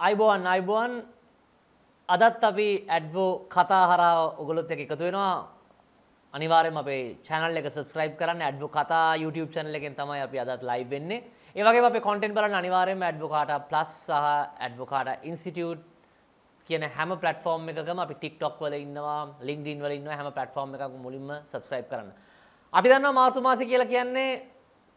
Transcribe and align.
අයිබෝවන් 0.00 0.46
අයිබෝවන්. 0.48 0.92
අදත් 2.08 2.44
අපි 2.48 2.68
ඇඩ්වෝ 2.88 3.44
කතා 3.54 3.84
හරා 3.90 4.32
ඔගොලොත් 4.42 4.70
එක 4.72 4.80
එකතු 4.84 4.96
වෙනවා. 4.96 5.44
අනිවාරෙන් 6.34 6.76
අපේ 6.82 7.18
චැනල් 7.28 7.56
එක 7.60 7.68
සස්ක්‍රයිබ් 7.68 8.14
කරන්න. 8.20 8.40
ඇඩ්වෝ 8.40 8.70
කතා 8.76 9.20
YouTube 9.22 9.52
චැනල 9.54 9.76
එකෙන් 9.78 9.94
තමයි 9.98 10.22
අපි 10.26 10.38
අදත් 10.40 10.62
ලයි් 10.70 10.84
වෙන්නේ. 10.92 11.24
ඒවගේ 11.56 11.84
අප 11.84 11.98
කොටෙන්ට 12.06 12.34
බලන්න 12.34 12.56
අනිවාරෙන් 12.62 13.02
ඇඩ්වෝකාට 13.02 13.68
ප්ලස් 13.68 13.92
සහ 14.06 14.12
ඇඩ්වෝකාට 14.64 15.26
ඉන්සිටියට් 15.30 15.84
කියන 16.68 16.82
හැම 16.96 17.12
පලටෆෝර්ම් 17.20 17.68
එකම 17.68 18.00
අපි 18.06 18.14
ටික්ටොක් 18.14 18.56
වල 18.62 18.76
ඉන්නවා 18.80 19.20
ලිින්ඩින් 19.48 19.84
වල 19.84 19.92
ඉන්න 19.98 20.08
හැම 20.08 20.32
පලටෆෝර්ම් 20.32 20.70
එකක් 20.76 20.96
මුලින්ම 21.04 21.28
සස්ක්‍රයිබ් 21.52 21.86
කරන්න. 21.92 22.08
අපි 22.72 22.88
දන්න 22.88 23.14
මාතු 23.20 23.44
මාස 23.44 23.60
කියලා 23.60 23.92
කියන්නේ 23.92 24.32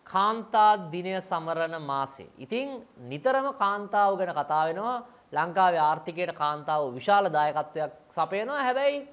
කාන්තා 0.06 0.92
දිනය 0.92 1.14
සමරණ 1.22 1.82
මාසේ. 1.84 2.30
ඉතින් 2.38 2.82
නිතරම 3.04 3.48
කාන්තාව 3.56 4.18
ගැන 4.18 4.32
කතා 4.32 4.64
වෙනවා 4.68 5.04
ලංකාවේ 5.34 5.82
ආර්ථිකයට 5.82 6.36
කාන්තාව 6.36 6.82
විශාල 6.94 7.26
දායකත්වයක් 7.30 7.92
සපයනවා 8.12 8.62
හැබැයි 8.62 9.08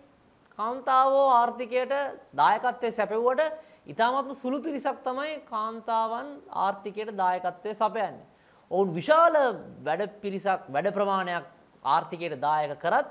කාන්තාවෝ 0.58 1.26
ආර්ථිකයට 1.32 1.92
දායකත්වය 2.34 2.88
සැපවුවට 2.92 3.42
ඉතාමත්ම 3.86 4.34
සුළු 4.34 4.58
පිරිසක් 4.60 4.98
තමයි 5.02 5.32
කාන්තාවන් 5.46 6.28
ආර්ථිකයට 6.56 7.16
දායකත්වය 7.16 7.70
සපයන්නේ. 7.74 8.26
ඔවුන් 8.70 8.88
විශාල 8.92 9.34
වැඩ 9.80 10.02
පිරිසක් 10.20 10.68
වැඩ 10.68 10.92
ප්‍රමාණයක් 10.92 11.46
ආර්ථිකයට 11.84 12.40
දායක 12.40 12.74
කරත් 12.78 13.08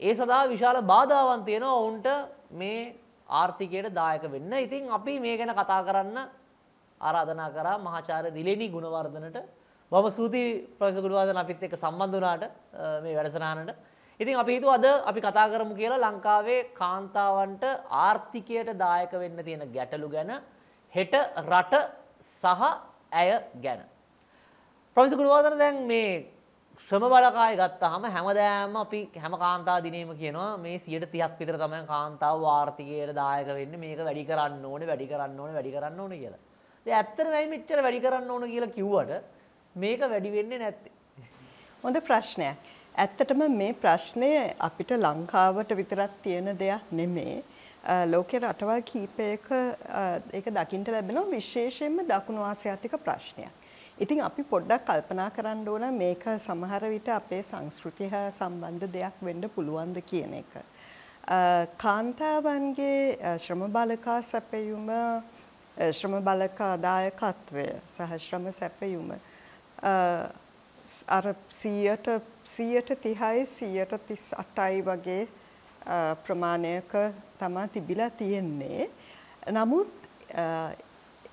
ඒ 0.00 0.14
සඳහා 0.14 0.44
විශාල 0.48 0.82
බාධාවන් 0.84 1.44
තියෙනවා 1.44 1.78
ඔවුන්ට 1.80 2.06
මේ 2.52 2.94
ආර්ථිකයට 3.28 3.94
දායක 3.94 4.24
වෙන්න. 4.26 4.52
ඉතින් 4.58 4.90
අපි 4.90 5.18
මේ 5.18 5.36
ගැන 5.36 5.52
කතා 5.52 5.82
කරන්න 5.82 6.18
ආරාධනා 7.02 7.50
කරා 7.50 7.76
මහාචාර්ය 7.78 8.30
දිලෙනි 8.30 8.66
ගුණවර්ධනට 8.68 9.38
බොහොම 9.92 10.10
ස්තුතියි 10.10 10.50
ප්‍රොෆෙසර් 10.78 11.02
ගුණවර්ධන 11.04 11.38
අපිත් 11.38 11.62
එක්ක 11.62 11.76
සම්බන්ධ 11.76 12.14
වුණාට 12.14 12.44
මේ 13.04 13.16
වැඩසටහනට. 13.16 13.70
ඉතින් 14.20 14.34
අපි 14.36 14.52
හිතුවා 14.56 14.76
අද 14.76 14.86
අපි 15.04 15.20
කතා 15.20 15.46
කරමු 15.52 15.74
කියලා 15.74 16.02
ලංකාවේ 16.04 16.60
කාන්තාවන්ට 16.74 17.64
ආර්ථිකයට 18.00 18.70
දායක 18.76 19.12
වෙන්න 19.14 19.38
තියෙන 19.40 19.64
ගැටලු 19.68 20.08
ගැන 20.08 20.30
හෙට 20.92 21.14
රට 21.42 21.74
සහ 22.42 22.62
ඇය 23.12 23.30
ගැන. 23.56 23.80
ප්‍රොෆෙසර් 24.96 25.16
ගුණවර්ධන 25.16 25.58
දැන් 25.58 25.82
මේ 25.86 26.12
ශ්‍රම 26.82 27.04
බලකාය 27.04 27.54
ගත්තාම 27.56 28.04
හැමදාම 28.06 28.76
අපි 28.76 29.00
හැම 29.16 29.34
කාන්තා 29.36 29.76
දිනේම 29.82 30.10
කියනවා 30.14 30.56
මේ 30.58 30.78
130ක් 30.78 31.38
විතර 31.40 31.56
තමයි 31.56 31.82
කාන්තාව 31.86 32.46
ආර්ථිකයට 32.50 33.12
දායක 33.14 33.48
වෙන්නේ 33.50 33.82
මේක 33.84 34.00
වැඩි 34.00 34.24
කරන්න 34.24 34.64
ඕනේ 34.64 34.90
වැඩි 34.90 35.06
කරන්න 35.06 35.38
ඕනේ 35.38 35.56
වැඩි 35.58 35.74
කරන්න 35.74 36.00
ඕනේ 36.00 36.22
කියලා. 36.22 36.42
ඇත්තර 36.90 37.30
වැයි 37.30 37.48
මෙච්චර 37.54 37.82
වැඩි 37.82 38.00
කරන්න 38.04 38.30
ඕන 38.30 38.50
කියලා 38.50 38.74
කිව්වට 38.76 39.22
මේක 39.76 40.00
වැඩි 40.00 40.32
වෙන්නේ 40.36 40.58
නැත්තේ. 40.58 40.92
හොඳ 41.84 41.96
ප්‍රශ්නයක්. 42.08 42.56
ඇත්තටම 42.94 43.42
මේ 43.56 43.72
ප්‍රශ්නය 43.72 44.30
අපිට 44.58 44.90
ලංකාවට 44.98 45.76
විතරක් 45.76 46.20
තියෙන 46.22 46.58
දෙයක් 46.58 46.92
නෙමේ. 46.92 47.42
ලෝකෙ 48.06 48.38
රටවල් 48.38 48.82
කීපයක 48.90 49.46
ඒක 50.32 50.46
දකිින්ට 50.58 50.88
ලැබෙනවා 50.94 51.30
විශේෂයෙන්ම 51.30 52.02
දකුණු 52.08 52.42
ආසියාතික 52.50 52.96
ප්‍රශ්නයක්. 53.04 53.50
ඉතින් 53.98 54.20
අපි 54.26 54.42
පොඩ්ඩක් 54.42 54.84
කල්පනා 54.86 55.30
කරන්න 55.30 55.68
ඕන 55.68 55.86
මේක 55.94 56.24
සමහර 56.38 56.88
විට 56.94 57.08
අපේ 57.08 57.42
සංස්කෘතිය 57.42 58.10
සම්බන්ධ 58.10 58.90
දෙයක් 58.96 59.22
වෙන්න 59.22 59.48
පුළුවන්ද 59.54 60.02
කියන 60.10 60.34
එක. 60.42 60.52
කාන්තාවන්ගේ 61.78 63.38
ශ්‍රම 63.38 63.62
බලකා 63.70 64.18
සැපයුම 64.22 64.90
ශ්‍රම 65.76 66.18
බලකාදායකත්වය 66.20 67.66
සහ 67.88 68.16
ශ්‍රම 68.18 68.50
සැපයුම 68.52 69.12
අර 71.08 71.34
සීයට 71.48 72.08
සීයට 72.44 72.92
තිහයි 73.02 73.46
සීයට 73.46 73.94
තිස් 74.08 74.32
අටයි 74.36 74.82
වගේ 74.84 75.28
ප්‍රමාණයක 76.26 76.92
තමා 77.38 77.66
තිබිලා 77.68 78.10
තියෙන්නේ. 78.10 78.90
නමුත් 79.50 79.90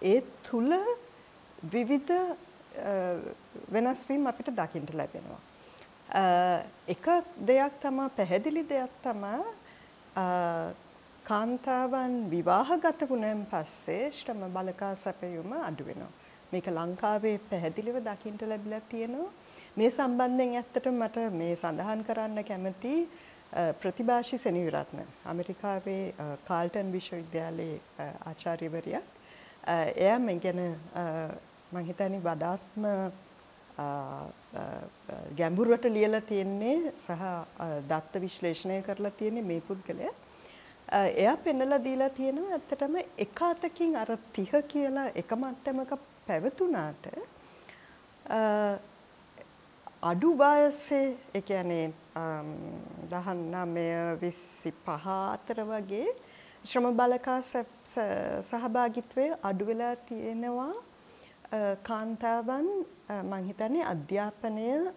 ඒ 0.01 0.21
තුළ 0.49 0.73
විවිධ 1.73 2.11
වෙනස්වීම් 3.71 4.27
අපිට 4.27 4.55
දකිින්ට 4.55 4.93
ලැබෙනවා. 4.93 5.41
එක 6.87 7.05
දෙයක් 7.47 7.81
තමා 7.81 8.09
පැහැදිලි 8.09 8.63
දෙයක් 8.69 8.93
තමා 9.03 9.41
කාන්තාවන් 11.29 12.13
විවාහගත 12.31 13.01
වුණෙන් 13.09 13.41
පස්සේ 13.51 14.05
ශ්‍රම 14.17 14.39
බලකා 14.55 14.93
සැපයුම 15.01 15.51
අඩු 15.69 15.83
වෙනවා. 15.89 16.11
මේක 16.51 16.67
ලංකාවේ 16.77 17.33
පැහැදිලිව 17.49 17.97
දකින්න 18.07 18.39
ලැබිලා 18.51 18.79
තියෙනවා. 18.91 19.27
මේ 19.77 19.89
සම්බන්ධයෙන් 19.89 20.55
ඇත්තට 20.59 20.87
මට 20.91 21.25
මේ 21.39 21.51
සඳහන් 21.55 22.01
කරන්න 22.07 22.39
කැමති 22.47 22.93
ප්‍රතිභාෂි 23.81 24.39
සෙනවිරත්න 24.45 25.01
ඇමරිකාවේ 25.31 26.03
කාල්ටන් 26.47 26.89
විශ්වවිද්‍යාලයේ 26.95 28.07
ආචාර්යවරියක්. 28.29 29.05
එයා 30.05 30.19
මේ 30.19 30.39
ගැන 30.45 30.61
මං 31.73 31.85
හිතන්නේ 31.89 32.23
වඩාත්ම 32.29 32.87
ගැඹුරට 35.41 35.85
ලියලා 35.97 36.23
තියෙන්නේ 36.31 36.75
සහ 36.95 37.29
දත්ත 37.91 38.23
විශ්ලේෂණය 38.25 38.81
කරලා 38.89 39.13
තියෙන්නේ 39.21 39.45
මේ 39.51 39.61
පුද්ගලයා. 39.69 40.15
එයා 40.91 41.37
පෙන්නලා 41.37 41.83
දීලා 41.83 42.09
තියෙනවා 42.09 42.57
ඇත්තටම 42.57 42.95
එක 43.25 43.41
අතකින් 43.41 43.95
අර 43.95 44.17
30 44.33 44.61
කියලා 44.67 45.11
එක 45.15 45.31
මට්ටමක 45.35 45.93
පැවතුනාට 46.27 47.07
අඩු 50.03 50.37
වයසේ 50.37 51.17
ඒ 51.33 51.41
කියන්නේ 51.41 51.93
19 52.15 54.17
25 54.21 55.33
අතර 55.33 55.63
වගේ 55.63 56.07
ශ්‍රම 56.63 56.93
බලකා 56.93 57.41
සහභාගිත්වය 58.43 59.33
අඩු 59.43 59.65
වෙලා 59.65 59.95
තියෙනවා 60.09 60.73
කාන්තාවන් 61.83 62.67
මං 63.23 63.43
හිතන්නේ 63.47 63.85
අධ්‍යාපනය 63.85 64.91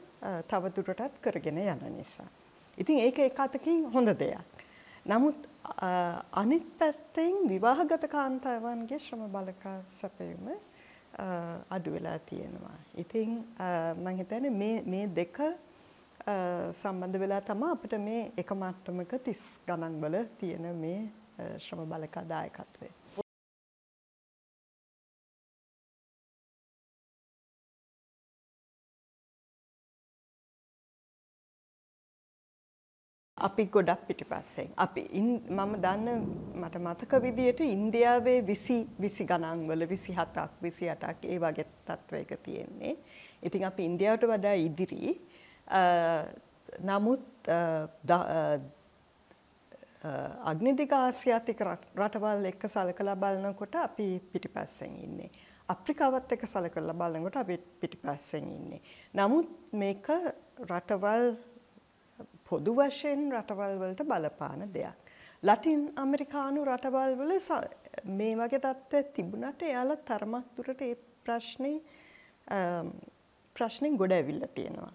තවදුරටත් 0.48 1.20
කරගෙන 1.20 1.58
යන 1.58 1.97
නිසා. 1.97 2.26
ඉතින් 2.78 2.98
ඒක 2.98 3.19
එක 3.19 3.41
අතකින් 3.41 3.84
හොඳ 3.94 4.08
දෙයක්. 4.19 4.51
නමුත් 5.06 5.48
අනිත් 6.32 6.66
පැත්තෙන් 6.78 7.48
විවාහගත 7.48 8.04
කාන්තාවන්ගේ 8.10 8.98
ශ්‍රම 8.98 9.24
බලකා 9.34 9.78
සැපයුම 9.90 10.46
අඩු 11.70 11.92
වෙලා 11.94 12.18
තියෙනවා. 12.20 12.78
ඉතින් 12.94 13.30
මම 13.96 14.08
හිතන්නේ 14.18 14.50
මේ 14.52 14.82
මේ 14.86 15.06
දෙක 15.16 15.38
සම්බන්ධ 16.72 17.18
වෙලා 17.18 17.40
තමයි 17.42 17.70
අපිට 17.72 17.98
මේ 17.98 18.22
එක 18.36 18.54
මට්ටමක 18.54 19.12
30 19.18 19.44
ගණන් 19.68 20.00
වල 20.02 20.16
තියෙන 20.38 20.66
මේ 20.76 21.00
ශ්‍රම 21.58 21.86
බලකා 21.86 22.28
දායකත්වය. 22.28 22.88
අපි 33.48 33.64
ගොඩක් 33.75 34.06
පිටිපස්සෙන්. 34.08 34.69
අපි 34.76 35.03
මම 35.22 35.72
දන්න 35.84 36.22
මට 36.62 36.76
මතක 36.86 37.12
විදියට 37.25 37.60
ඉන්දියාවේ 37.60 38.38
විසි 38.47 38.78
විසි 38.98 39.25
ගණන්වල 39.25 39.86
විසි 39.92 40.14
හතක් 40.19 40.50
විසි 40.62 40.91
අටක් 40.94 41.26
ඒ 41.26 41.38
වගේ 41.38 41.66
තත්ත්වයක 41.86 42.32
තියෙන්නේ. 42.44 42.97
ඉතින් 43.42 43.64
අපි 43.64 43.84
ඉන්දියාවට 43.84 44.28
වඩා 44.32 44.56
ඉදිරි. 44.66 45.14
නමුත් 46.81 47.48
අග්නිදික 50.50 50.92
ආසියාතික 50.92 51.60
රටවල් 51.97 52.47
එක්ක 52.52 52.69
සලකලා 52.69 53.16
බලනකොට 53.16 53.75
අපි 53.86 54.06
පිටිපස්සෙන් 54.32 54.94
ඉන්නේ. 55.06 55.31
අප්‍රිකාවත් 55.69 56.32
එක්ක 56.32 56.44
සලකලා 56.47 56.94
බලනකොට 56.94 57.36
අපි 57.36 57.58
පිටිපස්සෙන් 57.81 58.46
ඉන්නේ. 58.50 58.81
නමුත් 59.14 59.49
මේක 59.72 60.06
රටවල් 60.70 61.34
පොදු 62.52 62.75
වශයෙන් 62.78 63.22
රටවල් 63.37 63.78
වලට 63.82 64.08
බලපාන 64.12 64.66
දෙයක්. 64.76 64.99
ලටින් 65.43 65.81
අමරිකානු 66.04 66.64
රටවල් 66.70 67.14
වල 67.20 67.32
මේ 68.19 68.34
වගේ 68.40 68.62
තත්ත්වයක් 68.66 69.12
තිබුණට 69.16 69.62
එයාලා 69.70 70.04
තරමක් 70.10 70.50
දුරට 70.56 70.82
ඒ 70.88 70.94
ප්‍රශ්නේ 71.25 71.76
ප්‍රශ්නෙන් 73.56 73.96
ගොඩ 74.00 74.12
ඇවිල්ලා 74.19 74.54
තියෙනවා. 74.56 74.93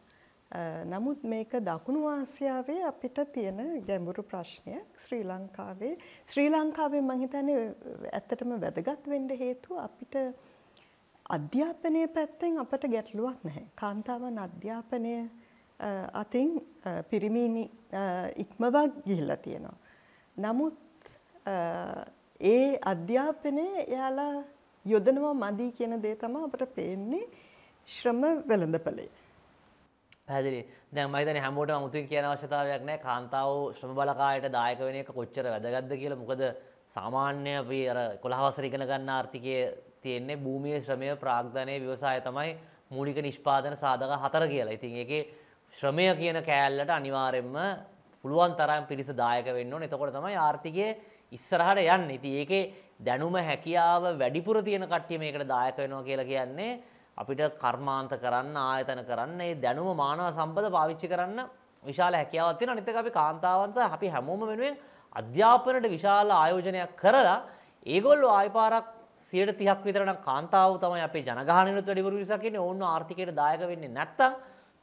නමුත් 0.91 1.23
මේක 1.23 1.51
දකුණු 1.67 2.01
ආසියාවේ 2.09 2.81
අපිට 2.89 3.17
තියෙන 3.33 3.57
ගැඹුරු 3.87 4.23
ප්‍රශ්නයක් 4.23 5.01
ශ්‍රී 5.05 5.23
ලංකාවේ 5.31 5.93
ශ්‍රී 6.31 6.49
ලංකාවේ 6.53 7.01
මම 7.01 7.23
හිතන්නේ 7.23 7.57
ඇත්තටම 8.11 8.53
වැදගත් 8.63 9.09
වෙන්න 9.13 9.27
හේතුව 9.41 9.81
අපිට 9.87 10.15
අධ්‍යාපනය 11.37 12.05
පැත්තෙන් 12.15 12.61
අපට 12.63 12.87
ගැටලුවක් 12.93 13.43
නැහැ. 13.43 13.65
කාන්තාවන් 13.81 14.39
අධ්‍යාපනය 14.45 15.13
අතින් 16.13 16.61
පිරිමිනි 17.09 17.69
ඉක්මවක් 18.37 18.93
ගිහිල්ලා 19.05 19.37
තියෙනවා. 19.37 19.77
නමුත් 20.37 20.75
ඒ 22.41 22.79
අධ්‍යාපනය 22.83 23.65
එයාලා 23.85 24.43
යොදනවා 24.85 25.33
මදි 25.35 25.71
කියන 25.71 26.01
දේ 26.01 26.15
තමයි 26.15 26.43
අපට 26.43 26.75
පේන්නේ 26.75 27.29
ශ්‍රම 27.87 28.21
වෙළඳපළේ. 28.47 29.09
පැදිලි 30.27 30.61
දැන් 30.91 31.09
මහිතන 31.09 31.37
හැමෝට 31.37 31.71
මුතුන් 31.79 32.07
කියන 32.07 32.25
අවශ්‍යතාවයක් 32.25 32.83
නෑ 32.83 32.99
කාන්තාව 32.99 33.51
ශ්‍රම 33.73 33.93
බලකායට 33.95 34.51
දායක 34.51 34.79
වෙන 34.79 34.95
එක 34.95 35.11
කොච්චර 35.11 35.45
වැදගත්ද 35.45 35.93
කියලා 35.95 36.17
මොකද 36.17 36.43
සාමාන්‍ය 36.95 37.53
අපි 37.55 37.81
අර 37.89 37.99
කොළහවසර 38.23 38.65
ඉගෙන 38.65 38.83
ගන්න 38.83 39.09
ආර්ථිකය 39.09 39.55
තියෙන්නේ 40.01 40.37
භූමියේ 40.37 40.81
ශ්‍රමය 40.81 41.09
ප්‍රාග්ධනය 41.17 41.75
ව්‍යවසාය 41.79 42.21
තමයි 42.21 42.51
මූලික 42.91 43.17
නිෂ්පාදන 43.19 43.75
සාධක 43.75 44.13
හතර 44.23 44.47
කියලා. 44.47 44.77
ඉතින් 44.77 44.95
ඒකේ 44.95 45.23
ශ්‍රමය 45.73 46.07
කියන 46.17 46.39
කෑල්ලට 46.43 46.89
අනිවාර්යෙන්ම 46.89 47.55
පුළුවන් 48.23 48.57
තරම් 48.57 48.83
පිරිස 48.87 49.09
දායක 49.13 49.45
වෙන්න 49.47 49.73
ඕනේ. 49.73 49.87
එතකොට 49.87 50.13
තමයි 50.13 50.35
ආර්ථිකය 50.37 50.87
ඉස්සරහට 51.31 51.79
යන්නේ. 51.85 52.17
ඉතින් 52.17 52.33
ඒකේ 52.41 52.73
දැනුම 52.99 53.35
හැකියාව 53.39 54.03
වැඩිපුර 54.17 54.63
තියෙන 54.63 54.85
කට්ටිය 54.85 55.19
මේකට 55.19 55.45
දායක 55.47 55.77
වෙනවා 55.77 56.03
කියලා 56.03 56.25
කියන්නේ 56.25 56.79
අපිට 57.17 57.41
කර්මාන්ත 57.61 58.11
කරන්න 58.23 58.57
ආයතන 58.57 59.01
කරන්න 59.05 59.37
මේ 59.37 59.55
දැනුම 59.55 59.89
මානව 59.95 60.33
සම්පද 60.33 60.71
පාවිච්චි 60.71 61.07
කරන්න 61.07 61.45
විශාල 61.83 62.13
හැකියාවක් 62.13 62.57
තියෙනවා. 62.59 62.75
අනිත් 62.75 62.89
එක 62.89 62.97
අපි 62.97 63.11
කාන්තාවන්ස 63.11 63.77
අපි 63.77 64.07
හැමෝම 64.09 64.41
වෙනුවෙන් 64.51 64.77
අධ්‍යාපනයට 65.15 65.89
විශාල 65.95 66.31
ආයෝජනයක් 66.31 66.95
කරලා 66.97 67.39
ඒගොල්ලෝ 67.85 68.31
ආය 68.31 68.49
පාරක් 68.49 68.87
130ක් 69.33 69.83
විතර 69.83 70.01
නම් 70.05 70.19
කාන්තාව 70.25 70.79
තමයි 70.81 71.05
අපේ 71.05 71.21
ජනගහනයනොත් 71.21 71.85
වැඩිපුර 71.85 72.13
පිරිසක් 72.17 72.43
ඉන්නේ. 72.49 72.65
ඕන්න 72.67 72.81
ආර්ථිකයට 72.83 73.35
දායක 73.41 73.61
වෙන්නේ 73.71 73.93
නැත්තම් 73.99 74.31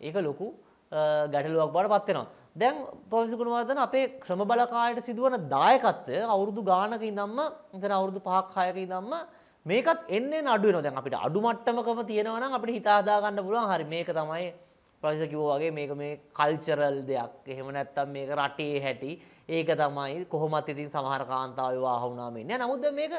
ඒක 0.01 0.17
ලොකු 0.29 0.47
ගැටලුවක් 0.95 1.71
බවට 1.73 1.93
පත් 1.95 2.09
වෙනවා. 2.09 2.27
දැන් 2.55 2.77
ප්‍රොෆෙසර් 3.11 3.37
ගුණවර්ධන 3.37 3.79
අපේ 3.79 4.05
ශ්‍රම 4.21 4.43
බලකායට 4.45 5.05
සිදුවන 5.05 5.37
දායකත්වය 5.49 6.19
අවුරුදු 6.27 6.63
ගානක 6.65 7.03
ඉඳන්ම 7.03 7.39
එතන 7.75 7.93
අවුරුදු 7.93 8.21
5ක් 8.23 8.55
6ක 8.57 8.77
ඉඳන්ම 8.79 9.15
මේකත් 9.67 10.01
එන්නේ 10.09 10.43
අඩු 10.47 10.67
වෙනවා. 10.69 10.83
දැන් 10.83 10.97
අපිට 10.97 11.17
අඩු 11.19 11.41
මට්ටමකම 11.41 12.01
තියෙනවා 12.05 12.41
නම් 12.41 12.55
අපිට 12.55 12.77
හිතා 12.79 12.99
හදා 13.01 13.19
ගන්න 13.23 13.45
පුළුවන්. 13.45 13.71
හරි 13.71 13.85
මේක 13.87 14.09
තමයි 14.11 14.47
ප්‍රොෆෙසර් 15.03 15.29
කිව්වා 15.29 15.59
වගේ 15.59 15.73
මේක 15.73 15.91
මේ 15.95 16.21
කල්චරල් 16.33 16.99
දෙයක්. 17.05 17.33
එහෙම 17.47 17.69
නැත්නම් 17.71 18.09
මේක 18.11 18.31
රටේ 18.33 18.81
හැටි. 18.81 19.13
ඒක 19.49 19.69
තමයි 19.75 20.25
කොහොමත් 20.27 20.69
ඉතින් 20.69 20.89
සමහර 20.89 21.23
කාන්තාව 21.27 21.71
විවාහ 21.73 22.03
වුණාම 22.05 22.37
ඉන්නේ. 22.37 22.59
නමුත් 22.59 22.81
දැන් 22.81 22.95
මේක 22.95 23.13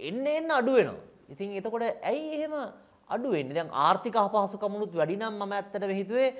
එන්න 0.00 0.26
එන්න 0.28 0.50
අඩු 0.52 0.72
වෙනවා. 0.72 1.00
ඉතින් 1.28 1.56
එතකොට 1.58 1.84
ඇයි 2.04 2.32
එහෙම 2.36 2.54
අඩු 3.10 3.28
වෙන්නේ? 3.30 3.54
දැන් 3.54 3.70
ආර්ථික 3.84 4.16
අපහසුකමුනුත් 4.16 4.92
වැඩි 4.92 5.16
නම් 5.16 5.34
මම 5.36 5.52
ඇත්තටම 5.52 5.92
හිතුවේ 5.92 6.30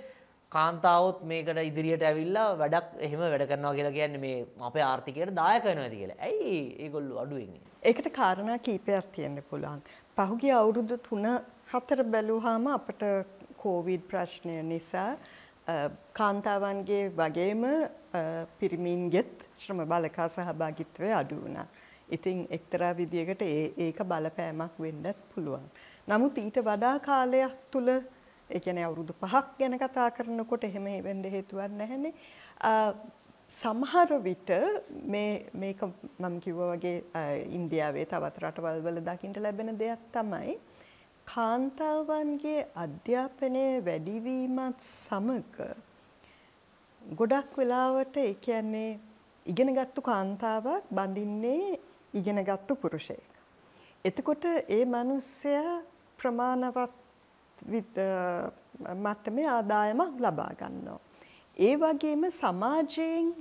කාන්තාවොත් 0.55 1.21
මේකට 1.31 1.61
ඉදිරියට 1.69 2.05
ඇවිල්ලා 2.09 2.49
වැඩක් 2.63 2.89
එහෙම 3.07 3.21
වැඩ 3.25 3.45
කරනවා 3.51 3.75
කියලා 3.77 3.97
කියන්නේ 3.99 4.23
මේ 4.25 4.39
අපේ 4.69 4.85
ආර්ථිකයට 4.89 5.35
දායක 5.41 5.69
වෙනවා 5.69 5.87
ඇති 5.89 6.01
කියලා. 6.03 6.19
ඇයි 6.29 6.57
ඒගොල්ලෝ 6.87 7.21
අඩු 7.25 7.39
වෙන්නේ? 7.41 7.63
ඒකට 7.89 8.09
කාරණා 8.21 8.59
කීපයක් 8.67 9.13
තියෙන්න 9.15 9.39
පුළුවන්. 9.51 9.81
පහුගිය 10.17 10.53
අවුරුදු 10.63 10.99
3 11.11 11.37
4 11.75 12.11
බැලුවාම 12.15 12.67
අපිට 12.79 13.03
කොවිඩ් 13.65 14.05
ප්‍රශ්නය 14.11 14.57
නිසා 14.73 15.11
කාන්තාවන්ගේ 16.19 17.05
වගේම 17.21 17.63
පිරිමින්ගෙත් 18.59 19.33
ශ්‍රම 19.63 19.81
බලකා 19.93 20.29
සහභාගිත්වය 20.37 21.13
අඩු 21.21 21.37
වුණා. 21.45 21.67
ඉතින් 22.17 22.47
එක්තරා 22.57 22.93
විදියකට 23.01 23.43
ඒක 23.85 23.99
බලපෑමක් 24.11 24.75
වෙන්නත් 24.85 25.19
පුළුවන්. 25.35 25.65
නමුත් 26.09 26.37
ඊට 26.45 26.59
වඩා 26.69 26.97
කාලයක් 27.09 27.55
තුල 27.71 27.89
ඒ 28.53 28.61
කියන්නේ 28.67 28.87
අවුරුදු 28.89 29.15
5ක් 29.23 29.59
ගැන 29.59 29.79
කතා 29.83 30.09
කරනකොට 30.17 30.65
එහෙම 30.69 30.87
වෙන්න 31.07 31.25
හේතුවක් 31.35 31.77
නැහැනේ. 31.81 32.13
සමහර 33.55 34.11
විට 34.27 34.51
මේ 35.13 35.31
මේක 35.55 35.81
මම 36.19 36.37
කිව්වා 36.45 36.69
වගේ 36.73 36.97
ඉන්දියාවේ 37.59 38.07
තවත් 38.13 38.45
රටවල් 38.45 38.79
වල 38.87 39.01
දකින්න 39.09 39.43
ලැබෙන 39.47 39.73
දෙයක් 39.83 40.05
තමයි 40.15 40.55
කාන්තාවන්ගේ 41.27 42.61
අධ්‍යාපනය 42.85 43.65
වැඩිවීමත් 43.89 44.81
සමග 44.89 45.57
ගොඩක් 47.03 47.59
වෙලාවට 47.59 48.17
ඒ 48.25 48.33
කියන්නේ 48.47 48.91
ඉගෙනගත්තු 49.47 50.01
කාන්තාවක් 50.11 50.89
බඳින්නේ 50.91 51.79
ඉගෙනගත්තු 52.15 52.77
පුරුෂයෙක්. 52.77 53.31
එතකොට 54.05 54.45
ඒ 54.69 54.85
මිනිස්සයා 54.97 55.77
ප්‍රමාණවත් 56.19 57.02
මට්ටමේ 57.67 59.49
ආදායමක් 59.49 60.21
ලබා 60.21 60.53
ගන්නවා. 60.61 61.01
ඒ 61.57 61.75
වගේම 61.77 62.31
සමාජයෙන් 62.31 63.35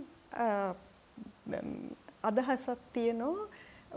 අදහසක් 2.24 2.80
තියෙනවා 2.94 3.48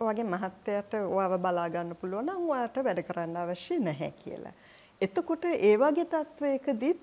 ඔයගේ 0.01 0.25
මහත්තයට 0.25 0.95
ඔයාව 1.01 1.35
බලා 1.39 1.69
ගන්න 1.69 1.97
පුළුවන් 1.97 2.27
නම් 2.27 2.51
ඔයාට 2.51 2.79
වැඩ 2.87 3.03
කරන්න 3.09 3.37
අවශ්‍ය 3.37 3.79
නැහැ 3.79 4.13
කියලා. 4.23 4.55
එතකොට 5.01 5.45
ඒ 5.51 5.75
වගේ 5.79 6.07
තත්වයකදීත් 6.15 7.03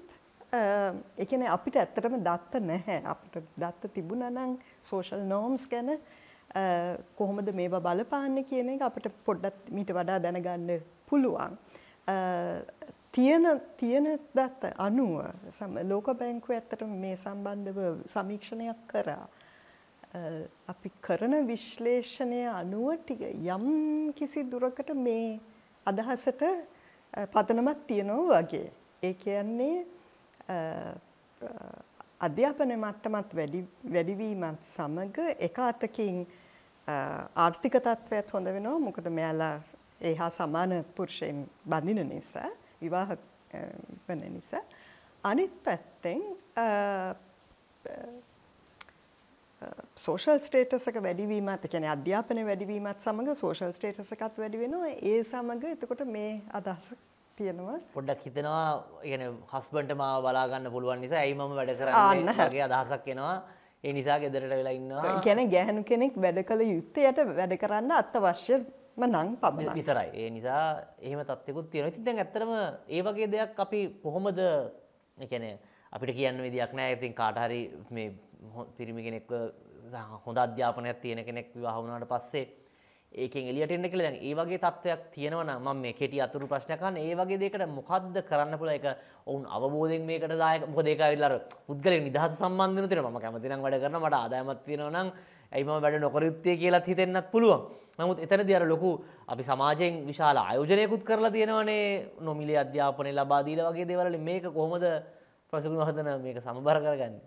ඒ 0.54 1.26
කියන්නේ 1.26 1.52
අපිට 1.58 1.76
ඇත්තටම 1.76 2.18
දත්ත 2.28 2.64
නැහැ. 2.72 3.02
අපිට 3.14 3.36
දත්ත 3.58 3.94
තිබුණා 3.94 4.30
නම් 4.30 4.58
social 4.82 5.22
norms 5.34 5.68
ගැන 5.68 5.92
කොහොමද 7.16 7.52
මේවා 7.54 7.82
බලපාන්නේ 7.82 8.44
කියන 8.44 8.74
එක 8.76 8.82
අපිට 8.88 9.08
පොඩ්ඩක් 9.26 9.70
මීට 9.70 9.94
වඩා 9.96 10.20
දැනගන්න 10.24 10.82
පුළුවන්. 11.10 11.58
තියෙන 13.14 13.46
තියෙන 13.78 14.08
දත්ත 14.36 14.74
අනුව 14.78 15.14
ලෝක 15.84 16.08
බැංකුව 16.20 16.56
ඇත්තට 16.56 16.84
මේ 16.88 17.16
සම්බන්ධව 17.16 17.80
සමීක්ෂණයක් 18.08 18.82
කරා. 18.88 19.28
අපි 20.68 20.92
කරන 21.02 21.34
විශ්ලේෂණය 21.48 22.42
අනුව 22.50 22.88
ටික 22.98 23.22
යම් 23.48 24.14
කිසි 24.14 24.44
දුරකට 24.46 24.94
මේ 24.96 25.40
අදහසට 25.86 26.44
පදනමක් 27.34 27.80
තියෙනවා 27.88 28.42
වගේ. 28.42 28.72
ඒ 29.04 29.14
කියන්නේ 29.16 29.76
අධ්‍යාපන 32.20 32.72
මට්ටමත් 32.78 33.36
වැඩිවීමත් 33.94 34.64
සමග 34.66 35.18
එක 35.40 35.60
අතකින් 35.60 36.24
ආර්ථික 37.36 37.76
තත්ත්වයත් 37.78 38.34
හොඳ 38.34 38.48
වෙනවා 38.48 38.80
මොකද 38.80 39.08
මෙයාලා 39.10 39.56
ඒ 40.02 40.16
හා 40.16 40.30
සමාන 40.32 40.74
පුරුෂයන් 40.96 41.40
බඳින 41.66 42.04
නිසා 42.10 42.50
විවාහ 42.81 43.17
වන 44.09 44.25
නිසා 44.33 44.63
අනිත් 45.25 45.55
පැත්තෙන් 45.65 46.23
සෝෂල් 49.97 50.41
ස්ටේටස් 50.45 50.89
එක 50.91 51.01
වැඩිවීමත් 51.03 51.67
කියන්නේ 51.67 51.93
අධ්‍යාපනය 51.95 52.47
වැඩිවීමත් 52.49 53.03
සමග 53.03 53.37
සෝෂල් 53.41 53.73
ස්ටේටස් 53.73 54.15
එකත් 54.17 54.41
වැඩි 54.43 54.63
වෙනවා 54.63 54.95
ඒ 55.11 55.19
සමග 55.23 55.75
එතකොට 55.75 56.03
මේ 56.17 56.33
අදහස 56.61 56.95
තියෙනවා 57.39 57.79
පොඩ්ඩක් 57.95 58.27
හිතෙනවා 58.27 58.67
يعني 59.05 59.29
හස්බන්ඩ් 59.53 59.95
මාව 60.03 60.23
බලා 60.27 60.47
ගන්න 60.49 60.73
පුළුවන් 60.73 61.01
නිසා 61.01 61.23
ඇයි 61.23 61.37
මම 61.37 61.55
වැඩ 61.59 61.77
කරන්නේ 61.81 62.37
වගේ 62.43 62.65
අදහසක් 62.69 63.09
එනවා 63.15 63.37
ඒ 63.85 63.93
නිසා 63.93 64.19
ගෙදරට 64.19 64.53
වෙලා 64.53 64.75
ඉන්නවා 64.79 65.21
කියන්නේ 65.21 65.53
ගැහණු 65.55 65.85
කෙනෙක් 65.85 66.19
වැඩ 66.19 66.43
කළ 66.49 66.67
යුත්තේයට 66.69 67.23
වැඩ 67.33 67.57
කරන්න 67.63 67.97
අත්‍යවශ්‍ය 67.99 68.61
නං 68.98 69.36
පබල 69.38 69.70
විතරයි 69.72 70.10
ඒ 70.14 70.30
නිසා 70.30 70.64
එහෙම 71.00 71.22
තත්යකුත් 71.24 71.70
තියෙන 71.72 71.88
ඉතින් 71.88 72.06
දැන් 72.06 72.20
ඇත්තටම 72.20 72.54
ඒ 72.90 73.02
වගේ 73.02 73.28
දෙයක් 73.28 73.60
අපි 73.60 73.80
කොහොමද 74.04 74.40
එකන 75.18 75.46
අපිට 75.94 76.16
කියන්න 76.16 76.42
විදියක් 76.42 76.74
නෑ 76.74 76.94
ඉතින් 76.94 77.14
කාටහරි 77.14 77.62
මේ 77.90 78.10
පිරිමි 78.78 79.04
කෙනෙක්ව 79.04 79.32
හොඳ 80.26 80.38
අධ්‍යාපනයක් 80.38 81.02
තියෙන 81.02 81.26
කෙනෙක් 81.26 81.48
විවාහ 81.56 81.78
වුණාට 81.78 82.08
පස්සේ 82.08 82.46
ඒකෙන් 83.14 83.44
එළියට 83.44 83.72
එන්න 83.72 83.88
කියලා 83.92 84.06
දැන් 84.06 84.20
ඒ 84.20 84.34
වගේ 84.34 84.58
තත්ත්වයක් 84.58 85.02
තියෙනවා 85.14 85.44
නම් 85.44 85.66
මම 85.66 85.82
මේ 85.82 85.94
කෙටි 85.94 86.22
අතුරු 86.22 86.48
ප්‍රශ්නයක් 86.48 86.82
අහන්න. 86.82 86.98
ඒ 86.98 87.14
වගේ 87.14 87.40
දෙයකට 87.40 87.66
මොකද්ද 87.70 88.16
කරන්න 88.24 88.58
පුළුවන්? 88.58 88.74
ඒක 88.74 88.86
ඔවුන් 89.26 89.44
අවබෝධයෙන් 89.48 90.06
මේකට 90.06 90.36
දායක 90.36 90.64
මොකද 90.68 90.88
ඒක 90.88 91.02
ඇවිල්ලා 91.02 91.30
අර 91.30 91.36
පුද්ගලික 91.68 92.04
නිදහස 92.04 92.40
සම්බන්ධ 92.40 92.78
වෙන 92.78 92.90
තියෙනවා 92.90 93.12
මම 93.12 93.20
කැමති 93.20 93.50
නම් 93.50 93.62
වැඩ 93.62 93.82
කරනවා. 93.84 94.02
මට 94.02 94.16
ආදායමක් 94.16 94.64
තියෙනවා 94.64 94.96
නම් 94.96 95.10
ඇයි 95.52 95.66
මම 95.66 95.82
වැඩ 95.84 96.00
නොකර 96.00 96.24
යුත්තේ 96.24 96.56
කියලාත් 96.56 96.88
හිතෙන්නත් 96.88 97.28
පුළුවන්. 97.34 97.60
නමුත් 98.02 98.22
එතනදී 98.26 98.58
අර 98.60 98.66
ලොකු 98.74 98.92
අපි 99.34 99.44
සමාජයෙන් 99.50 100.02
විශාල 100.10 100.38
ආයෝජනයකුත් 100.44 101.04
කරලා 101.10 101.34
තියෙනවනේ. 101.38 101.86
නොමිලේ 102.28 102.60
අධ්‍යාපනය 102.66 103.12
ලබා 103.20 103.42
දීලා 103.48 103.72
වගේ 103.72 103.90
දේවල් 103.92 104.18
මේක 104.30 104.46
කොහොමද 104.58 104.86
ප්‍රසගුණ 105.54 105.86
හදන 105.90 106.10
මේක 106.26 106.38
සමබර 106.46 106.78
කරගන්නේ? 106.86 107.22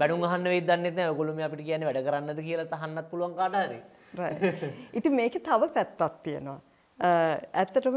බැනුම් 0.00 0.24
අහන්න 0.28 0.50
වෙයි 0.52 0.66
දන්නෙත් 0.68 0.94
නැහැ. 0.96 1.12
ඔයගොල්ලෝ 1.12 1.36
මේ 1.38 1.46
අපිට 1.48 1.64
කියන්නේ 1.68 1.88
වැඩ 1.88 2.04
කරන්නද 2.08 2.40
කියලා 2.48 2.78
අහන්නත් 2.78 3.10
පුළුවන් 3.10 3.34
කාට 3.40 3.56
හරි. 3.62 3.80
ඉතින් 4.98 5.18
මේකේ 5.20 5.44
තව 5.48 5.70
පැත්තක් 5.76 6.22
තියෙනවා. 6.24 6.60
ඇත්තටම 6.98 7.96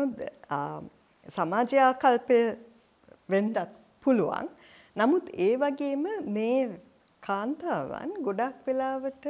සමාජ 1.35 1.71
ආකල්පය 1.87 2.39
වෙන්නත් 3.29 3.57
පුළුවන්. 4.03 4.49
නමුත් 4.95 5.29
ඒ 5.47 5.53
වගේම 5.63 6.05
මේ 6.37 6.61
කාන්තාවන් 7.23 8.13
ගොඩක් 8.27 8.67
වෙලාවට 8.67 9.25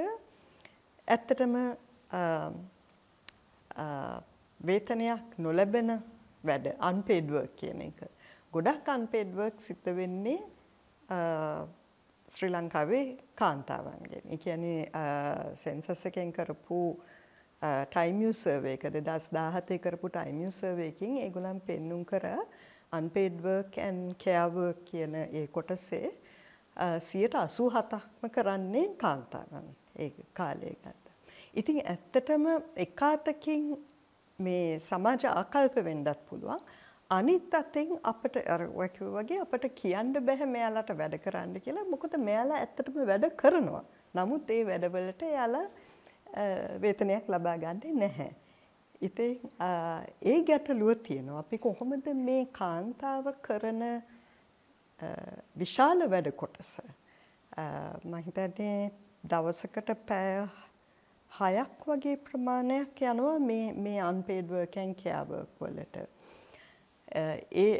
ඇත්තටම 1.07 1.55
වේතනයක් 4.59 5.37
නොලැබෙන 5.37 5.99
වැඩ 6.43 6.73
අන්පේඩ් 6.79 7.29
වර්ක් 7.29 7.55
කියන 7.55 7.81
එක. 7.81 8.01
ගොඩක් 8.53 8.89
අන්පේඩ් 8.89 9.35
වර්ක් 9.35 9.61
සිද්ධ 9.61 9.93
වෙන්නේ 9.95 10.39
ශ්‍රී 12.31 12.51
ලංකාවේ 12.51 13.05
කාන්තාවන්ගෙන්. 13.35 14.25
ඒ 14.27 14.37
කියන්නේ 14.37 14.89
සෙන්සස් 15.55 16.05
එකෙන් 16.05 16.31
කරපු 16.31 16.81
ටයිමිය 17.61 18.33
සර්වේක 18.33 18.87
දෙදස් 18.89 19.29
දාහතය 19.29 19.77
කරපු 19.79 20.09
ටයිමිය 20.09 20.51
සර්වයකින් 20.51 21.17
ඒගොලම් 21.17 21.59
පෙන්නුම් 21.61 22.05
කර 22.05 22.25
අන්පේඩ්වර්ක් 22.91 23.77
ඇන් 23.79 23.99
කෑවර්ක් 24.23 24.83
කියන 24.85 25.15
ඒ 25.15 25.47
කොටසේ 25.47 26.09
සියට 26.99 27.35
අසූ 27.35 27.69
හතක්ම 27.69 28.29
කරන්නේ 28.29 28.87
කාන්තාවන් 28.97 29.69
ඒ 29.97 30.11
කාලය 30.33 30.73
ගත්ත. 30.75 31.10
ඉතින් 31.53 31.81
ඇත්තටම 31.85 32.45
එකාතකින් 32.77 33.65
මේ 34.39 34.79
සමාජ 34.81 35.25
ආකල්ප 35.31 35.75
වෙන්ඩත් 35.85 36.21
පුළුවන් 36.29 36.61
අනිත් 37.09 37.53
අතින් 37.53 37.89
අපට 38.03 38.37
අරවැකිව 38.47 39.07
වගේ 39.15 39.39
අපට 39.45 39.65
කියන්න 39.75 40.13
බැහැ 40.21 40.47
මෙයාලට 40.47 40.93
වැඩ 40.97 41.17
කරන්න 41.23 41.57
කියලා 41.59 41.89
මොකද 41.93 42.15
මෙයාලා 42.19 42.59
ඇත්තටම 42.59 43.01
වැඩ 43.09 43.25
කරනවා. 43.35 43.83
නමුත් 44.15 44.49
ඒ 44.49 44.61
වැඩවලට 44.69 45.23
එයාලා 45.23 45.65
වේතනයක් 46.81 47.27
ලබා 47.27 47.57
ගන්නේ 47.57 47.93
නැහැ. 47.95 48.31
ඉතින් 49.01 49.33
ඒ 50.23 50.39
ගැටලුව 50.43 50.95
තියෙනවා. 51.03 51.39
අපි 51.39 51.57
කොහොමද 51.57 52.07
මේ 52.23 52.45
කාන්තාව 52.53 53.27
කරන 53.41 53.83
විශාල 55.57 56.09
වැඩ 56.09 56.31
කොටස 56.33 56.73
මම 57.51 58.17
හිතන්නේ 58.25 58.91
දවසකට 59.25 59.95
පැය 60.07 60.47
හයක් 61.31 61.85
වගේ 61.87 62.17
ප්‍රමාණයක් 62.19 63.01
යනවා 63.03 63.37
මේ 63.41 63.67
මේ 63.75 63.99
unpaid 64.01 64.49
work 64.49 64.75
and 64.77 64.93
care 64.95 65.23
work 65.25 65.53
වලට. 65.59 65.97
ඒ 67.55 67.71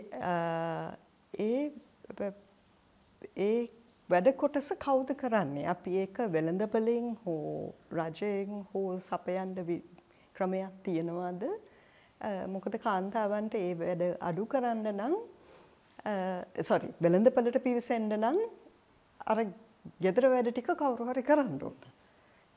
ඒ 1.34 2.32
ඒ 3.40 3.60
වැඩ 4.10 4.30
කොටස 4.36 4.72
කවුද 4.80 5.12
කරන්නේ 5.16 5.68
අපි 5.68 5.98
ඒක 6.04 6.18
වෙළඳපලෙන් 6.34 7.12
හෝ 7.26 7.74
රජයෙන් 7.94 8.64
හෝ 8.72 8.88
සපයන්ඩ 9.02 9.60
ක්‍රමයක් 10.36 10.74
තියෙනවාද 10.84 11.44
මොකද 12.48 12.76
කාන්තාවන්ට 12.80 13.56
ඒ 13.56 13.72
වැඩ 13.76 14.04
අඩු 14.22 14.46
කරන්න 14.46 14.92
නම් 14.94 15.16
සොරි 16.64 16.94
වෙළඳපලට 17.00 17.64
පිවිසෙන්ඩ 17.64 18.18
නම් 18.18 18.38
අර 19.28 19.44
ගෙදර 20.02 20.30
වැඩ 20.34 20.52
ටික 20.52 20.72
කවුරුහරි 20.78 21.24
කරන්නඩුවන්න. 21.24 22.00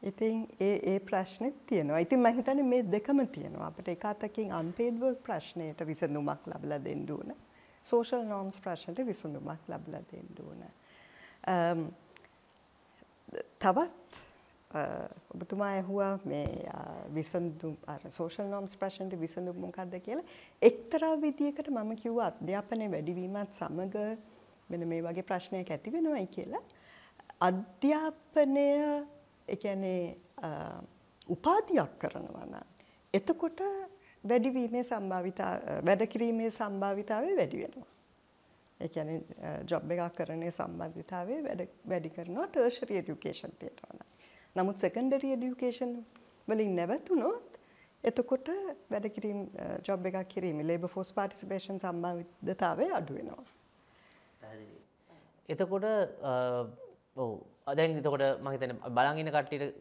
ඉතින් 0.05 0.49
ඒ 0.61 0.77
ඒ 0.85 0.99
ප්‍රශ්නෙත් 1.01 1.67
තියෙනවා. 1.67 1.99
ඉතින් 1.99 2.21
මහිතන 2.21 2.65
මේ 2.65 2.83
දෙකම 2.87 3.27
තියෙනවා. 3.29 3.67
අපට 3.67 3.89
එකතකින් 3.89 4.53
අන්පේඩ්වර්ක් 4.53 5.23
ප්‍රශ්නයට 5.23 5.87
විසඳුමක් 5.87 6.47
ලබල 6.47 6.73
දෙන්ඩුවන 6.85 7.35
සෝෂල් 7.87 8.25
නෝම්ස් 8.25 8.61
ප්‍රශ්නයට 8.61 9.07
විසඳුමක් 9.07 9.69
ලබල 9.69 9.97
දෙන්ඩුවන. 10.11 10.63
Um, 11.47 11.81
තවත් 13.59 14.21
uh, 14.71 15.09
ඔබතුමා 15.35 15.71
ඇහුවා 15.71 16.19
මේ 16.25 16.47
uh, 16.67 17.15
විසඳුම් 17.15 17.77
සෝෂල් 18.09 18.49
නෝම්ස් 18.49 18.77
ප්‍රශ්නට 18.77 19.19
විසඳුම් 19.21 19.57
මොකක්ද 19.59 19.99
කියලා. 20.01 20.25
එක්තරා 20.63 21.17
විදියකට 21.21 21.69
මම 21.71 21.97
කිව්ව 21.97 22.21
අධ්‍යාපනය 22.21 22.91
වැඩිවීමත් 22.91 23.53
සමග 23.55 24.07
මෙන 24.69 24.89
මේ 24.89 25.03
වගේ 25.03 25.23
ප්‍රශ්නයක් 25.25 25.71
ඇති 25.71 25.93
වෙනවයි 25.93 26.27
කියලා. 26.29 26.65
අධ්‍යාපනය 27.41 28.69
එකනේ 29.49 30.15
උපාධයක් 31.29 31.99
කරනවන 31.99 32.55
එතකොට 33.15 33.61
වැඩිවීමේ 34.25 34.85
සම්භාවිතා 34.85 35.53
වැඩ 35.83 36.07
කිරීමේ 36.07 36.51
සම්භාවිතාවේ 36.51 37.37
වැඩි 37.37 37.65
වෙනවා 37.65 37.93
එකන 38.81 39.11
ජොබ් 39.67 39.91
එකක් 39.91 40.17
කරණය 40.19 40.51
සම්බන්ධිතාවේ 40.51 41.41
වැඩි 41.87 42.11
කරනවා 42.11 42.47
ටර්ශරි 42.49 43.01
ඩියුකේෂන් 43.01 43.55
තියෙනවන. 43.61 44.01
නමුත් 44.57 44.79
සෙකන්ඩරි 44.79 45.37
ඩියුකේෂන් 45.37 45.93
වලින් 46.49 46.75
නැවතුනොත් 46.77 47.59
එතකොට 48.05 48.51
වැඩ 48.91 49.09
කිරීම 49.15 49.47
ජොබ් 49.89 50.07
එකක් 50.07 50.29
කිරීම 50.29 50.63
ලේබ 50.67 50.89
ෆෝස් 50.89 51.13
පාටිසිපේෂන් 51.13 51.79
සම්බන්ධතාවේ 51.79 52.91
අඩුවෙනවා. 52.93 53.45
එතකොට 55.49 55.85
ඔවු 57.17 57.47
අදැන් 57.67 57.97
එතකොට 57.99 58.25
මහිතන 58.45 58.73
බලංගෙන 58.97 59.31
කට්ටිට 59.35 59.75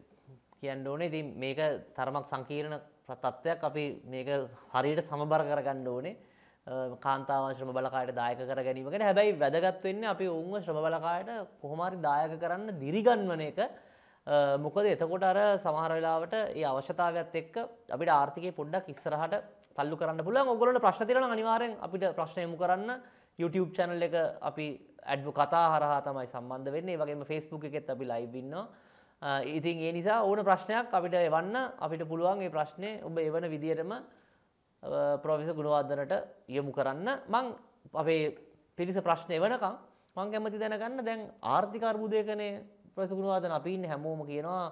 කියන්න 0.62 0.88
ඕනේ. 0.88 1.10
ති 1.14 1.22
මේක 1.44 1.60
තරමක් 1.98 2.28
සංකීර්ණ 2.32 2.80
තත්ත්වයක්. 3.08 3.64
අපි 3.70 3.84
මේක 4.14 4.28
හරියට 4.74 5.02
සමබර 5.10 5.42
කරගන්න 5.50 5.88
ඕනේ. 5.94 6.16
කාන්තාවන් 7.06 7.56
ශ්‍රම 7.56 7.72
බලකායට 7.78 8.16
දායක 8.16 8.40
කර 8.50 8.62
ගැනීමකට. 8.68 9.04
හැබැයි 9.08 9.40
වැදගත් 9.42 9.84
වෙන්න 9.84 10.04
අපි 10.14 10.28
ඔවුන්ව 10.36 10.64
ශ්‍රම 10.64 10.80
බලකායට 10.86 11.32
කොහොමරි 11.62 12.00
දායක 12.08 12.38
කරන්න 12.44 12.80
දිරිගන්වන 12.84 13.44
එක. 13.50 13.60
මොකද 14.64 14.86
එතකොට 14.94 15.26
අර 15.32 15.40
සමහර 15.66 15.92
වෙලාවට 15.98 16.34
ඒ 16.56 16.64
අවශ්‍යතාවයත් 16.72 17.36
එක්ක 17.42 17.56
අපිට 17.96 18.14
ආර්ථිකය 18.20 18.56
පොඩ්ඩක් 18.60 18.88
ඉස්සරහට 18.94 19.36
තල්ලු 19.76 20.00
කරන්න 20.00 20.24
පුළුවන්. 20.24 20.54
ඔගොල්ලන්ට 20.56 20.86
ප්‍රශ්න 20.86 21.08
තියෙනවා 21.10 21.36
අනිවාර්යෙන් 21.36 21.76
අපිට 21.88 22.08
ප්‍රශ්න 22.16 22.48
යොමු 22.48 22.58
කරන්න. 22.64 23.04
YouTube 23.42 23.74
channel 23.76 24.00
එක 24.08 24.16
අපි 24.50 24.66
ඇඩ්ව 25.06 25.28
කතා 25.32 25.68
හරහා 25.74 26.02
තමයි 26.02 26.28
සම්බන්ධ 26.28 26.72
වෙන්නේ. 26.72 26.96
ඒ 26.96 26.98
වගේම 26.98 27.26
Facebook 27.26 27.64
එකෙත් 27.64 27.90
අපි 27.90 28.06
live 28.06 28.36
ඉන්නවා. 28.36 28.68
ඉතින් 29.46 29.80
ඒ 29.80 29.92
නිසා 29.92 30.24
ඕන 30.24 30.44
ප්‍රශ්නයක් 30.44 30.92
අපිට 30.92 31.14
එවන්න 31.14 31.56
අපිට 31.80 32.04
පුළුවන් 32.08 32.38
මේ 32.40 32.50
ප්‍රශ්නේ 32.50 33.02
ඔබ 33.04 33.18
එවන 33.18 33.46
විදියටම 33.50 33.92
ප්‍රොෆෙස 35.24 35.50
ගුණවර්ධනට 35.56 36.14
යොමු 36.50 36.72
කරන්න 36.72 37.08
මං 37.28 37.46
අපේ 37.94 38.36
පිරිස 38.78 38.98
ප්‍රශ්නය 39.00 39.40
වනකම් 39.40 39.76
මං 40.16 40.32
කැමති 40.32 40.60
දැනගන්න 40.60 41.06
දැන් 41.06 41.22
ආර්ථික 41.42 41.84
අර්බුදයකනේ 41.84 42.64
ප්‍රොෆෙස 42.96 43.12
ගුණවර්ධන 43.12 43.52
අපි 43.52 43.74
ඉන්නේ 43.74 43.90
හැමෝම 43.90 44.26
කියනවා 44.28 44.66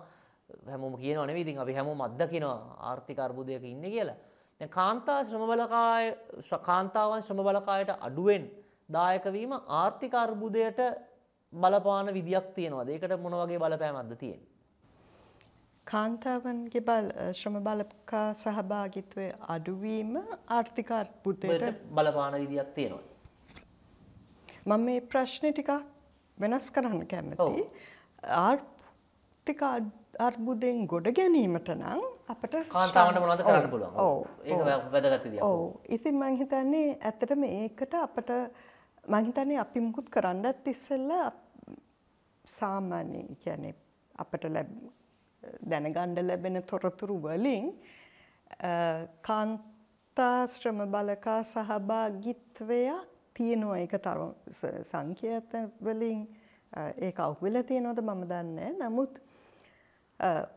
හැමෝම 0.68 0.98
කියනවා 0.98 1.26
නෙවෙයි 1.26 1.46
ඉතින් 1.46 1.60
අපි 1.60 1.74
හැමෝම 1.74 2.02
අත්දකිනවා 2.02 2.58
ආර්ථික 2.90 3.20
අර්බුදයක 3.20 3.64
ඉන්නේ 3.64 3.92
කියලා. 3.92 4.18
දැන් 4.62 4.70
කාන්තා 4.70 5.24
ශ්‍රම 5.24 5.48
බලකාය 5.48 6.06
කාන්තාවන් 6.62 7.24
ශ්‍රම 7.24 7.40
බලකායට 7.40 7.96
අඩුවෙන් 8.08 8.44
දායක 8.96 9.26
වීම 9.36 9.54
ආර්ථික 9.82 10.14
අර්බුදයට 10.24 10.80
බලපාන 11.54 12.08
විදියක් 12.18 12.48
තියෙනවා. 12.56 12.88
ඒකට 12.88 13.22
මොන 13.26 13.38
වගේ 13.42 13.60
බලපෑමක්ද 13.64 14.16
තියෙන්නේ? 14.24 14.50
කාන්තාවන්ගේ 15.88 16.82
බල 16.90 17.08
ශ්‍රම 17.38 17.56
බලකා 17.68 18.26
සහභාගිත්වය 18.42 19.26
අඩුවීම 19.56 20.12
ආර්ථිකාර්බුදයට 20.58 21.82
බලපාන 21.98 22.34
විදියක් 22.44 22.70
තියෙනවා. 22.76 23.08
මම 24.66 24.86
මේ 24.88 25.02
ප්‍රශ්නය 25.14 25.50
ටිකක් 25.54 25.72
වෙනස් 26.38 26.68
කරන්න 26.76 27.08
කැමති. 27.14 27.66
ආර්ථික 28.44 29.62
අර්බුදයෙන් 30.28 30.88
ගොඩ 30.94 31.08
ගැනීමට 31.20 31.70
නම් 31.76 32.02
අපට 32.34 32.56
කාන්තාවට 32.76 33.22
මොනවද 33.24 33.44
කරන්න 33.48 33.70
පුළුවන්. 33.74 33.94
ඒක 34.46 34.60
වැදගත් 34.94 35.24
විදියක්. 35.26 35.44
ඔව්. 35.44 35.62
ඉතින් 35.96 36.16
මම 36.22 36.38
හිතන්නේ 36.42 36.90
ඇත්තටම 37.10 37.44
ඒකට 37.50 37.94
අපට 38.06 38.32
මම 39.04 39.26
හිතන්නේ 39.26 39.60
අපි 39.60 39.80
මුකුත් 39.80 40.10
කරන්නත් 40.10 40.68
ඉස්සෙල්ලා 40.68 41.32
සාමාන්‍ය 42.48 43.24
කියන්නේ 43.36 43.76
අපට 44.16 44.44
ලැබ 44.46 44.70
දැනගණ්ඩ 45.64 46.20
ලැබෙන 46.22 46.64
තොරතුරු 46.64 47.16
වලින් 47.22 47.72
කාන්තාශ්‍රම 49.22 50.80
බලකා 50.88 51.44
සහභාගිත්වයක් 51.46 53.08
තියෙනවා. 53.34 53.78
එක 53.78 53.94
තරු 53.98 54.28
සංඛ්‍යත 54.84 55.52
වලින් 55.82 56.20
ඒ 56.98 57.14
අව්වෙල 57.20 57.64
තියෙනවද 57.64 58.02
මම 58.02 58.22
දන්න 58.28 58.78
නමුත් 58.80 59.20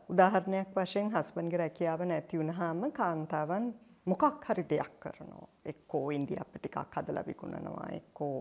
උදාහරණයක් 0.09 0.69
වශයෙන් 0.75 1.09
හස්බන්ගේ 1.11 1.57
රැකියාව 1.57 2.01
නැති 2.03 2.37
වුණහාම 2.37 2.91
කාන්තාවන් 2.91 3.73
මොකක් 4.05 4.45
හරි 4.47 4.63
දෙයක් 4.69 4.93
කරනවා 4.99 5.47
එක්කෝ 5.65 6.05
ඉන්දිය 6.11 6.39
අප 6.39 6.53
ටිකක් 6.53 6.95
හදලා 6.95 7.25
විකුණනවා 7.25 7.89
එක්කෝ 7.91 8.37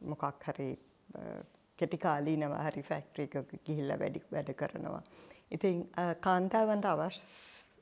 මොකක් 0.00 0.46
හරි 0.46 0.70
කෙටිකාලීනව 1.78 2.54
හරි 2.58 2.82
ෆැක්ට්‍රික 2.82 3.34
ගිහිල්ල 3.66 3.92
වැඩි 4.00 4.22
වැඩ 4.32 4.54
කරනවා. 4.54 5.02
ඉතින් 5.50 5.76
කාන්තාවන්ට 6.20 6.86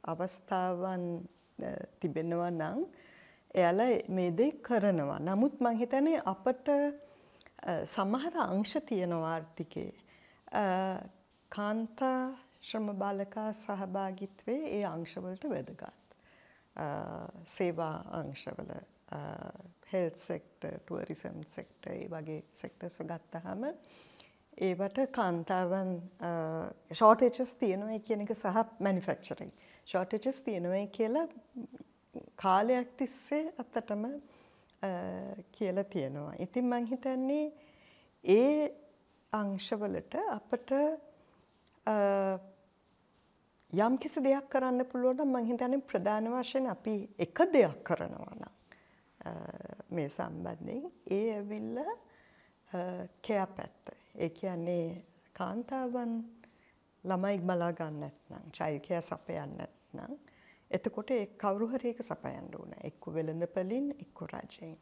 අවස්ථාවන් 0.04 1.04
තිබෙනවා 2.00 2.50
නම් 2.50 2.84
එයාල 3.54 3.80
මේ 4.08 4.30
දේ 4.32 4.52
කරනවා. 4.62 5.20
නමුත් 5.20 5.60
මංහිතනේ 5.60 6.22
අපට 6.24 6.68
සමහර 7.86 8.38
අංශ 8.46 8.76
තියෙනවා 8.86 9.32
ආර්ථිකේ. 9.32 9.90
කාන්තා 11.52 12.20
ශ්‍රම 12.62 12.92
බාලකා 12.98 13.48
සහභාගිත්වේ 13.54 14.60
ඒ 14.70 14.84
අංශවලට 14.86 15.44
වැදගත්. 15.46 16.16
සේවා 17.46 17.94
අංශවල 18.20 18.72
හෙල් 19.92 20.10
සෙක්ට 20.16 20.66
ටුවරිසම් 20.84 21.42
සෙක්ට 21.48 21.90
ඒ 21.90 22.06
වගේ 22.08 22.42
සෙක්ටස් 22.54 23.00
ගත්තහම 23.02 23.64
ඒවට 24.60 25.00
කාන්තාවන් 25.12 25.94
ෂෝටේචස් 26.92 27.54
තියෙනවයි 27.54 28.00
කියන 28.00 28.26
එක 28.26 28.34
සහ 28.34 28.64
මැනිෆෙක්චරින් 28.78 29.52
ෂෝටේචස් 29.86 30.42
තියෙනවයි 30.42 30.86
කියලා 30.96 31.26
කාලයක් 32.36 32.92
තිස්සේ 32.96 33.42
අත්තටම 33.58 34.06
කියලා 35.52 35.84
තියෙනවා. 35.84 36.34
ඉතින් 36.38 36.64
මං 36.66 36.86
හිතන්නේ 36.86 37.52
ඒ 38.24 38.70
අංශවලට 39.32 40.14
අපට 40.28 40.72
යම් 43.72 43.98
කිසි 43.98 44.20
දෙයක් 44.20 44.48
කරන්න 44.50 44.84
පුළුවන් 44.84 45.20
නම් 45.22 45.36
මං 45.36 45.46
හිතන්නේ 45.46 45.82
ප්‍රධාන 45.82 46.26
වශයෙන් 46.32 46.66
අපි 46.66 46.94
එක 47.18 47.42
දෙයක් 47.52 47.82
කරනවා 47.84 48.34
නම් 48.34 48.54
මේ 49.90 50.08
සම්බන්ධයෙන් 50.08 50.90
ඒ 51.10 51.26
ඇවිල්ලා 51.34 51.94
කෙයා 53.22 53.46
පැත්ත. 53.48 53.94
ඒ 54.14 54.28
කියන්නේ 54.30 55.04
කාන්තාවන් 55.34 56.16
ළමයි 57.04 57.38
බලා 57.40 57.72
ගන්න 57.72 58.00
නැත්නම් 58.00 58.50
චයිල්ඩ් 58.52 58.84
කෙයා 58.86 59.00
සපයන්න 59.02 59.54
නැත්නම් 59.56 60.18
එතකොට 60.70 61.10
ඒ 61.10 61.26
කවුරු 61.38 61.70
හරි 61.72 61.94
එක 61.94 62.02
සපයන්න 62.02 62.50
ඕන. 62.54 62.74
එක්ක 62.82 63.06
වෙළඳපළින් 63.14 63.94
එක්ක 63.98 64.26
රජයෙන්. 64.32 64.76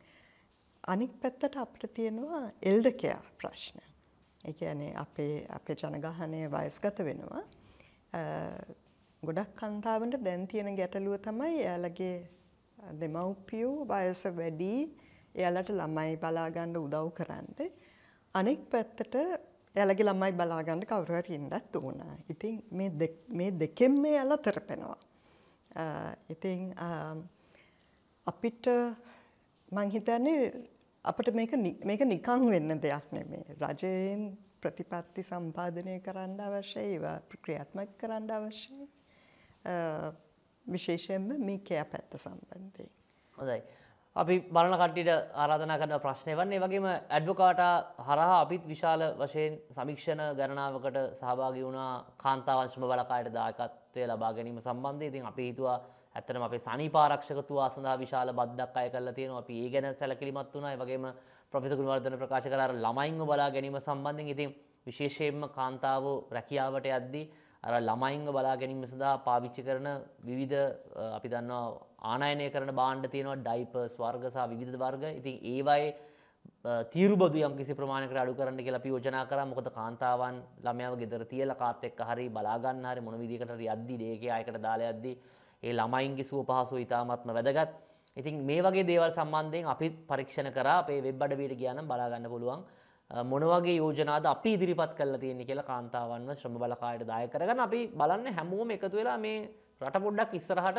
අනික් 0.84 1.12
පැත්තට 1.20 1.56
අපිට 1.56 1.94
තියෙනවා 1.94 2.42
එල්ඩර් 2.62 2.92
කෙයා 2.96 3.22
ප්‍රශ්න. 3.38 3.78
ඒ 4.44 4.52
කියන්නේ 4.52 4.92
අපේ 4.96 5.46
අපේ 5.50 5.76
ජනගහනය 5.76 6.42
වයස්ගත 6.50 7.04
වෙනවා. 7.04 7.44
ගොඩක් 9.22 9.52
කන්තාවන්ට 9.60 10.24
දැන් 10.24 10.46
තියෙන 10.46 10.76
ගැටලුව 10.76 11.18
තමයි 11.20 11.60
එයාලගේ 11.62 12.16
දෙමව්පියෝ 13.00 13.84
වයස 13.90 14.22
වැඩි 14.38 14.72
එයාලට 15.34 15.70
ළමයි 15.70 16.16
බලාගන්න 16.22 16.76
උදව් 16.76 17.10
කරන්න. 17.18 17.48
අනෙක් 18.34 18.60
පැත්තට 18.70 19.14
එයාලගේ 19.74 20.08
ළමයි 20.08 20.32
බලාගන්න 20.40 20.86
කවුරු 20.90 21.20
හරි 21.20 21.34
ඉන්නත් 21.34 21.76
ඕන. 21.76 22.00
ඉතින් 22.28 22.62
මේ 22.70 23.10
මේ 23.28 23.50
දෙකෙන්ම 23.60 24.04
එයාලා 24.04 24.42
තරපෙනවා. 24.46 24.98
ඉතින් 26.34 26.74
අපිට 28.26 28.66
මං 29.72 29.90
හිතන්නේ 29.90 30.52
අපිට 31.04 31.34
මේක 31.34 31.52
මේක 31.84 32.00
නිකන් 32.14 32.50
වෙන්න 32.50 32.80
දෙයක් 32.80 33.06
නෙමෙයි. 33.12 33.56
රජයෙන් 33.60 34.22
ප්‍රතිපත්ති 34.62 35.22
සම්පාදනය 35.22 35.98
කරන්න 36.00 36.40
අවශ්‍යයි 36.42 36.86
ඒවා 36.88 37.18
ක්‍රියාත්මක 37.36 37.90
කරන්න 38.00 38.30
අවශ්‍යයි 38.32 38.86
විශේෂයෙන්ම 40.66 41.28
මේ 41.40 41.58
කෑ 41.60 41.84
පැත්ත 41.86 42.16
සම්බන්ධයෙන්. 42.16 42.90
හොඳයි. 43.38 43.60
අපි 44.16 44.34
බලන 44.50 44.74
කට්ටියට 44.74 45.10
ආරාධනා 45.34 45.78
කරන 45.78 46.00
ප්‍රශ්නය 46.00 46.34
වන්නේ 46.34 46.60
වගේම 46.60 46.86
ඇඩ්වකාටා 46.88 47.74
හරහා 48.06 48.40
අපිත් 48.40 48.64
විශාල 48.66 49.02
වශයෙන් 49.20 49.60
සමීක්ෂණ 49.70 50.22
ගණනාවකට 50.38 50.98
සහභාගී 51.20 51.64
වුණා 51.64 51.92
කාන්තාවන් 52.16 52.68
ශ්‍රම 52.68 52.86
බලකායට 52.86 53.32
දායකත්වය 53.32 54.06
ලබා 54.06 54.32
ගැනීම 54.32 54.60
සම්බන්ධයෙන්. 54.60 55.08
ඉතින් 55.10 55.26
අපි 55.26 55.48
හිතුවා 55.48 55.78
ඇත්තටම 56.18 56.44
අපේ 56.44 56.60
සනීපාරක්ෂකතුවා 56.60 57.68
සඳහා 57.74 57.96
විශාල 58.02 58.30
බද්දක් 58.32 58.76
අය 58.76 58.88
කරලා 58.90 59.16
තියෙනවා. 59.18 59.42
අපි 59.44 59.54
ඒ 59.64 59.68
ගැන 59.70 59.94
සැලකිලිමත් 59.94 60.54
වුණා. 60.54 60.72
ඒ 60.74 60.80
වගේම 60.82 61.04
ප්‍රොෆෙසර් 61.52 61.76
ගුණවර්ධන 61.80 62.16
ප්‍රකාශ 62.22 62.48
කළා 62.52 62.68
අර 62.68 62.74
ළමයින්ව 62.76 63.22
බලා 63.30 63.50
ගැනීම 63.50 63.78
සම්බන්ධයෙන්. 63.80 64.32
ඉතින් 64.34 64.56
විශේෂයෙන්ම 64.86 65.44
කාන්තාවෝ 65.58 66.16
රැකියාවට 66.36 66.88
යද්දී 66.90 67.24
අර 67.64 67.74
ළමයින්ව 67.80 68.32
බලා 68.32 68.56
ගැනීම 68.56 68.82
සඳහා 68.86 69.14
පාවිච්චි 69.28 69.66
කරන 69.68 69.88
විවිධ 70.22 70.58
අපි 71.10 71.28
දන්නවා 71.28 71.64
ආනයනය 72.12 72.50
කරන 72.50 72.74
බාණ්ඩ 72.80 73.10
තියෙනවා 73.14 73.38
ඩයිපර්ස් 73.38 73.96
වර්ග 73.96 74.24
සහ 74.26 74.50
විවිධ 74.52 74.76
වර්ග. 74.76 75.04
ඉතින් 75.20 75.36
ඒවායේ 75.54 75.96
තීරු 76.92 77.16
බදු 77.16 77.46
යම් 77.46 77.56
කිසි 77.56 77.74
ප්‍රමාණයකට 77.74 78.16
අඩු 78.16 78.34
කරන්න 78.34 78.60
කියලා 78.60 78.82
අපි 78.82 78.94
යෝජනා 78.94 79.24
කරා. 79.26 79.46
මොකද 79.46 79.70
කාන්තාවන් 79.78 80.36
ළමයාව 80.66 80.94
ගෙදර 81.02 81.24
තියලා 81.32 81.60
කාත් 81.62 81.84
එක්ක 81.84 82.00
හරි 82.10 82.28
බලා 82.30 82.58
ගන්න 82.58 82.86
හරි 82.92 83.00
මොන 83.00 83.18
විදිහකට 83.22 83.56
හරි 83.56 83.74
යද්දි 83.74 83.96
ඩේකේ 83.96 84.30
ආයකට 84.30 84.62
දාලා 84.66 84.92
යද්දි 84.94 85.12
ඒ 85.62 85.72
ළමයින්ගේ 85.72 86.24
සුව 86.24 86.40
පහසුව 86.44 86.78
ඉතාමත්ම 86.78 87.30
වැදගත්. 87.30 87.70
ඉතින් 88.16 88.34
මේ 88.42 88.60
වගේ 88.60 88.84
දේවල් 88.84 89.12
සම්බන්ධයෙන් 89.12 89.66
අපි 89.66 89.88
පරීක්ෂණ 90.06 90.50
කරා 90.52 90.78
අපේ 90.78 91.00
වෙබ් 91.00 91.22
අඩවියට 91.22 91.58
ගියා 91.60 91.74
නම් 91.74 91.86
බලා 91.86 92.10
ගන්න 92.10 92.28
පුළුවන්. 92.28 92.62
මොන 93.10 93.42
වගේ 93.44 93.76
යෝජනාද 93.76 94.24
අපි 94.26 94.50
ඉදිරිපත් 94.52 94.92
කරලා 94.94 95.18
තියෙන්නේ 95.18 95.46
කියලා 95.46 95.64
කාන්තාවන්ව 95.64 96.30
ශ්‍රම 96.34 96.56
බලකායට 96.56 97.06
දායක 97.06 97.30
කරගන්න 97.30 97.60
අපි 97.60 97.80
බලන්නේ 97.94 98.32
හැමෝම 98.32 98.70
එකතු 98.70 98.96
වෙලා 98.96 99.18
මේ 99.18 99.38
රට 99.80 100.02
පොඩ්ඩක් 100.04 100.34
ඉස්සරහට 100.34 100.78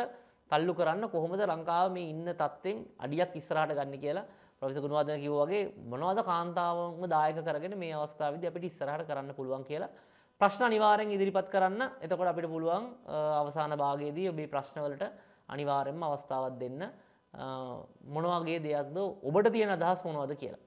තල්ලු 0.50 0.72
කරන්න 0.74 1.08
කොහොමද 1.08 1.42
ලංකාව 1.44 1.88
මේ 1.92 2.10
ඉන්න 2.12 2.28
තත්ත්වෙන් 2.32 2.78
අඩියක් 2.98 3.34
ඉස්සරහට 3.34 3.74
ගන්න 3.74 3.98
කියලා 3.98 4.24
ප්‍රොෆෙසර් 4.62 4.80
ගුණවර්ධන 4.80 5.20
කිව්වා 5.24 5.46
වගේ 5.46 5.64
මොනවද 5.90 6.20
කාන්තාවන්ව 6.24 7.02
දායක 7.08 7.38
කරගෙන 7.42 7.74
මේ 7.78 7.92
අවස්ථාවේදී 7.96 8.50
අපිට 8.50 8.68
ඉස්සරහට 8.70 9.08
කරන්න 9.08 9.34
පුළුවන් 9.34 9.64
කියලා 9.64 9.90
ප්‍රශ්න 10.40 10.62
අනිවාර්යෙන් 10.62 11.10
ඉදිරිපත් 11.10 11.48
කරන්න. 11.48 11.82
එතකොට 12.00 12.28
අපිට 12.28 12.48
පුළුවන් 12.48 12.84
අවසාන 13.34 13.72
භාගයේදී 13.74 14.28
ඔබේ 14.28 14.48
ප්‍රශ්නවලට 14.48 15.02
අනිවාර්යෙන්ම 15.48 16.02
අවස්ථාවක් 16.02 16.56
දෙන්න 16.56 16.80
මොන 18.06 18.24
වගේ 18.36 18.60
දෙයක්ද 18.60 18.96
ඔබට 18.98 19.52
තියෙන 19.52 19.70
අදහස් 19.70 20.00
මොනවද 20.02 20.32
කියලා. 20.34 20.62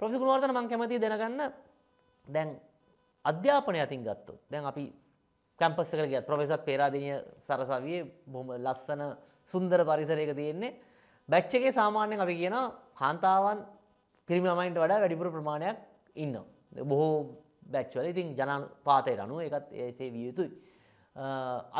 ප්‍රොෆෙසර් 0.00 0.18
ගුණවර්ධන 0.18 0.52
මම 0.52 0.68
කැමතියි 0.68 1.00
දැනගන්න 1.00 1.52
දැන් 2.26 2.50
අධ්‍යාපනය 3.24 3.78
අතින් 3.78 4.02
ගත්තොත් 4.02 4.40
දැන් 4.48 4.64
අපි 4.64 4.84
කැම්පස් 5.58 5.92
එකට 5.94 6.08
ගියත් 6.08 6.26
ප්‍රොෆෙසර් 6.26 6.60
පේරාදෙනිය 6.60 7.16
සරසවියේ 7.40 8.08
බොහොම 8.26 8.48
ලස්සන 8.56 9.02
සුන්දර 9.54 9.84
පරිසරයක 9.84 10.32
තියෙන්නේ 10.34 10.76
බැච් 11.28 11.52
එකේ 11.52 11.72
සාමාන්‍යයෙන් 11.72 12.20
අපි 12.20 12.34
කියන 12.36 12.56
කාන්තාවන් 12.94 13.60
පිරිමි 14.28 14.48
ළමයින්ට 14.48 14.78
වඩා 14.78 14.98
වැඩිපුර 14.98 15.28
ප්‍රමාණයක් 15.28 15.76
ඉන්නවා. 16.16 16.46
බොහෝ 16.84 17.14
බැච්වල 17.72 18.06
ඉතින් 18.12 18.34
ජනපාතයට 18.38 19.20
අනුව 19.24 19.40
එකත් 19.40 19.68
ඒසේ 19.84 20.10
විය 20.14 20.26
යුතුයි. 20.28 20.50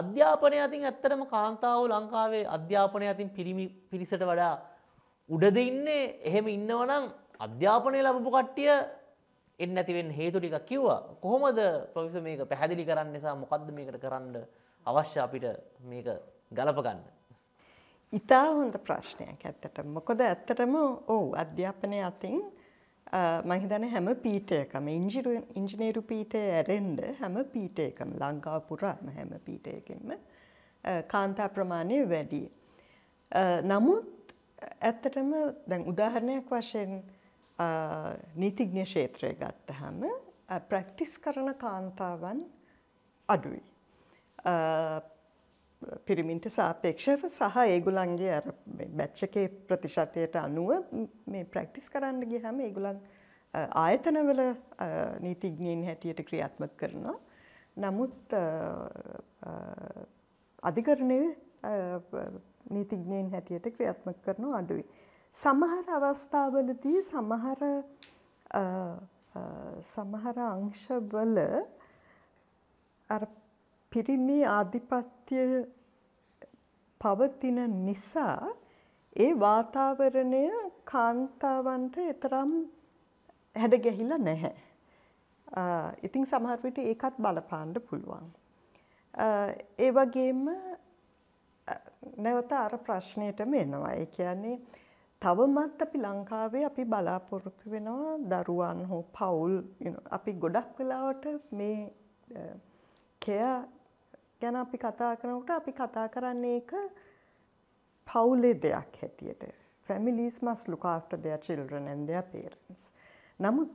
අධ්‍යාපනය 0.00 0.59
අතින් 0.66 0.85
ඇත්තටම 0.85 1.22
කාන්තාව 1.35 1.83
ලංකාවේ 1.87 2.44
අධ්‍යාපනය 2.57 3.07
අතින් 3.09 3.29
පිරිමි 3.31 3.66
පිරිසට 3.90 4.22
වඩා 4.22 4.55
උඩද 5.31 5.57
ඉන්නේ 5.57 6.05
එහෙම 6.29 6.46
ඉන්නවනම් 6.48 7.05
අධ්‍යාපනය 7.46 7.98
ලබපු 8.03 8.31
කට්ටිය 8.31 8.72
එන්න 9.59 9.79
ඇතිවෙන් 9.79 10.11
හේතු 10.11 10.38
ටික 10.40 10.57
කිව්වා 10.70 11.00
කොහොමද 11.22 11.61
ප්‍රවිස 11.94 12.16
මේක 12.26 12.42
පැහැදිලි 12.50 12.85
කරන්න 12.88 13.12
නිසා 13.14 13.35
මොකක්ද 13.35 13.70
මේකට 13.76 14.03
කරන්න 14.05 14.37
අවශ්‍ය 14.87 15.18
අපිට 15.20 15.46
මේක 15.90 16.09
ගලපගන්න. 16.50 17.00
ඉතා 18.12 18.46
හොඳ 18.57 18.74
ප්‍රශ්නයක් 18.87 19.42
ඇත්තට 19.46 19.85
මොකොද 19.96 20.20
ඇත්තටම 20.20 20.74
ඕ 21.14 21.26
අධ්‍යාපනය 21.42 22.00
අතින් 22.03 22.40
මහිතන 23.12 23.88
හැම 23.90 24.09
පීටයකම 24.16 24.88
ඉංජිනේරු 24.88 26.03
පීටය 26.03 26.42
ඇරෙන්ඩ 26.53 27.01
හැම 27.20 27.38
පීටයකම 27.53 28.14
ලංකාව 28.16 28.62
පුරාම 28.68 29.11
හැම 29.16 29.35
පීටයකින්ම 29.44 30.14
කාන්තා 31.09 31.49
ප්‍රමාණය 31.49 32.09
වැඩි. 32.09 32.42
නමුත් 33.64 34.35
ඇත්තටම 34.81 35.33
දැන් 35.66 35.87
උදාහරණයක් 35.87 36.51
වශයෙන් 36.53 37.03
නීතිඥ 38.37 38.85
ක්ෂේත්‍රය 38.85 39.35
ගත්තහම 39.35 40.05
ප්‍රක්ටිස් 40.68 41.18
කරන 41.18 41.55
කාන්තාවන් 41.57 42.44
අඩුයි. 43.29 43.62
පිරිමින්ට 46.05 46.47
සාපේක්ෂව 46.51 47.25
සහ 47.29 47.57
ඒගුලන්ගේ 47.66 48.33
අර 48.33 48.47
බැච්චකේ 48.93 49.47
ප්‍රතිශතයට 49.69 50.37
අනුව 50.37 50.71
මේ 51.27 51.45
ප්‍රක්ටිස් 51.47 51.88
කරන්න 51.88 52.21
ගියහම 52.33 52.61
ඒගුලන් 52.61 53.01
ආයතනවල 53.55 54.43
නීතිඥයින් 55.21 55.85
හැටියට 55.85 56.21
ක්‍රියාත්මක 56.29 56.77
කරනවා. 56.77 57.16
නමුත් 57.77 58.35
අධිකරණය 60.62 61.21
නීතිඥයින් 62.71 63.31
හැටියට 63.31 63.73
ක්‍රියාත්මක 63.77 64.23
කරනවා 64.23 64.59
අඩුයි. 64.59 64.85
සමහර 65.35 65.90
අවස්ථාවලදී 65.99 67.03
සමහර 67.03 67.61
සමහර 69.85 70.38
අංශවල 70.45 71.37
අර 73.09 73.23
පිරිමි 73.92 74.38
ආධිපත්‍යය 74.46 75.53
පවතින 77.00 77.59
නිසා 77.87 78.48
ඒ 79.16 79.31
වාතාවරණය 79.40 80.42
කාන්තාවන්ට 80.85 81.96
එතරම් 82.05 82.53
හැඩ 83.57 83.74
ගැහිලා 83.87 84.18
නැහැ. 84.20 84.55
ඉතින් 86.03 86.26
සමහර 86.26 86.62
විට 86.62 86.79
ඒකත් 86.81 87.16
බලපාන්න 87.18 87.74
පුළුවන්. 87.88 88.29
ඒ 89.79 89.90
වගේම 89.92 90.44
නැවත 92.18 92.53
අර 92.53 92.79
ප්‍රශ්නයටම 92.79 93.55
එනවා. 93.55 93.92
ඒ 93.94 94.07
කියන්නේ 94.07 94.57
තවමත් 95.22 95.83
අපි 95.83 95.98
ලංකාවේ 95.98 96.64
අපි 96.64 96.85
බලාපොරොත්තු 96.85 97.70
වෙනවා 97.70 98.14
දරුවන් 98.33 98.87
හෝ 98.87 99.03
පවුල් 99.18 99.59
අපි 100.11 100.33
ගොඩක් 100.44 100.79
වෙලාවට 100.79 101.26
මේ 101.53 101.76
කෙයා 103.22 103.59
ගැන 104.40 104.57
අපි 104.57 104.79
කතා 104.79 105.14
කරනකොට 105.16 105.50
අපි 105.50 105.72
කතා 105.72 106.07
කරන්නේ 106.09 106.57
ඒක 106.57 106.72
පවුලේ 108.07 108.55
දෙයක් 108.62 109.03
හැටියට. 109.03 109.42
families 109.88 110.42
must 110.42 110.68
look 110.68 110.85
after 110.85 111.16
their 111.16 111.38
children 111.38 111.88
and 111.88 112.09
their 112.09 112.22
parents. 112.24 112.92
නමුත් 113.40 113.70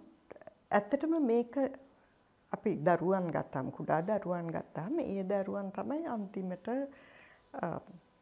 ඇත්තටම 0.71 1.13
මේක 1.25 1.55
අපි 2.51 2.71
දරුවන් 2.87 3.27
ගත්තාම 3.35 3.71
කුඩා 3.71 4.01
දරුවන් 4.07 4.47
ගත්තාම 4.47 4.99
ඒ 4.99 5.23
දරුවන් 5.23 5.71
තමයි 5.71 6.07
අන්තිමට 6.07 6.67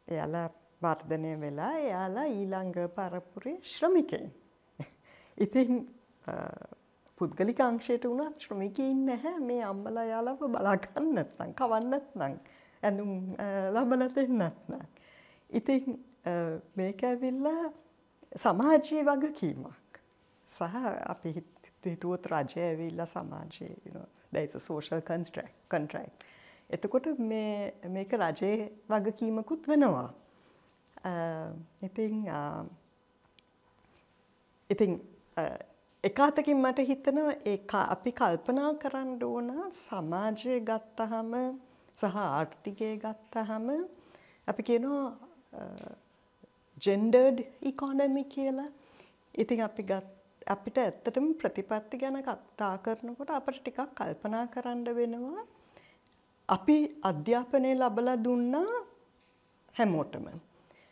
එයාලා 0.08 0.48
වර්ධනය 0.82 1.32
වෙලා 1.40 1.72
එයාලා 1.84 2.26
ඊළඟ 2.38 2.74
පරපුරේ 2.96 3.56
ශ්‍රමිකයින්. 3.72 4.32
ඉතින් 5.38 5.70
පුද්ගලික 7.18 7.60
අංශයට 7.60 8.04
වුණත් 8.10 8.42
ශ්‍රමිකයින් 8.46 9.06
නැහැ 9.06 9.38
මේ 9.48 9.62
අම්මලා 9.70 10.04
යාලව 10.10 10.42
බලා 10.56 10.76
ගන්න 10.86 11.14
නැත්නම් 11.18 11.54
කවන්න 11.60 11.90
නැත්නම් 11.94 12.36
ඇඳුම් 12.82 13.12
ලබල 13.76 14.04
දෙන්නත්න. 14.16 14.74
ඉතින් 15.50 15.98
මේක 16.76 17.04
ඇවිල්ලා 17.10 17.72
සමාජයේ 18.36 19.04
වගකීමක්. 19.08 20.00
සහ 20.50 20.74
අපි 21.14 21.34
හිතුවොත් 21.84 22.26
රජය 22.32 22.60
ඇවිල්ලා 22.68 23.06
සමාජයේ 23.06 24.04
දැයිස 24.32 24.56
සෝෂල් 24.66 25.02
කන්ස්ට්‍රක් 25.10 25.52
කන්ට්‍රක්්. 25.68 26.12
එතකොට 26.70 27.06
මේක 27.96 28.12
රජයේ 28.22 28.70
වගකීමකුත් 28.88 29.68
වෙනවා. 29.68 30.08
ඉතින් 31.82 32.14
ඉතින් 34.70 35.00
එකාතකින් 36.04 36.58
මට 36.58 36.86
හිතනවා 36.88 37.34
ඒ 37.46 37.58
අපි 37.86 38.12
කල්පනා 38.12 38.72
කරන්න 38.82 39.12
ඕන 39.22 39.50
සමාජය 39.74 40.56
ගත්තහම 40.62 41.32
සහ 41.98 42.16
ආර්ථිකය 42.22 42.90
ගත්තහම 42.96 43.68
අපි 44.48 44.62
කියනවා 44.62 45.06
ජෙන්ඩර්ඩ් 46.82 47.38
ඉකොනමි 47.62 48.24
කියලා 48.34 48.70
ඉතින් 49.34 49.60
අපි 49.60 49.82
ගත් 49.82 50.14
අපිට 50.46 50.78
ඇත්තටම 50.78 51.28
ප්‍රතිපත්ති 51.34 51.98
ගැන 51.98 52.18
කතා 52.22 52.72
කරනකොට 52.78 53.30
අපට 53.32 53.60
ටිකක් 53.60 53.80
කල්පනා 53.98 54.46
කරන්න 54.46 54.88
වෙනවා 54.96 55.44
අපි 56.48 56.76
අධ්‍යාපනය 57.02 57.70
ලබලා 57.74 58.16
දුන්නා 58.16 58.72
හැමෝටම. 59.76 60.26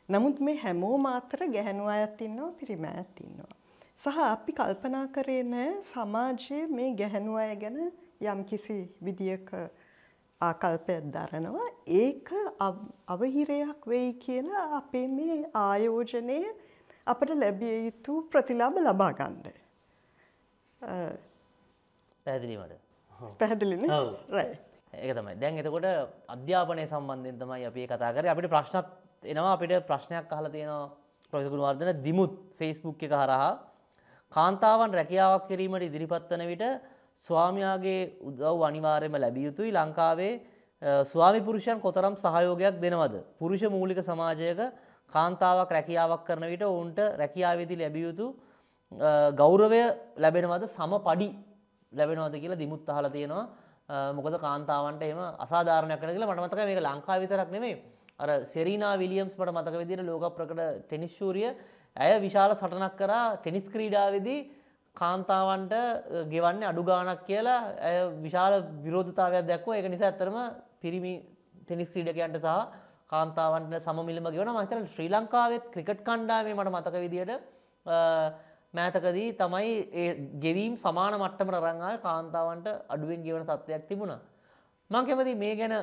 නමුත් 0.08 0.40
මේ 0.40 0.56
හැමෝ 0.56 0.96
මාතර 0.98 1.40
ගැහැණු 1.48 1.84
අයත් 1.86 2.20
ඉන්නවා 2.20 2.52
පිරිම 2.52 2.84
අයත් 2.86 3.20
ඉන්නවා. 3.20 3.56
සහ 4.00 4.18
අපි 4.24 4.52
කල්පනා 4.58 5.06
කරේ 5.16 5.42
නෑ 5.48 5.70
සමාජයේ 5.88 6.62
මේ 6.76 6.90
ගැහැණු 7.00 7.36
අය 7.42 7.54
ගැන 7.62 7.78
යම්කිසි 8.32 8.76
විදියක 9.06 9.50
ආකල්පයක් 10.40 11.04
දරනවා. 11.14 11.68
ඒක 12.00 12.30
අවහිරයක් 13.08 13.86
වෙයි 13.92 14.12
කියලා 14.24 14.64
අපේ 14.80 15.06
මේ 15.08 15.36
ආයෝජනය 15.64 16.38
අපට 17.06 17.30
ලැබිය 17.42 17.76
යුතු 17.86 18.12
ප්‍රතිලාභ 18.32 18.78
ලබා 18.86 19.12
ගන්න. 19.20 19.38
පැහැදිලිමට 22.26 22.74
පැහැදිලින? 23.40 23.86
රයි. 24.36 24.48
ඒක 24.94 25.12
තමයි. 25.16 25.34
දැන් 25.42 25.58
එතකොට 25.62 25.86
අධ්‍යාපනය 26.34 26.86
සම්බන්ධයෙන් 26.86 27.38
තමයි 27.42 27.64
අපි 27.70 27.86
කතා 27.92 28.14
කර. 28.16 28.24
අපිට 28.34 28.50
ප්‍රශ්නත් 28.54 28.88
එනවා. 29.24 29.52
අපිට 29.56 29.86
ප්‍රශ්නයක් 29.90 30.32
අහල 30.38 30.46
තියෙනවා. 30.56 30.90
ප්‍රොසකුණු 31.32 31.62
වර්ධන 31.68 32.02
දිමුත් 32.06 32.32
ෆෙස්බුක් 32.58 33.02
එක 33.06 33.14
හරහා 33.20 33.52
කාන්තාවන් 34.34 34.94
රැකියාවක් 34.98 35.44
කිරීමට 35.50 35.88
ඉදිරිපත් 35.88 36.30
වන 36.30 36.44
විට 36.52 36.64
ස්වාමයාගේ 37.24 38.00
උදව් 38.28 38.62
අනිවාර්යම 38.68 39.14
ලැබිය 39.24 39.44
යුතුයි. 39.48 39.70
ලංකාවේ 39.72 40.32
ස්වාමි 41.04 41.40
පුරුෂයන් 41.40 41.80
කොතරම් 41.80 42.14
සහයෝගයක් 42.16 42.80
දෙනවද. 42.84 43.14
පුරුෂ 43.40 43.62
මූලික 43.76 44.00
සමාජයක 44.02 44.60
කාන්තාවක් 45.12 45.70
රැකියාවක් 45.70 46.22
කරන 46.28 46.44
විට 46.52 46.64
ඔවුන්ට 46.64 46.98
රැකියාවේදී 47.20 47.78
ලැබිය 47.78 48.04
යුතු 48.08 48.26
ගෞරවය 49.40 49.82
ලැබෙනවද? 50.16 50.64
සම 50.68 50.92
පඩි 51.08 51.28
ලැබෙනවද 51.92 52.34
කියලා 52.42 52.62
දිමුත් 52.62 52.88
අහල 52.88 53.08
තියෙනවා. 53.16 53.44
මොකද 54.16 54.34
කාන්තාවන්ට 54.40 55.02
එම 55.02 55.20
අසාධාරණයක් 55.44 56.00
කන 56.00 56.14
කියලා 56.14 56.30
මට 56.30 56.42
මතක 56.44 56.60
මේක 56.68 56.80
ලංකා 56.80 57.20
විතරක් 57.22 57.50
නෙමේ 57.50 57.74
අර 58.18 58.28
සෙරීනා 58.54 58.94
විලියම්ස් 58.96 59.34
මට 59.36 59.52
මතක 59.52 59.74
විදිර 59.82 60.00
ලෝක 60.08 60.24
ප්‍රකට 60.36 60.60
ටෙනිස්ශූරිය 60.88 61.50
ඇය 61.96 62.20
විශාල 62.20 62.50
සටනක් 62.52 62.94
කරා 62.96 63.24
ටෙනිස් 63.36 63.66
ක්‍රීඩාවේදී 63.68 64.40
කාන්තාවන්ට 64.96 65.74
ගෙවන්න 66.28 66.62
අඩු 66.64 66.82
ගානක් 66.82 67.24
කියලා 67.24 67.60
ඇය 67.80 67.98
විශාල 68.20 68.54
විරෝධතාවයක් 68.84 69.46
දැක්ව 69.46 69.68
එක 69.72 69.88
නිසා 69.88 70.10
ඇත්තරම 70.10 70.38
පිරිමි 70.80 71.14
ටෙනිස් 71.62 71.88
ක්‍රීඩකයන්ට 71.88 72.38
සහ 72.38 72.56
කාන්තාවන්ට 73.08 73.74
සමමිල්ම 73.80 74.26
ගෙවන 74.28 74.50
මතර 74.52 74.86
ශ්‍රී 74.88 75.10
ලංකාවෙත් 75.10 75.64
ක්‍රිකට් 75.74 76.00
කණ්ඩාවේ 76.02 76.54
මට 76.54 76.70
මතක 76.70 76.94
විදියට 76.98 77.32
මෑතකදී 78.74 79.32
තමයි 79.34 79.72
ඒ 79.94 80.10
ගෙවීම් 80.40 80.76
සමාන 80.78 81.14
මට්ටමට 81.14 81.58
රංගල් 81.60 81.98
කාන්තාවන්ට 82.00 82.68
අඩුවෙන් 82.88 83.24
ගෙවන 83.26 83.44
තත්ත්වයක් 83.44 83.84
තිබුණා. 83.88 84.20
මං 84.90 85.06
කැමති 85.06 85.34
මේ 85.36 85.56
ගැන 85.56 85.74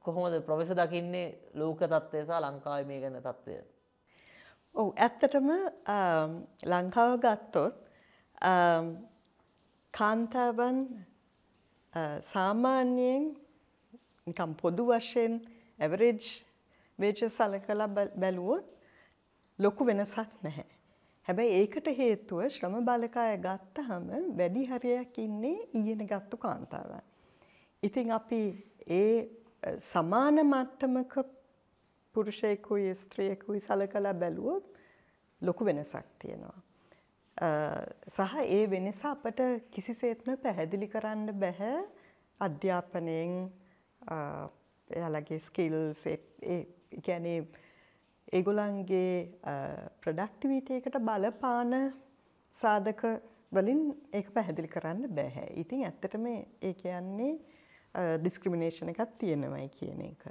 කොහොමද 0.00 0.36
ප්‍රවෙස 0.42 0.70
දකින්නේ 0.72 1.26
ලෝක 1.54 1.80
තත්ත්වය 1.82 2.20
සහ 2.22 2.40
ලංකාව 2.40 2.84
මේ 2.86 3.00
ගැන 3.00 3.16
තත්ත්වය. 3.18 3.56
ඔවු 4.76 4.92
ඇත්තටම 4.98 5.48
ලංකාව 6.66 7.12
ගත්තොත් 7.18 7.74
කාන්තාවන් 9.94 10.78
සාමාන්‍යයෙන් 12.22 13.24
නිකම් 14.26 14.52
පොදු 14.54 14.84
වශයෙන් 14.88 15.34
ඇවරේජ් 15.78 16.24
වේච 16.98 17.20
සල 17.28 17.54
කලා 17.60 17.88
බැලුවොත් 17.94 18.66
ලොකු 19.58 19.84
වෙනසක් 19.84 20.30
නැහැ. 20.42 20.66
හැබැයි 21.26 21.56
ඒකට 21.60 21.88
හේතුව 21.94 22.42
ශ්‍රම 22.48 22.76
බලකාය 22.84 23.36
ගත්තහම 23.38 24.04
වැඩි 24.38 24.66
හරයක් 24.66 25.18
ඉන්නේ 25.18 25.56
ඊයන 25.74 26.02
ගත්තු 26.06 26.36
කාන්තාවන්. 26.36 27.02
ඉතින් 27.82 28.12
අපි 28.12 28.42
ඒ 28.90 29.16
සමාන 29.82 30.42
මට්ටමක 30.44 31.14
පුරුෂයකුයි 32.16 32.94
ස්ත්‍රියකුයි 33.02 33.60
සල 33.60 33.86
කලා 33.92 34.14
බැලුවොත් 34.22 34.64
ලොකු 35.42 35.64
වෙනසක් 35.64 36.06
තියෙනවා. 36.18 36.58
සහ 38.08 38.34
ඒ 38.48 38.64
වෙනස 38.70 39.04
අපට 39.04 39.40
කිසිසේත්ම 39.70 40.36
පැහැදිලි 40.42 40.88
කරන්න 40.88 41.32
බැහැ 41.42 41.76
අධ්‍යාපනයෙන් 42.40 43.34
එයාලගේ 44.90 45.38
ස්කිල්ස් 45.40 46.02
ගැනේ 47.06 47.38
ඒගොලන්ගේ 48.32 49.12
ප්‍රඩක්ටිවිටයකට 50.02 50.98
බලපාන 51.08 51.76
සාධක 52.54 53.02
වලින් 53.52 53.82
ඒක 54.12 54.32
පැහැදිලි 54.34 54.68
කරන්න 54.68 55.14
බැහැ. 55.14 55.52
ඉතින් 55.56 55.84
ඇත්තටම 55.84 56.26
ඒ 56.26 56.72
කියන්නේ 56.74 57.32
ඩිස්ක්‍රමිනේෂණ 58.18 58.92
එකක් 58.94 59.16
තියෙනවයි 59.18 59.68
කියන 59.76 60.00
එක. 60.10 60.26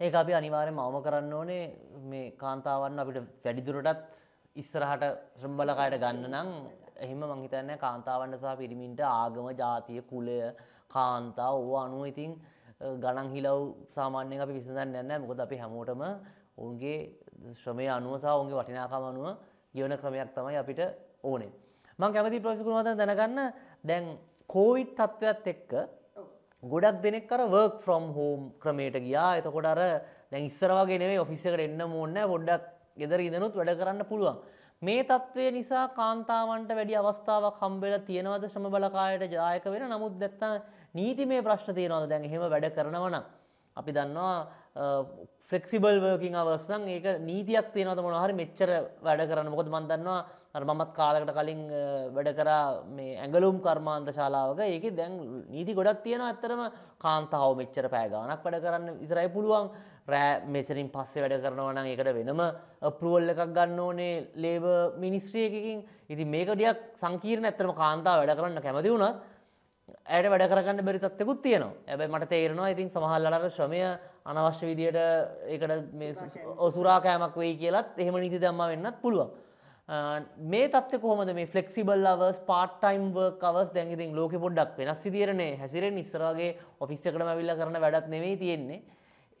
ඒක 0.00 0.14
අපි 0.14 0.32
අනිවාර්යෙන් 0.32 0.78
අවම 0.78 0.96
කරන්න 1.04 1.32
ඕනේ. 1.32 1.64
මේ 2.02 2.32
කාන්තාවන් 2.32 3.00
අපිට 3.02 3.18
වැඩිදුරටත් 3.44 4.00
ඉස්සරහට 4.56 5.02
ශ්‍රම්බලකායට 5.40 5.96
ගන්න 6.04 6.24
නම් 6.30 6.48
එහෙම 7.04 7.20
මං 7.20 7.42
හිතන්නේ 7.44 7.76
කාන්තාවන්ට 7.76 8.38
සහ 8.38 8.54
පිරිමින්ට 8.60 9.00
ආගම 9.08 9.48
ජාතිය 9.60 10.00
කුලය 10.10 10.38
කාන්තා 10.88 11.50
ඕව 11.52 11.74
අනුව 11.82 12.08
ඉතින් 12.12 12.32
ගණන් 13.02 13.28
හිලව් 13.34 13.60
සාමාන්‍යයෙන් 13.96 14.44
අපි 14.44 14.56
විසඳන්න 14.58 14.82
යන්නේ 14.82 15.02
නැහැ. 15.02 15.22
මොකද 15.22 15.44
අපි 15.46 15.60
හැමෝටම 15.62 16.02
ඔවුන්ගේ 16.56 16.98
ශ්‍රමය 17.60 17.86
අනුවසා 17.90 18.34
ඔුන්ගේ 18.40 18.58
වටිනාකම 18.58 19.04
අනුව 19.12 19.26
ගියවන 19.74 19.94
ක්‍රමයක් 20.00 20.32
තමයි 20.36 20.60
අපිට 20.62 20.80
ඕනේ. 21.22 21.52
මං 21.98 22.12
කැමති 22.14 22.44
ප්‍රසිකුණුවත 22.44 22.96
දැනගන්න. 23.00 23.38
දැන් 23.88 24.04
කෝවිට් 24.48 24.96
තත්ත්වයක් 24.96 25.46
එක්ක 25.54 25.72
ගොඩක් 26.62 27.02
දෙනෙක් 27.02 27.28
කර 27.28 27.42
වර්ක් 27.48 27.80
ෆ්‍රොම් 27.84 28.12
හෝම් 28.12 28.40
ක්‍රමයට 28.60 28.96
ගියා. 29.00 29.38
එතකොට 29.40 29.64
අර 29.64 29.80
දැන් 30.30 30.44
ඉස්සරවාගේ 30.44 30.98
නෙවේ 30.98 31.20
ඔෆිස්සකට 31.24 31.60
එන්න 31.66 31.80
ඕන්න 31.80 32.16
පොඩ්ඩක් 32.32 32.64
ගෙදර 33.00 33.20
ඉදනුත් 33.20 33.54
වැඩ 33.56 33.78
කරන්න 33.80 34.04
පුළුවන්. 34.04 34.36
මේ 34.82 35.02
තත්ත්වය 35.04 35.50
නිසා 35.56 35.88
කාන්තාවන්ට 35.96 36.70
වැඩි 36.78 37.00
අවස්ථාවක් 37.00 37.58
හම්බෙල 37.62 37.98
තියෙනවද? 38.08 38.44
ශ්‍රම 38.52 38.68
බලකායට 38.74 39.32
ජායක 39.32 39.64
වෙන? 39.72 39.88
නමුත් 39.88 40.20
දැත්ත 40.20 40.42
නීති 40.94 41.26
මේ 41.26 41.42
ප්‍රශ්න 41.42 41.74
තියෙනවද? 41.74 42.08
දැන් 42.12 42.24
එහෙම 42.24 42.44
වැඩ 42.52 42.68
කරනවන. 42.76 43.16
අපි 43.76 43.90
දන්නවා 43.96 44.36
ෆෙක්සිබල් 45.50 45.96
වර්කින් 46.00 46.34
අවස්සන් 46.34 46.82
ඒක 46.88 47.06
නීතියක් 47.20 47.72
තියෙනවත 47.74 48.00
මොනහරි 48.06 48.34
මෙච්චර 48.40 48.70
වැඩ 49.02 49.22
කරන්න. 49.30 49.50
මොකද 49.50 49.68
මන්දන්නවා 49.68 50.20
මමත් 50.64 50.90
කාලකට 50.94 51.32
කලින් 51.38 51.62
වැඩ 52.14 52.30
කරා 52.38 52.64
මේ 52.96 53.16
ඇඟලුම් 53.16 53.58
කර්මාන්ත 53.60 54.08
ශාලාවක. 54.10 54.60
ඒක 54.60 54.84
දැන් 54.96 55.14
නීති 55.50 55.74
ගොඩක් 55.74 56.02
තියෙන 56.04 56.22
ඇත්තරම 56.22 56.62
කාන්තාව 56.98 57.56
මෙච්චර 57.60 57.88
පෑගානක් 57.88 58.44
වැඩ 58.44 58.62
කරන්න 58.64 59.02
ඉතරයි 59.06 59.28
පුළුවන්. 59.28 59.70
රෑ 60.08 60.46
මෙසරින් 60.46 60.88
පස්සේ 60.94 61.22
වැඩ 61.24 61.42
කරනවනම් 61.44 61.86
ඒකට 61.90 62.12
වෙනම 62.18 62.40
ප්‍රුවල් 63.00 63.34
එකක් 63.34 63.42
ගන්න 63.56 63.82
ඕනේ 63.86 64.14
ලේබ 64.36 64.64
මිනිස්ත්‍රියකින් 64.98 65.82
ඉති 66.08 66.24
මේකඩියක් 66.34 66.78
සංකීරණ 67.02 67.50
ඇත්තරම 67.50 67.74
කාන්තාව 67.82 68.22
වැඩ 68.22 68.38
කරන්න 68.38 68.64
කැමති 68.64 68.94
වුණත් 68.94 69.20
ඇයට 70.10 70.30
වැඩ 70.32 70.48
කරගන්න 70.52 70.86
බැරි 70.86 71.00
තත්වකුත් 71.02 71.42
තියෙනවා 71.42 71.92
ඇබයි 71.92 72.08
මට 72.12 72.30
තේරෙනවා 72.32 72.70
ඉතින් 72.74 72.88
සමහල්ලට 72.94 73.46
ශ්‍රමය 73.56 73.82
අනවශ්‍ය 74.30 74.66
විදියට 74.70 74.98
ඒකට 75.52 76.56
ඔසුරා 76.66 76.98
කෑමක් 77.04 77.36
වෙයි 77.42 77.54
කියලත් 77.62 77.98
එහෙම 77.98 78.18
නීති 78.22 78.40
දම්ම 78.42 78.62
වෙන්නත් 78.72 78.98
පුළුවන්. 79.02 79.30
මේ 80.52 80.68
තත්ව 80.68 81.00
කොහොමද 81.04 81.32
මේ 81.34 81.50
ෆලෙක්සිබල් 81.52 82.06
අවස් 82.06 82.40
පාටයිම් 82.50 83.06
වර්කවස් 83.16 83.70
දැඟඉතින් 83.76 84.16
ලෝක 84.18 84.34
පොඩ්ඩක් 84.44 84.76
වෙනස් 84.80 85.04
විදිරනේ 85.06 85.58
හැසිරෙන් 85.62 85.98
ඉස්සරගේ 86.02 86.56
ඔෆිස්සකටම 86.80 87.30
විල්ල 87.40 87.54
කරන 87.60 87.80
වැඩත් 87.84 88.10
නෙවෙයි 88.14 88.40
තියෙන්නේ. 88.42 88.82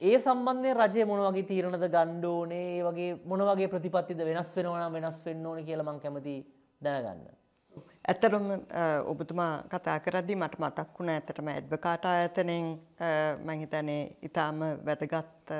ඒ 0.00 0.16
සම්බන්ධය 0.18 0.72
රජය 0.74 1.04
මොනවගේ 1.04 1.48
තීරණද 1.50 1.84
ගණ්ඩෝනේ 1.94 2.80
වගේ 2.86 3.10
මොනවගේ 3.32 3.72
ප්‍රතිපත්තිද 3.74 4.24
වෙනස් 4.30 4.56
වෙනවන 4.56 4.96
වෙනස් 4.96 5.20
වෙන්න 5.26 5.46
ඕන 5.46 5.62
කියලමං 5.68 6.00
කැමති 6.00 6.36
දැනගන්න. 6.80 7.39
ඇතරම 8.10 8.46
ඔබතුමා 9.06 9.52
කතා 9.72 9.96
කරද්දි 10.04 10.36
මට 10.36 10.58
මතක් 10.58 10.98
වුණ 10.98 11.10
ඇතටම 11.12 11.48
ඇඩ්වකාට 11.52 12.06
ආයතනයෙන් 12.12 12.66
මහිතනේ 13.48 14.00
ඉතාම 14.28 14.64
වැදගත් 14.86 15.52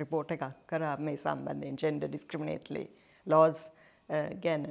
රිපෝට 0.00 0.32
එකක් 0.36 0.44
කර 0.70 0.84
මේ 1.08 1.16
සම්බන්ධයෙන් 1.16 1.80
ජෙන්ඩ 1.82 2.06
ඩිස්ක්‍රමිනේට්ලි 2.06 2.84
ලෝස් 3.26 3.66
ගැන 4.44 4.66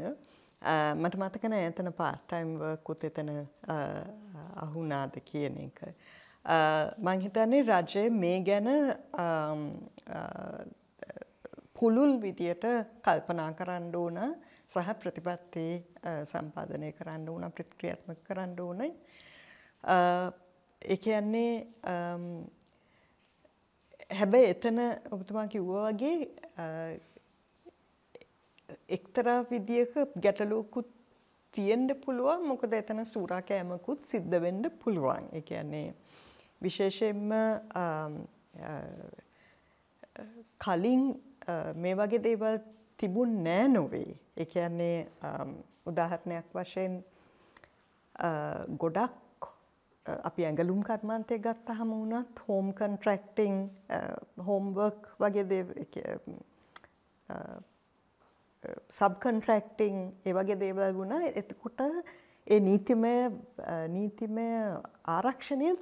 මට 0.95 1.19
මතකන 1.21 1.57
ඇතන 1.59 1.91
පාටයිම්වකුත් 2.01 3.03
එතන 3.09 3.31
අහුනාද 4.65 5.19
කියන 5.25 5.57
එක. 5.67 5.81
මංහිතන්නේ 6.99 7.63
රජය 7.63 8.09
මේ 8.21 8.39
ගැන 8.49 8.69
පුළුල් 11.83 12.17
විදියට 12.25 12.65
කල්පනා 13.05 13.51
කරන්න 13.59 13.95
ඕන 14.01 14.19
සහ 14.73 14.89
ප්‍රතිපත්ති 15.03 15.67
සම්පාධනය 16.31 16.91
කරන්න 16.99 17.29
ඕන 17.35 17.51
ප්‍රතික්‍රියාත්මක 17.55 18.19
කරන්න 18.27 18.59
ඕනයි. 18.65 18.91
ඒ 20.81 20.97
කියන්නේ 21.05 21.53
හැබැයි 24.19 24.51
එතන 24.53 24.79
ඔබතුමා 25.15 25.47
කිව්වා 25.53 25.91
වගේ 25.91 26.17
එක්තරා 28.97 29.39
විදියක 29.51 29.93
ගැටලුවකුත් 30.25 30.89
තියෙන්ඩ 31.53 31.91
පුළුවන් 32.05 32.47
මොකද 32.51 32.73
එතන 32.79 33.03
සූරා 33.13 33.41
කෑමකුත් 33.49 34.05
සිද්ධ 34.11 34.35
වෙන්ඩ 34.45 34.65
පුළුවන්. 34.83 35.27
ඒ 35.37 35.41
කියන්නේ 35.49 35.87
විශේෂයෙන්ම 36.61 37.31
කලින් 40.65 41.03
මේ 41.75 41.95
වගේ 41.95 42.23
දේවල් 42.23 42.59
තිබුන් 42.99 43.43
නෑ 43.43 43.67
නොවේ. 43.69 44.15
ඒ 44.37 44.45
කියන්නේ 44.45 45.07
උදාහරණයක් 45.85 46.47
වශයෙන් 46.53 47.03
ගොඩක් 48.77 49.49
අපි 50.05 50.45
ඇඟලුම් 50.45 50.81
කර්මාන්තය 50.83 51.39
ගත්තහම 51.39 51.91
වුණත් 51.91 52.39
හෝම් 52.47 52.73
කන්ට්‍රක්ටිං 52.73 53.59
හෝම්වර්ක් 54.47 55.07
වගේ 55.19 55.45
දේ 55.49 55.63
සබ් 58.91 59.13
කන්ට්‍රක්ටිං 59.19 59.97
ඒ 60.25 60.33
වගේ 60.33 60.59
දේවල් 60.59 60.93
වුණ 60.95 61.15
එතකොට 61.33 61.81
ඒ 62.47 62.59
නීතිමය 62.59 63.15
නීතිමය 63.89 64.47
ආරක්ෂණය 65.07 65.73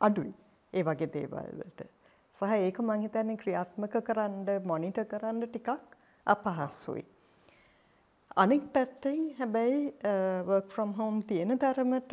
අඩුයි 0.00 0.34
ඒ 0.72 0.84
වගේ 0.84 1.12
දේවල්වලට. 1.12 1.97
සහ 2.34 2.52
ඒක 2.56 2.80
මං 2.80 3.00
හිතන්නේ 3.02 3.36
ක්‍රියාත්මක 3.36 3.94
කරන්න 4.08 4.48
මොනිටර් 4.64 5.04
කරන්න 5.04 5.40
ටිකක් 5.44 5.68
අපහසුයි. 6.26 7.04
අනෙක් 8.36 8.64
පැත්තෙන් 8.72 9.20
හැබැයි 9.38 9.78
work 10.46 10.68
from 10.68 10.92
home 10.94 11.22
තියෙන 11.22 11.58
තරමට 11.58 12.12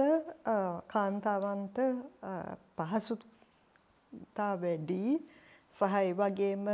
කාන්තාවන්ට 0.88 1.78
පහසුතා 2.78 4.54
වැඩි 4.64 5.02
සහ 5.74 5.96
ඒ 6.00 6.14
වගේම 6.14 6.66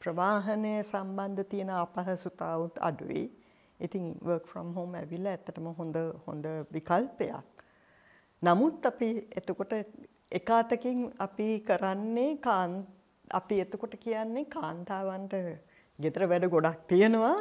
ප්‍රවාහනය 0.00 0.74
සම්බන්ධ 0.82 1.44
තියෙන 1.50 1.70
අපහසුතාවුත් 1.76 2.78
අඩුයි. 2.80 3.24
ඉතින් 3.80 4.04
work 4.22 4.46
from 4.46 4.74
home 4.74 4.96
ඇවිල්ලා 4.96 5.36
ඇත්තටම 5.36 5.68
හොඳ 5.78 5.96
හොඳ 6.26 6.46
විකල්පයක්. 6.72 7.46
නමුත් 8.42 8.86
අපි 8.86 9.08
එතකොට 9.32 9.72
එකාතකින් 10.32 11.12
අපි 11.18 11.60
කරන්නේ 11.60 12.38
අපි 13.30 13.60
එතකොට 13.60 13.94
කියන්නේ 14.00 14.44
කාන්තාවන්ට 14.44 15.34
ගෙදර 15.98 16.28
වැඩ 16.28 16.48
ගොඩක් 16.50 16.88
තියෙනවා. 16.88 17.36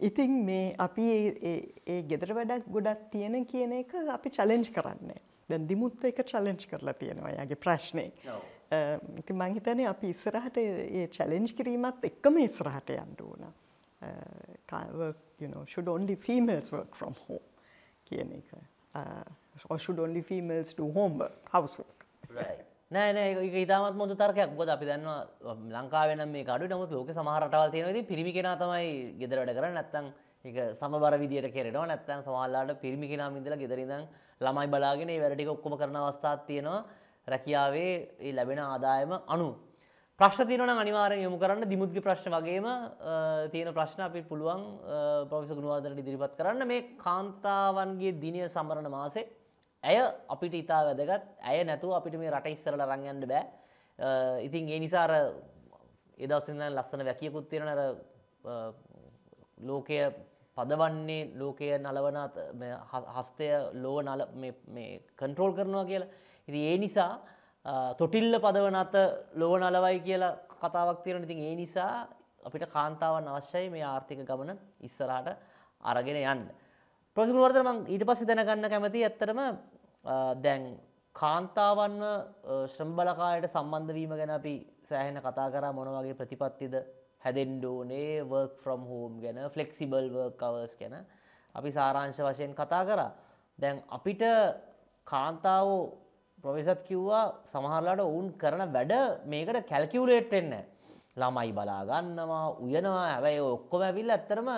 ඉතින් 0.00 0.32
මේ 0.44 0.74
අපි 0.78 1.04
ඒ 1.42 2.02
ගෙදර 2.02 2.34
වැඩක් 2.34 2.66
ගොඩක් 2.68 3.10
තියෙන 3.12 3.46
කියන 3.46 3.72
එක 3.72 3.94
අපි 4.08 4.30
චලෙන්ජ් 4.30 4.72
කරන්නේ. 4.74 5.20
දැන් 5.48 5.68
දිමුත්ත 5.68 6.04
එක 6.04 6.24
චලෙන්ජ් 6.26 6.66
කරලා 6.70 6.94
තියෙනවා 6.94 7.30
යාගේ 7.36 7.60
ප්‍රශ්නය 7.66 8.06
ඉති 9.20 9.32
මංහිතනේ 9.32 9.86
අපි 9.86 10.10
ඉස්සරහට 10.14 10.56
ඒ 10.58 11.06
චලෙන්ජ් 11.16 11.54
කිරීමත් 11.56 12.04
එක්කම 12.10 12.38
ඉස්සරහට 12.46 12.90
යන්න 12.96 13.16
ඕන. 13.28 13.52
should 15.66 15.88
only 15.88 16.16
females 16.16 16.72
work 16.72 16.94
from 16.94 17.14
home 17.28 17.46
කියන 18.04 18.32
එක. 18.32 18.54
or 19.68 19.78
should 19.78 19.98
only 20.00 20.22
females 20.22 20.74
do 20.74 20.90
homework 20.90 21.50
housework 21.50 22.01
නෑ 22.36 23.12
නෑ 23.16 23.28
ඒක 23.44 23.54
ඉතාමත් 23.64 23.96
මොද 23.96 24.12
තර්කයක්. 24.22 24.50
බොද 24.56 24.68
අපි 24.68 24.84
දන්නවා 24.90 25.54
ලංකාවෙන 25.76 26.22
මේ 26.34 26.44
කඩු 26.44 26.68
නමුත් 26.72 26.90
ලෝක 26.96 27.10
සමහරටවල් 27.18 27.70
තියෙනද 27.74 28.06
පිරිමි 28.10 28.32
කෙන 28.36 28.48
තමයි 28.62 29.16
ගෙදර 29.20 29.38
වැඩ 29.40 29.56
කර 29.56 29.66
නැත්තං 29.78 30.06
එක 30.48 30.56
සමබර 30.80 31.14
විදියට 31.22 31.52
කෙරෙනවා. 31.56 31.86
නැත්තන් 31.92 32.24
සමහල්ලාට 32.26 32.80
පිරිමි 32.84 33.08
කෙනා 33.12 33.30
මිදල 33.36 33.56
ගෙදරිඳ 33.62 33.94
ළමයි 34.44 34.68
බලාගෙන 34.74 35.12
වැඩටික 35.24 35.52
ඔක්කොම 35.56 35.76
කරන 35.80 35.96
අවස්ථාත් 35.96 36.46
තියෙනවා. 36.48 36.84
රැකියාවේ 37.32 37.92
ඒ 38.20 38.32
ලැබෙන 38.38 38.58
ආදායම 38.58 39.12
අනු 39.34 39.48
ප්‍රශ්න 40.20 40.46
තියන 40.48 40.60
අනිවාරය 40.84 41.22
යොමු 41.22 41.38
කරන්න. 41.42 41.68
දිමුද්ග 41.72 41.96
ප්‍රශ්න 42.06 42.34
වගේම 42.36 42.66
තියෙන 43.52 43.70
ප්‍රශ්න 43.78 44.00
අපි 44.08 44.20
පුළුවන් 44.30 44.62
ප්‍රවිස 45.30 45.50
ගුණවාදනට 45.58 46.02
ඉදිරිපත් 46.02 46.34
කරන්න. 46.38 46.66
මේ 46.66 46.88
කාන්තාවන්ගේ 47.04 48.18
දිනය 48.24 48.42
සමරණ 48.48 48.90
මාසේ 48.90 49.28
ඇය 49.82 49.98
අපිට 50.28 50.54
ඉතා 50.54 50.82
වැදගත්. 50.88 51.24
ඇය 51.42 51.64
නැතුව 51.64 51.96
අපිට 51.98 52.18
මේ 52.18 52.30
රට 52.30 52.54
ඉස්සරල 52.56 52.82
රංයන්ට 52.82 53.26
බෑ. 53.28 53.44
ඉතින් 54.46 54.68
ඒ 54.68 54.80
නිසාර 54.80 55.12
එදවසින්න 56.18 56.62
ලස්සන 56.68 57.04
වැකියකුත් 57.04 57.48
තියෙන 57.50 57.68
අර 57.68 57.80
ලෝකය 59.68 59.98
පදවන්නේ 60.56 61.30
ලෝකය 61.40 61.68
නලවනත් 61.78 62.36
හස්තය 63.16 63.48
ලෝ 63.82 63.98
නල 64.02 64.22
කන්ට්‍රෝල් 65.20 65.54
කරනවා 65.58 65.84
කියලා. 65.84 66.10
ඉති 66.48 66.60
ඒ 66.70 66.78
නිසා 66.78 67.12
තොටිල්ල 67.98 68.38
පදවනත 68.44 68.94
ලොව 69.34 69.52
නලවයි 69.60 70.00
කියලා 70.00 70.38
කතාවක් 70.62 71.02
තියෙන 71.04 71.24
ඉතින් 71.24 71.40
ඒ 71.40 71.54
නිසා 71.56 71.92
අපිට 72.44 72.66
කාන්තාවන් 72.70 73.28
අවශ්‍යයි 73.28 73.70
මේ 73.70 73.84
ආර්ථික 73.84 74.26
ගමන 74.28 74.58
ඉස්සරහට 74.80 75.28
අරගෙන 75.82 76.18
යන්න. 76.22 76.42
ප්‍රසිකුවර්තන 77.16 77.66
මං 77.66 77.78
ඊට 77.92 78.04
පස්සේ 78.08 78.28
දැනගන්න 78.28 78.70
කැමති 78.72 79.04
ඇත්තරම 79.04 79.40
දැන් 80.04 80.62
කාන්තාවන්ව 81.16 82.04
ශ්‍රම් 82.68 82.90
බලකායට 82.96 83.46
සම්බන්ධ 83.48 83.94
වීම 83.94 84.12
ගැන 84.12 84.30
අපි 84.30 84.54
සෑහෙන 84.82 85.18
කතා 85.18 85.48
කරා 85.50 85.72
මොන 85.72 85.88
වගේ 85.88 86.14
ප්‍රතිපත්තිද 86.14 86.74
හැදෙන්ඩෝනේ 87.22 88.24
වර්ක් 88.24 88.54
ෆ්‍රම් 88.58 88.82
හෝම් 88.84 89.20
ගැන 89.20 89.38
ෆලෙක්සිබල් 89.50 90.06
වර්ක් 90.10 90.36
කවර්ස් 90.36 90.74
ගැන 90.76 90.94
අපි 91.54 91.70
සාරංශ 91.70 92.20
වශයෙන් 92.20 92.54
කතා 92.54 92.84
කරා. 92.84 93.10
දැන් 93.58 93.76
අපිට 93.88 94.22
කාන්තාවෝ 95.06 95.80
ප්‍රොවෙසත් 96.44 96.82
කිව්වා 96.82 97.24
සමහරලාට 97.46 98.00
ඔවුන් 98.00 98.28
කරන 98.34 98.62
වැඩ 98.68 98.92
මේකට 99.24 99.68
කැල්කිවලේට් 99.68 100.30
වෙන්න 100.30 100.52
ළමයි 101.16 101.52
බලාගන්නවා 101.52 102.44
උයනවා 102.58 103.06
හැබැයි 103.06 103.40
ඔක්කොම 103.48 103.82
ඇවිල්ල 103.82 104.10
ඇත්තරම 104.10 104.48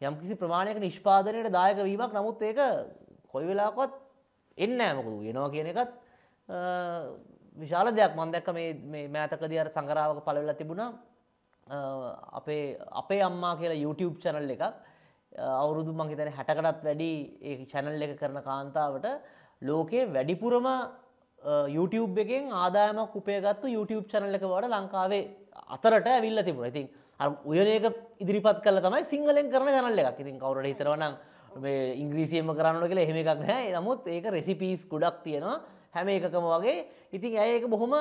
යම්කිසි 0.00 0.34
ප්‍රමාණයක 0.34 0.78
නිෂ්පාදනයට 0.78 1.52
දායක 1.52 1.78
වීමක්. 1.80 2.12
නමුත් 2.12 2.42
ඒක 2.42 2.58
කොයි 3.28 3.46
වෙලාකොත් 3.46 4.07
එන්න 4.64 4.80
ඇමකුදු 4.86 5.16
වෙනවා 5.26 5.50
කියන 5.54 5.68
එකත් 5.72 5.90
විශාල 7.62 7.86
දෙයක්. 7.98 8.12
මන්දැක්ක 8.20 8.48
මේ 8.92 9.06
මෑතකද 9.14 9.52
අර 9.62 9.70
සංගරාවක 9.76 10.20
පලවෙල 10.26 10.52
තිබුණා 10.60 10.90
අපේ 12.38 12.62
අපේ 13.02 13.20
අම්මා 13.30 13.54
කියලා 13.60 13.82
YouTube 13.84 14.16
චැනල් 14.24 14.50
එකක්. 14.56 14.64
අවුරුදු 15.62 15.92
මංහිතන 16.00 16.30
හැටකටත් 16.38 16.84
වැඩි 16.86 17.10
ඒ 17.48 17.66
චැනල් 17.72 18.02
එක 18.06 18.14
කරන 18.20 18.38
කාන්තාවට 18.48 19.06
ලෝකයේ 19.68 20.10
වැඩිපුරම 20.14 20.68
YouTube 21.76 22.16
එකෙන් 22.24 22.44
ආදායමක් 22.62 23.18
උපයගත්තු 23.20 23.74
YouTube 23.76 24.06
චැනල් 24.12 24.38
එක 24.38 24.44
වට 24.52 24.72
ලංකාවේ 24.74 25.22
අතරට 25.76 26.08
ඇවිල්ල 26.14 26.40
තිබුණ. 26.48 26.70
ඉතින් 26.72 26.86
උයනක 27.50 27.86
ඉදිරිපත් 28.22 28.58
කල 28.64 28.78
තමයි 28.86 29.04
සිංහලෙන් 29.12 29.50
කරන 29.52 29.68
චැනල් 29.76 29.98
එකක්. 30.02 30.18
ඉතින් 30.24 30.36
කවුරට 30.42 30.70
හිතරවනම් 30.70 31.14
මේ 31.56 31.94
ඉංග්‍රීසියම 31.94 32.46
කරන්න 32.50 32.84
කියලා 32.84 33.04
එහෙම 33.04 33.16
එකක් 33.16 33.42
නෑ 33.42 33.72
නමුත් 33.72 34.06
ඒක 34.06 34.24
රෙසිපීස් 34.28 34.86
ගොඩක් 34.86 35.22
තියෙනවා. 35.24 35.60
හැම 35.94 36.08
එකකම 36.08 36.46
වගේ. 36.54 36.86
ඉතින් 37.12 37.38
ඇය 37.38 37.50
ඒක 37.56 37.66
බොහොම 37.66 37.94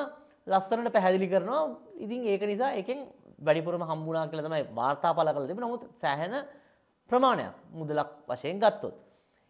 ලස්සනට 0.47 0.91
පැහැදිලි 0.91 1.27
කරනවා? 1.27 1.63
ඉතින් 1.97 2.27
ඒක 2.27 2.41
නිසා 2.43 2.71
එකෙන් 2.73 2.99
වැඩිපුරම 3.39 3.83
හම්බුනා 3.83 4.27
කියලා 4.27 4.47
තමයි 4.47 4.63
වාර්තා 4.75 5.13
පල 5.13 5.29
කළ 5.29 5.47
තිබෙන 5.47 5.63
නමුත් 5.63 5.83
සෑහෙන 5.97 6.33
ප්‍රමාණයක් 7.09 7.53
මුදලක් 7.73 8.09
වශයෙන් 8.27 8.59
ගත්තොත්. 8.59 8.95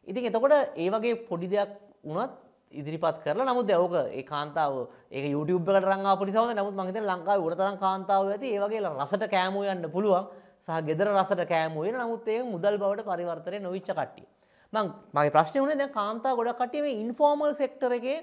ඉතින් 0.07 0.25
එතකොට 0.25 0.53
ඒ 0.75 0.89
වගේ 0.89 1.15
පොඩි 1.29 1.47
දෙයක් 1.47 1.71
වුණත් 2.03 2.33
ඉදිරිපත් 2.73 3.21
කරලා 3.23 3.47
නමුත් 3.47 3.71
ඕක 3.73 3.95
ඒ 4.11 4.23
කාන්තාව 4.23 4.73
ඒ 5.11 5.29
YouTube 5.31 5.67
එකට 5.69 5.87
රංගා 5.87 6.15
පොලිසවද 6.15 6.51
නමුත් 6.53 6.75
මං 6.75 6.89
හිතන්නේ 6.89 7.09
ලංකාවේ 7.09 7.45
උඩතරම් 7.47 7.77
කාන්තාව 7.79 8.27
ඇති. 8.27 8.53
ඒ 8.53 8.59
වගේ 8.59 8.81
රසට 8.81 9.23
කෑමෝ 9.27 9.63
යන්න 9.65 9.89
පුළුවන්. 9.89 10.27
සහ 10.67 10.81
ගෙදර 10.87 11.07
රසට 11.13 11.43
කෑම 11.51 11.77
වෙන 11.77 11.99
නමුත් 12.01 12.27
ඒක 12.27 12.49
මුදල් 12.55 12.75
බවට 12.81 13.07
පරිවර්තනය 13.09 13.59
නොවිච්ච 13.61 13.91
කට්ටිය. 13.91 14.25
මං 14.73 14.91
මගේ 15.15 15.35
ප්‍රශ්නය 15.35 15.61
වුණේ 15.61 15.79
දැන් 15.81 15.93
කාන්තා 15.99 16.35
ගොඩක් 16.35 16.59
කට්ටිය 16.61 16.81
මේ 16.81 16.99
ඉන්ෆෝමල් 17.03 17.53
සෙක්ටර් 17.61 17.91
එකේ 17.99 18.19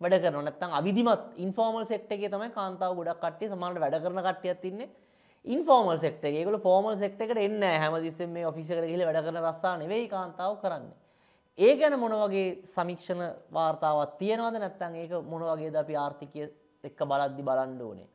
වැඩ 0.00 0.18
කරනවා 0.24 0.46
නැත්නම් 0.48 0.78
අවිධිමත් 0.80 1.24
ඉන්ෆෝමල් 1.44 1.84
සෙක්ටර් 1.92 2.16
එකේ 2.16 2.32
තමයි 2.34 2.50
කාන්තාව 2.58 2.96
ගොඩක් 2.98 3.22
කට්ටිය 3.24 3.52
සමහරවිට 3.52 3.84
වැඩ 3.84 4.02
කරන 4.04 4.22
කට්ටියක් 4.28 4.64
ඉන්නේ. 4.72 4.88
ඉන්ෆෝර්මල් 5.44 5.98
සෙක්ටර් 5.98 6.26
එක. 6.28 6.34
ඒගොල්ලෝ 6.40 6.62
ෆෝමල් 6.62 6.96
සෙක්ටර් 6.98 7.24
එකට 7.24 7.38
එන්නේ 7.38 7.60
නැහැ. 7.60 7.78
හැමතිස්සෙම 7.84 8.30
මේ 8.30 8.46
ඔෆිස් 8.46 8.70
එකට 8.70 8.86
ගිහිල්ලා 8.86 9.08
වැඩ 9.08 9.24
කරන 9.26 9.40
රස්සා 9.42 9.76
නෙවෙයි 9.76 10.08
කාන්තාව 10.08 10.58
කරන්නේ. 10.62 10.96
ඒ 11.58 11.72
ගැන 11.76 11.98
මොන 11.98 12.14
වගේ 12.22 12.46
සමීක්ෂණ 12.74 13.22
වාර්තාවක් 13.52 14.14
තියෙනවද 14.20 14.58
නැත්නම් 14.62 14.94
ඒක 15.02 15.12
මොන 15.32 15.42
වගේද 15.48 15.76
අපි 15.82 15.98
ආර්ථිකය 16.04 16.46
එක්ක 16.84 17.00
බලද්දි 17.10 17.42
බලන්න 17.48 17.80
ඕනේ? 17.88 18.08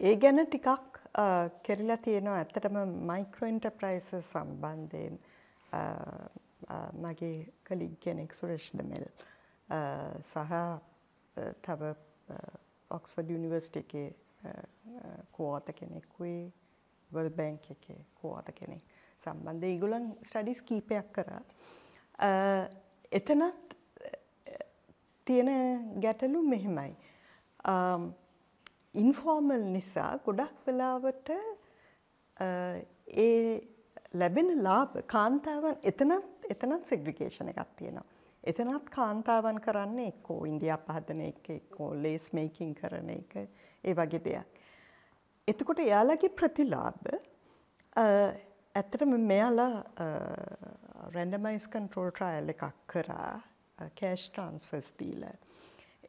ඒ 0.00 0.14
ගැන 0.16 0.44
ටිකක් 0.44 0.95
කෙරලා 1.66 1.96
තියෙනවා 2.06 2.38
ඇත්තටම 2.38 2.76
මයික්‍රෝ 3.10 3.48
එන්ටර්ප්‍රයිසස් 3.52 4.10
සම්බන්ධයෙන් 4.20 5.18
මගේ 7.04 7.38
කලිග් 7.64 7.94
කෙනෙක් 8.00 8.32
සුරේෂ් 8.40 8.72
දමෙල්. 8.78 9.06
සහ 10.22 10.52
තව 11.66 11.94
ඔක්ස්ෆඩ් 12.90 13.30
යුනිවර්සිටි 13.36 13.78
එකේ 13.84 14.08
කෝත 15.32 15.72
කෙනෙකුයි 15.78 16.52
වල් 17.10 17.30
බැංක් 17.38 17.70
එකේ 17.76 18.00
කෝත 18.20 18.52
කෙනෙක්. 18.58 18.82
සම්බන්ධ 19.20 19.68
ඒගොලන් 19.70 20.06
ස්ටඩිස් 20.22 20.62
කීපයක් 20.62 21.08
කරා. 21.16 21.42
එතනත් 23.12 23.74
තියෙන 25.26 25.50
ගැටලු 26.04 26.42
මෙහෙමයි. 26.42 26.92
ඉන්ෆෝර්මල් 29.02 29.64
නිසා 29.76 30.10
ගොඩක් 30.26 30.66
වෙලාවට 30.66 31.30
ඒ 33.24 33.60
ලැබෙන 34.14 34.52
ලාභ 34.66 34.98
කාන්තාවන් 35.14 35.78
එතනත් 35.82 36.50
එතනත් 36.54 36.84
සෙග්‍රිකේෂණ 36.92 37.52
එකක් 37.52 37.72
තියෙනවා. 37.80 38.06
එතනත් 38.44 38.90
කාන්තාවන් 38.90 39.58
කරන්නේ 39.60 40.08
එක්කෝ 40.12 40.44
ඉන්දියා 40.50 40.78
පහදන 40.86 41.22
එක 41.28 41.50
එක්කෝ 41.56 41.90
ලේස් 42.02 42.32
මේකින් 42.38 42.74
කරන 42.74 43.10
එක 43.16 43.36
ඒ 43.38 43.94
වගේ 43.94 44.22
දෙයක්. 44.24 44.60
එතකොට 45.48 45.80
එයාලගේ 45.86 46.36
ප්‍රතිලාභ 46.40 47.10
ඇත්තටම 47.96 49.12
මෙයාලා 49.32 49.74
රැන්ඩමයිස් 51.16 51.66
කන්ට්‍රෝල් 51.74 52.10
ට්‍රයල් 52.12 52.54
එකක් 52.54 52.64
කරා 52.92 53.34
කෑෂ් 54.00 54.30
ට්‍රන්ස්ෆර්ස් 54.30 54.92
දීලා 55.00 55.34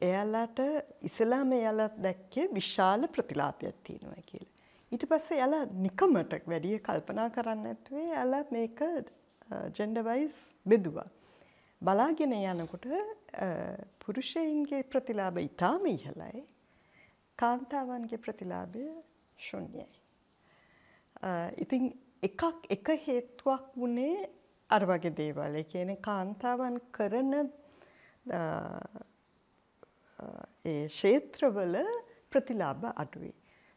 එයාලාට 0.01 0.59
ඉසලාම 1.01 1.51
එයාලා 1.51 1.89
දැක්කේ 2.03 2.47
විශාල 2.53 3.07
ප්‍රතිලාපයක් 3.07 3.77
තියෙනවා 3.83 4.23
කියලා. 4.25 4.55
ඊට 4.91 5.05
පස්සේ 5.09 5.37
එයාලා 5.37 5.65
නිකමට 5.85 6.33
වැඩිය 6.47 6.79
කල්පනා 6.79 7.29
කරන්න 7.29 7.63
නැතුවේ 7.63 8.05
එයාලා 8.05 8.43
මේක 8.51 8.79
ජෙන්ඩර් 9.79 10.03
බෙදුවා. 10.65 11.09
බලාගෙන 11.81 12.33
යනකොට 12.33 12.85
පුරුෂයින්ගේ 13.99 14.83
ප්‍රතිලාභ 14.83 15.41
ඉතාම 15.41 15.85
ඉහළයි. 15.87 16.43
කාන්තාවන්ගේ 17.39 18.17
ප්‍රතිලාභය 18.17 18.87
ශුන්‍යයි. 19.39 19.87
ඉතින් 21.57 21.93
එකක් 22.23 22.41
එක 22.69 22.87
හේතුවක් 23.07 23.75
වුණේ 23.75 24.29
අර 24.69 24.85
වගේ 24.85 25.15
දේවල්. 25.17 25.55
ඒ 25.55 25.63
කියන්නේ 25.63 26.01
කාන්තාවන් 26.01 26.79
කරන 26.91 27.33
ඒ 30.65 30.87
ක්ෂේත්‍රවල 30.87 31.77
ප්‍රතිලාභ 32.31 32.91
අඩුයි. 32.95 33.33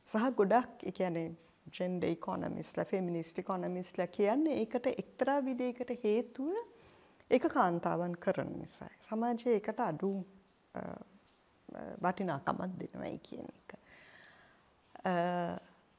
සහ 0.08 0.26
ගොඩක් 0.36 0.84
ඒ 0.88 0.92
කියන්නේ 0.92 1.28
ජෙන්ඩර් 1.78 2.08
ඉකොනොමිස්ලා 2.16 2.84
ෆෙමිනිස්ට් 2.84 3.38
ඉකොනොමිස්ලා 3.38 4.06
කියන්නේ 4.08 4.60
ඒකට 4.62 4.86
එක්තරා 4.92 5.38
විදිහකට 5.44 5.90
හේතුව 6.04 6.54
ඒක 7.30 7.44
කාන්තාවන් 7.54 8.16
කරන 8.24 8.52
නිසායි. 8.58 8.96
සමාජයේ 9.00 9.58
ඒකට 9.58 9.80
අඩු 9.80 10.12
වටිනාකමක් 12.04 12.72
දෙනවයි 12.80 13.18
කියන 13.28 13.52
එක. 13.58 13.76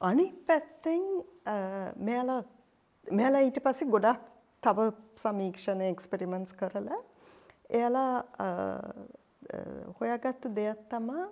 අනිත් 0.02 0.36
පැත්තෙන් 0.48 1.08
මෙයාලා 2.08 2.42
මෙයාලා 3.08 3.46
ඊට 3.48 3.64
පස්සේ 3.64 3.90
ගොඩක් 3.90 4.28
තව 4.64 4.90
සමීක්ෂණ 5.24 5.82
එක්ස්පෙරිමන්ට්ස් 5.88 6.54
කරලා 6.60 7.02
එයාලා 7.70 8.14
හොයාගත්තු 9.98 10.48
දෙයක් 10.52 10.80
තමා 10.90 11.26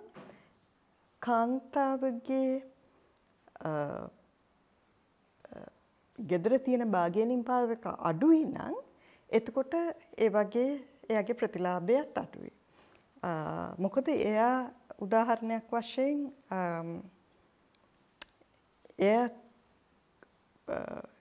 කාන්තාවගේ 1.22 2.62
ගෙදර 6.18 6.58
තියෙන 6.58 6.84
භාගයනින් 6.88 7.42
පාවක 7.44 7.84
අඩුයි 8.02 8.44
නම් 8.46 8.76
එතකොට 9.30 9.74
ඒ 9.74 10.28
වගේ 10.30 10.70
එයාගේ 11.10 11.34
ප්‍රතිලාභයත් 11.34 12.18
අඩුයි. 12.18 12.52
මොකද 13.78 14.06
එයා 14.10 14.56
උදාහරණයක් 14.98 15.72
වශයෙන් 15.72 16.18
එය 19.00 19.16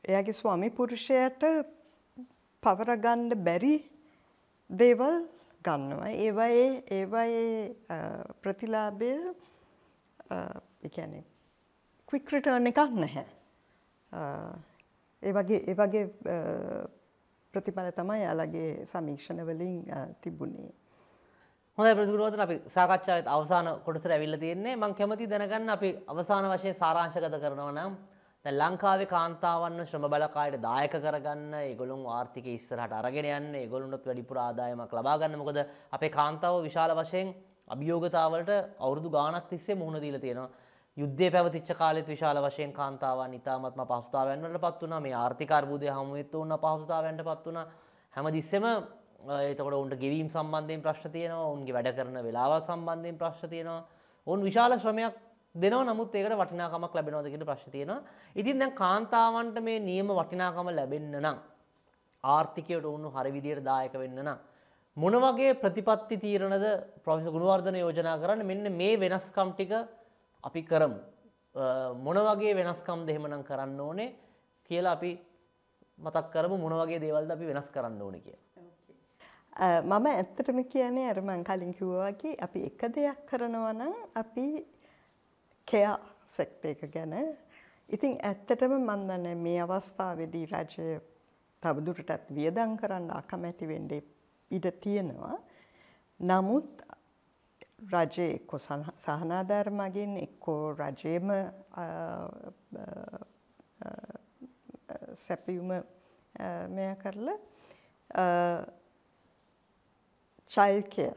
එයාගේ 0.05 0.33
ස්වාමි 0.33 0.69
පුරුෂයට 0.71 1.43
පවරගණ්ඩ 2.63 3.35
බැරි 3.39 3.75
දේවල් 4.69 5.15
ගන්නවා. 5.61 6.09
ඒවයේ 6.17 6.83
ඒවයේ 6.91 7.75
ප්‍රතිලාභය 8.41 9.11
එකැනෙ 10.83 11.23
ක්වික් 12.09 12.31
රිටර්න් 12.31 12.71
එකක් 12.71 12.95
නැහැ. 12.95 13.25
ඒ 15.23 15.33
වගේ 15.33 15.63
ඒ 15.63 15.75
වගේ 15.75 16.05
ප්‍රතිඵල 17.53 17.89
තමයි 17.93 18.21
යාලගේ 18.21 18.69
සමීක්ෂණ 18.85 19.41
වලින් 19.45 19.81
තිබුණේ. 20.21 20.71
හොඳයි 21.77 21.95
ප්‍රතිගුරුවතුන් 21.95 22.41
අපි 22.41 22.61
සාකච්ඡාවත් 22.69 23.27
අවසාන 23.29 23.67
කොටසට 23.85 24.11
ඇවිල්ලා 24.11 24.39
තියෙන්නේ 24.39 24.75
මම 24.75 24.95
කැමති 24.95 25.29
දැනගන්න 25.29 25.69
අපි 25.69 25.89
අවසාන 26.07 26.49
වශයෙන් 26.49 26.75
සාරාංශගත 26.75 27.35
කරනවා 27.35 27.71
නම් 27.71 27.93
දැන් 28.45 28.55
ලංකාවේ 28.55 29.07
කාන්තාවන්ව 29.07 29.83
ශ්‍රම 29.83 30.05
බලකායට 30.05 30.61
දායක 30.61 30.93
කරගන්න 30.95 31.55
ඒගොල්ලොන් 31.55 32.05
ආර්ථිකය 32.09 32.53
ඉස්සරහට 32.53 32.93
අරගෙන 32.93 33.27
යන්න 33.27 33.55
ඒගොල්ලොන්ට 33.55 34.05
වැඩිපුර 34.05 34.37
ආදායමක් 34.39 34.93
ලබා 34.93 35.17
ගන්න. 35.17 35.35
මොකද 35.37 35.59
අපේ 35.91 36.09
කාන්තාව 36.11 36.63
විශාල 36.63 36.95
වශයෙන් 36.95 37.35
අභියෝගතාවලට 37.67 38.51
අවුරුදු 38.79 39.09
ගාණක් 39.09 39.49
තිස්සේ 39.49 39.75
මුහුණ 39.75 39.99
දීලා 39.99 40.21
තියෙනවා. 40.21 40.49
යුද්ධය 40.97 41.27
පැවතිච්ච 41.29 41.69
කාලෙත් 41.75 42.07
විශාල 42.07 42.39
වශයෙන් 42.41 42.71
කාන්තාවන් 42.73 43.33
ඉතාමත්ම 43.33 43.83
පහසුතාවයන් 43.83 44.41
වලට 44.41 44.61
පත් 44.61 44.81
වුණා. 44.81 45.01
මේ 45.01 45.15
ආර්ථික 45.15 45.51
අර්බුදය 45.51 45.87
හමු 45.89 46.11
වෙච්ච 46.13 46.33
උන්න 46.35 46.57
පහසුතාවයන්ට 46.57 47.23
පත් 47.23 47.45
වුණා 47.45 47.67
හැමතිස්සෙම 48.13 48.65
එතකොට 49.43 49.75
උන්ට 49.75 49.95
ගෙවීම් 49.97 50.29
සම්බන්ධයෙන් 50.29 50.81
ප්‍රශ්න 50.81 51.11
තියෙනවා 51.11 51.49
උන්ගේ 51.49 51.75
වැඩ 51.75 51.91
කරන 51.93 52.17
වෙලාවල් 52.21 52.61
සම්බන්ධයෙන් 52.63 53.17
ප්‍රශ්න 53.17 53.49
තියෙනවා. 53.49 53.81
උන් 54.27 54.39
විශාල 54.41 54.79
ශ්‍රමයක් 54.79 55.25
දෙනවා 55.55 55.83
නමුත් 55.83 56.13
ඒකට 56.15 56.35
වටිනාකමක් 56.37 56.93
ලැබෙනවද 56.95 57.29
කියන 57.31 57.45
ප්‍රශ්න 57.45 57.71
තියෙනවා. 57.71 58.01
ඉතින් 58.35 58.59
දැන් 58.59 58.73
කාන්තාවන්ට 58.73 59.57
මේ 59.61 59.79
නියම 59.79 60.07
වටිනාකම 60.09 60.69
ලැබෙන්න 60.69 61.11
නම් 61.21 61.37
ආර්ථිකයට 62.23 62.85
උණු 62.85 63.09
හරි 63.09 63.31
විදියට 63.31 63.63
දායක 63.63 63.93
වෙන්න 63.93 64.19
නම් 64.23 64.37
මොන 64.97 65.15
වගේ 65.25 65.53
ප්‍රතිපත්ති 65.63 66.17
තීරණද 66.17 66.65
ප්‍රොෆෙසර් 67.03 67.31
ගුණවර්ධන 67.31 67.79
යෝජනා 67.81 68.17
කරන්නේ 68.21 68.49
මෙන්න 68.51 68.77
මේ 68.77 68.99
වෙනස්කම් 68.99 69.53
ටික 69.53 69.73
අපි 70.43 70.61
කරමු. 70.63 70.99
මොන 72.05 72.17
වගේ 72.29 72.53
වෙනස්කම්ද 72.55 73.09
එහෙමනම් 73.09 73.43
කරන්න 73.43 73.79
ඕනේ 73.79 74.15
කියලා 74.69 74.95
අපි 74.97 75.11
මතක් 75.97 76.25
කරමු 76.33 76.57
මොන 76.57 76.77
වගේ 76.81 77.01
දේවල්ද 77.05 77.31
අපි 77.31 77.45
වෙනස් 77.51 77.69
කරන්න 77.75 78.01
ඕනේ 78.01 78.21
කියලා. 78.25 78.45
මම 79.81 80.05
ඇත්තටම 80.07 80.59
කියන්නේ 80.73 81.09
අර 81.11 81.21
මං 81.21 81.41
කලින් 81.43 81.73
කිව්වා 81.73 82.11
වගේ 82.11 82.35
අපි 82.45 82.59
එක 82.69 82.81
දෙයක් 82.95 83.25
කරනවා 83.29 83.73
නම් 83.73 83.95
අපි 84.21 84.45
කෙයා 85.69 85.97
සෙක්ට 86.27 86.65
එක 86.65 86.81
ගැන 86.93 87.13
ඉතින් 87.89 88.17
ඇත්තටම 88.23 88.73
මන් 88.77 89.07
දන්නේ 89.07 89.35
මේ 89.37 89.61
අවස්ථාවේදී 89.63 90.45
රජය 90.47 90.89
තවදුරටත් 91.63 92.29
වියදම් 92.35 92.75
කරන්න 92.77 93.11
අකමැති 93.11 93.67
වෙන්නේ 93.67 94.01
ඉඩ 94.51 94.67
තියෙනවා. 94.81 95.37
නමුත් 96.19 96.83
රජය 97.87 98.27
එක්ක 98.27 98.51
සහනාධාර 98.97 99.69
මගින් 99.71 100.17
එක්කෝ 100.17 100.73
රජයම 100.73 101.31
සැපියුම 105.15 105.71
මෙය 106.69 106.91
කරලා 107.03 107.39
චයිල්කය 110.51 111.09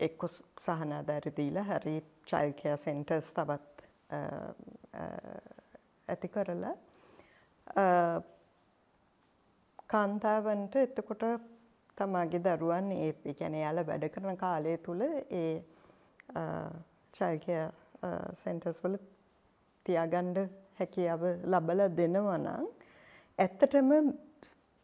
එක්ක 0.00 0.20
සහනාධාර 0.64 1.26
දීලා 1.36 1.66
හරි 1.70 1.94
චයිල්කය 2.26 2.76
සෙන්ටර්ස් 2.78 3.32
තවත් 3.32 3.86
ඇති 6.08 6.28
කරලා 6.28 6.74
කාන්තාවන්ට 9.88 10.74
එතකොට 10.78 11.24
තමාගේ 11.98 12.42
දරුවන් 12.42 12.90
ඒ 12.96 13.34
ගැන 13.34 13.56
යාල 13.56 13.84
වැඩ 13.84 14.08
කරන 14.14 14.36
කාලය 14.36 14.76
තුළ 14.86 15.02
ඒ 15.34 15.52
චල්කය 17.14 17.58
සෙන්ටර්ස් 18.34 18.78
වල 18.84 18.96
තියාගණ්ඩ 19.86 20.38
හැකියාව 20.80 21.24
ලබල 21.46 21.82
දෙනවනං 21.98 22.46
ඇත්තටම 23.38 23.90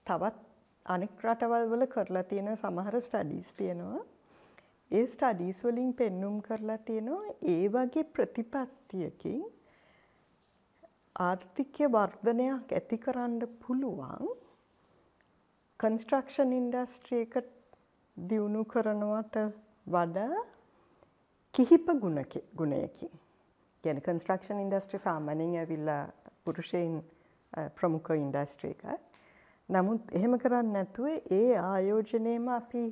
තවත් 0.07 0.37
අනෙක් 0.87 1.25
රටවල් 1.25 1.65
වල 1.71 1.87
කරලා 1.89 2.25
තියෙන 2.25 2.53
සමහර 2.57 3.01
ස්ටඩීස් 3.01 3.55
තියෙනවා. 3.55 4.03
ඒ 4.91 5.07
ස්ටඩීස් 5.07 5.65
වලින් 5.65 5.93
පෙන්නුම් 5.95 6.41
කරලා 6.43 6.79
තියෙනවා 6.81 7.37
ඒ 7.47 7.69
වගේ 7.69 8.05
ප්‍රතිපත්තියකින් 8.07 9.45
ආර්ථිකය 11.21 11.87
වර්ධනයක් 11.91 12.73
ඇති 12.73 12.99
කරන්න 12.99 13.41
පුළුවන් 13.61 14.27
කන්ස්ට්‍රක්ෂන් 15.81 16.53
ඉන්ඩස්ට්‍රියක 16.53 17.35
දියුණු 18.17 18.63
කරනවට 18.65 19.37
වඩා 19.87 20.45
කිහිප 21.55 21.87
ගුණයකින්. 21.97 23.11
ගැන 23.85 24.01
කන්ස්ට්‍රක්ෂන් 24.01 24.61
ඉන්ඩස්ට්‍රි 24.61 24.99
සාමානෙන් 24.99 25.53
ඇවිල්ලා 25.57 26.05
පුරුෂයෙන් 26.45 26.95
ප්‍රමුඛ 27.75 28.11
ඉන්ඩස්ට්‍රී 28.15 28.71
එක. 28.71 28.83
නමුත් 29.69 30.13
එහෙම 30.13 30.39
කරන්න 30.39 30.73
නැතුව 30.73 31.07
ඒ 31.31 31.59
ආයෝජනයම 31.59 32.49
අපි 32.51 32.83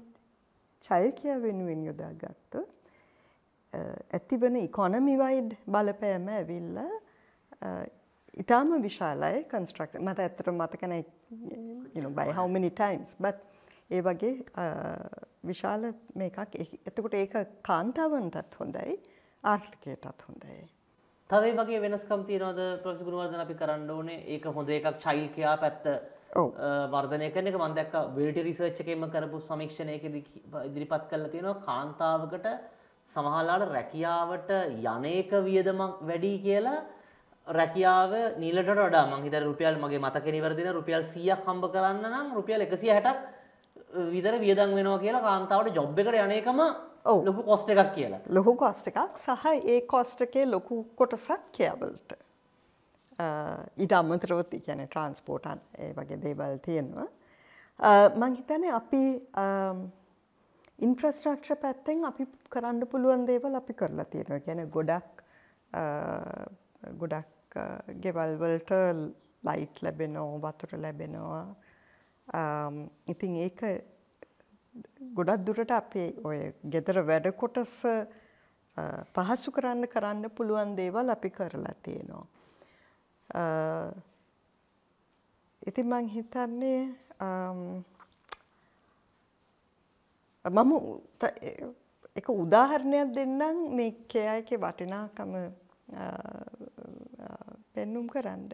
චල්කය 0.84 1.40
වෙනුවෙන් 1.42 1.84
යොදා 1.84 2.12
ගත්තු. 2.14 2.64
ඇතිවන 4.12 4.56
ඉකොනමිවයිඩ් 4.58 5.56
බලපෑම 5.66 6.28
ඇවිල්ල 6.30 6.78
ඉතාම 8.36 8.76
විශාලයි 8.82 9.42
කන්ස්ට්‍රක්ට 9.50 9.98
මට 10.00 10.18
ඇත්තට 10.20 10.52
මතකන 10.52 10.94
බයි 12.12 12.36
හවමනි 12.38 12.70
ටයිම්ස් 12.72 13.16
බට 13.18 13.40
ඒ 13.90 14.02
වගේ 14.02 14.34
විශාල 15.44 15.90
මේකක් 16.14 16.56
එතකොට 16.86 17.14
ඒක 17.14 17.36
කාන්තාවන්ටත් 17.62 18.58
හොඳයි 18.60 18.96
ආර්ථිකයටත් 19.44 20.24
හොඳයි. 20.28 20.56
තවේ 21.30 21.54
වගේ 21.58 21.80
වෙනස්කම් 21.80 22.24
තියනවද 22.28 22.60
ප්‍රොෆෙසර් 22.82 23.04
ගුණවර්ධන 23.06 23.44
අපි 23.44 23.56
කරන්න 23.60 23.90
ඕනේ 23.90 24.20
ඒක 24.34 24.50
හොඳ 24.58 24.68
එකක් 24.70 25.00
චෛල්ඩ් 25.04 25.38
පැත්ත 25.62 25.86
වර්ධනය 26.34 27.28
කරන 27.34 27.48
එක 27.48 27.58
මම 27.58 27.74
දැක්ක 27.78 27.94
වෙල්ටි 28.16 28.42
රිසර්ච් 28.42 28.80
එකේම 28.80 29.06
කරපු 29.10 29.40
සමීක්ෂණයකදී 29.40 30.22
ඉදිරිපත් 30.68 31.04
කරලා 31.10 31.32
තියෙනවා 31.34 31.62
කාන්තාවකට 31.68 32.48
සමහරලාට 33.14 33.68
රැකියාවට 33.70 34.50
යන්නේක 34.50 35.30
වියදමක් 35.46 36.00
වැඩි 36.08 36.32
කියලා 36.46 36.78
රැකියාව 37.46 38.12
නීලට 38.42 38.72
වඩා 38.72 39.04
මං 39.06 39.24
හිතන්නේ 39.26 39.44
රුපියල් 39.44 39.78
මගේ 39.78 40.00
මතකේ 40.00 40.34
නිවැරදින 40.36 40.72
රුපියල් 40.72 41.02
100ක් 41.04 41.38
හම්බ 41.46 41.70
කරන්න 41.74 42.10
නම් 42.10 42.34
රුපියල් 42.34 42.66
160ක් 42.66 43.14
විතර 44.10 44.40
වියදම් 44.40 44.74
වෙනවා 44.78 44.98
කියලා 44.98 45.22
කාන්තාවට 45.22 45.76
ජොබ් 45.76 45.98
එකට 45.98 46.20
යන 46.24 46.36
එකම 46.40 46.60
ලොකු 47.04 47.42
කොස්ට් 47.44 47.68
එකක් 47.68 47.94
කියලා. 47.94 48.20
ලොකු 48.30 48.56
කොස්ට් 48.56 48.88
එකක් 48.88 49.18
සහ 49.18 49.46
ඒ 49.54 49.80
කොස්ට් 49.82 50.22
එකේ 50.22 50.46
ලොකු 50.46 50.84
කොටසක් 50.96 51.50
කේබල්ට. 51.52 52.16
ඊට 53.18 53.92
අමතරව 53.92 54.40
කියන්නේ 54.50 54.86
ට්‍රාන්ස්පෝර්ට් 54.86 55.46
ඒ 55.78 55.92
වගේ 55.98 56.20
දේවල් 56.22 56.58
තියෙනවා. 56.66 57.08
මං 58.16 58.36
හිතන්නේ 58.38 58.72
අපි 58.80 59.02
ඉන්ෆ්‍රස්ට්‍රක්චර් 60.78 61.56
පැත්තෙන් 61.56 62.04
අපි 62.04 62.26
කරන්න 62.50 62.86
පුළුවන් 62.86 63.26
දේවල් 63.26 63.60
අපි 63.60 63.74
කරලා 63.74 64.04
තියෙනවා. 64.04 64.40
කියන්නේ 64.40 64.72
ගොඩක් 64.76 65.22
ගොඩක් 67.02 67.58
ගෙවල් 68.02 68.36
වලට 68.42 68.72
ලයිට් 69.44 69.82
ලැබෙනවා 69.82 70.42
වතුර 70.44 70.78
ලැබෙනවා 70.78 71.46
ඉතින් 73.06 73.36
ඒක 73.36 73.60
ගොඩක් 75.14 75.44
දුරට 75.46 75.70
අපේ 75.70 76.14
ඔය 76.24 76.38
ගෙදර 76.74 77.02
වැඩ 77.06 77.30
කොටස 77.36 77.74
පහසු 79.14 79.52
කරන්න 79.56 79.86
කරන්න 79.88 80.30
පුළුවන් 80.30 80.76
දේවල් 80.76 81.10
අපි 81.10 81.30
කරලා 81.30 81.74
තියෙනවා. 81.82 82.26
ඉතින් 85.62 85.86
මං 85.88 86.06
හිතන්නේ 86.08 86.80
මම 90.44 90.72
එක 92.16 92.26
උදාහරණයක් 92.30 93.08
දෙන්නම් 93.16 93.74
මේ 93.76 93.92
කෙයායක 94.06 94.50
වටිනාකම 94.54 95.32
පෙන්නුම් 97.74 98.06
කරන්න. 98.06 98.52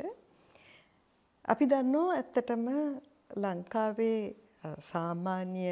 අපි 1.45 1.65
දන්නවා 1.67 2.15
ඇත්තටම 2.15 2.67
ලංකාවේ 3.37 4.21
සාමාන්‍ය 4.81 5.67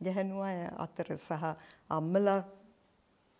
ගැහැණු 0.00 0.42
අය 0.42 0.58
අතර 0.84 1.08
සහ 1.18 1.44
අම්මලා 1.90 2.40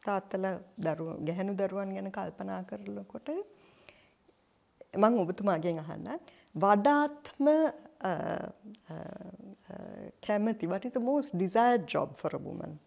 තාත්තල 0.03 0.47
දරුව 0.77 1.09
ගැහැණු 1.27 1.53
දරුවන් 1.55 1.91
ගැන 1.95 2.11
කල්පනා 2.11 2.63
කරනකොට 2.65 3.29
මං 4.95 5.19
ඔබතුමාගෙන් 5.25 5.79
අහන්න. 5.79 6.19
වඩාත්ම 6.55 7.47
කැමති 10.27 10.67
for 12.17 12.31
a 12.35 12.39
woman? 12.39 12.79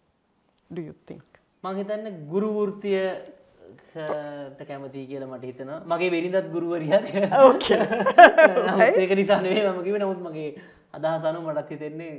Do 0.69 0.81
you 0.81 0.93
think? 1.05 1.23
මං 1.63 1.75
හිතන්නේ 1.77 2.11
ගුරු 2.29 2.49
වෘත්තිය 2.53 3.01
කැමති 4.67 5.07
කියලා 5.07 5.27
මට 5.27 5.43
හිතනවා. 5.43 5.79
මගේ 5.85 6.11
වෙරිඳත් 6.11 6.47
ගුරුවරියක්. 6.51 7.05
ඒක 9.01 9.11
නිසා 9.15 9.41
නෙවේ 9.41 9.69
මම 9.71 9.83
කිව 9.83 9.97
නමුත් 9.97 10.21
මගේ 10.21 10.49
අදහසනු 10.95 11.41
මටත් 11.41 11.69
හිතෙන්නේ 11.69 12.13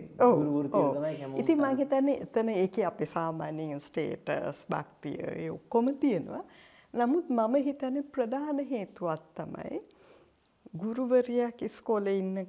ඉතින් 1.42 1.58
මං 1.58 1.76
හිතන්නේ 1.80 2.16
එතන 2.26 2.48
ඒක 2.48 2.78
අපේ 2.90 3.06
සාමාන්‍යයෙන් 3.06 3.80
ස්ටේටස් 3.80 4.66
භක්තිය 4.70 5.50
ඔක්කොම 5.56 5.86
තියෙනවා 6.02 6.42
නමුත් 6.96 7.28
මම 7.30 7.54
හිතන 7.64 7.98
ප්‍රධාන 8.12 8.62
හේතුවත් 8.66 9.26
තමයි 9.34 9.80
ගුරුවරයක් 10.76 11.62
ඉස්කෝලේ 11.62 12.18
ඉන්න 12.18 12.46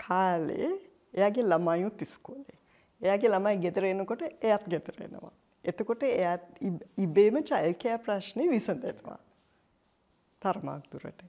කාලේ 0.00 0.70
එයාගේ 1.14 1.44
ළමයුත් 1.44 2.02
ඉස්කෝලේ. 2.02 2.58
එයාගේ 3.00 3.30
ළමයි 3.30 3.60
ගෙදර 3.64 3.84
එනකොට 3.84 4.22
එයත් 4.22 4.64
ගෙදර 4.68 5.02
එනවා. 5.06 5.32
එතකොට 5.64 6.02
එයත් 6.04 6.62
ඉබේම 6.98 7.42
චල්කෑ 7.42 7.98
ප්‍රශ්නය 8.06 8.48
විසඳෙනවා. 8.50 9.18
තරමක් 10.42 10.90
දුරට. 10.92 11.22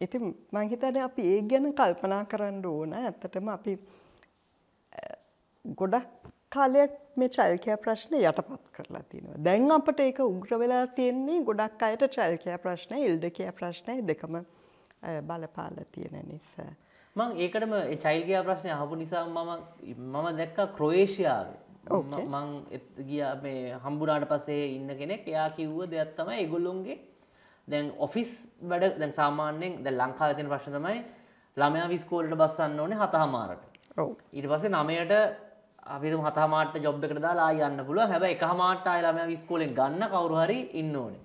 ඉති 0.00 0.18
මංහිතන 0.52 1.00
අපි 1.00 1.28
ඒ 1.30 1.42
ගැන 1.44 1.72
කල්පනා 1.72 2.24
කරන්න 2.26 2.64
ඕන. 2.66 2.92
ඇත්තටම 2.94 3.48
අපි 3.48 3.78
ගොඩක් 5.74 6.23
කාලයක් 6.54 6.92
මේ 7.16 7.30
චල්කෑ 7.36 7.76
ප්‍රශ්නය 7.84 8.20
යටපත් 8.30 8.70
කරලා 8.76 9.02
තිනවා. 9.10 9.38
දැන් 9.48 9.70
අපට 9.76 10.00
ඒක 10.06 10.20
උග්‍ර 10.26 10.58
වෙලා 10.62 10.84
තියෙන්නේ 10.98 11.42
ගොඩක් 11.48 11.82
අයට 11.88 12.06
චල්කෑ 12.16 12.58
ප්‍රශ්නය 12.64 13.02
ඉල්ඩකෑ 13.08 13.52
ප්‍රශ්නය 13.58 13.98
දෙකම 14.10 14.40
බලපාල 15.28 15.84
තියෙන 15.94 16.16
නිසා. 16.30 16.70
මං 17.16 17.36
ඒකටම 17.44 17.74
චයිල්ගයා 18.04 18.44
ප්‍රශ්නය 18.46 18.70
අහපු 18.76 19.00
නිසා 19.02 19.24
මම 19.26 19.50
මම 19.96 20.30
දැක්ක 20.40 20.58
ක්‍රෝේෂයාවේ 20.76 21.62
මං 22.34 22.48
ගිය 23.10 23.24
මේ 23.42 23.74
හම්බුනාට 23.84 24.28
පසේ 24.32 24.62
ඉන්න 24.76 24.96
කෙනෙක් 25.00 25.28
එයා 25.28 25.50
කිව්ව 25.58 25.84
දෙයක් 25.90 26.16
තමයි 26.16 26.40
ඒගොල්ලොන්ගේ 26.44 26.98
දැන් 27.68 27.92
ඔෆිස් 27.98 28.32
වැඩ 28.70 28.98
දැන් 28.98 29.12
සාමාන්‍යයෙන් 29.12 29.78
දැන් 29.84 30.00
ලංකාවේ 30.00 30.36
තියෙන 30.38 30.50
ප්‍රශ්න 30.52 30.76
තමයි 30.78 30.98
ළමයා 31.56 31.88
විස්කෝලට 31.94 32.36
බස්සන්න 32.42 32.80
ඕනේ 32.80 32.98
හතහමාරට. 32.98 33.62
ඔව්. 33.96 34.14
ඊට 34.32 34.48
පස්සේ 34.50 34.70
9ට 34.70 35.14
අපි 35.86 36.06
හිතමු 36.08 36.24
හතහමාරට 36.24 36.76
ජොබ් 36.82 37.04
එකට 37.04 37.20
දාලා 37.20 37.46
ආය 37.46 37.60
යන්න 37.60 37.84
පුළුවන්. 37.86 38.10
හැබැයි 38.10 38.36
එකහමාරට 38.36 38.86
ආය 38.86 39.02
ළමයා 39.02 39.30
විස්කෝලෙන් 39.32 39.74
ගන්න 39.78 40.08
කවුරු 40.08 40.36
හරි 40.42 40.58
ඉන්න 40.80 40.96
ඕනේ. 40.96 41.20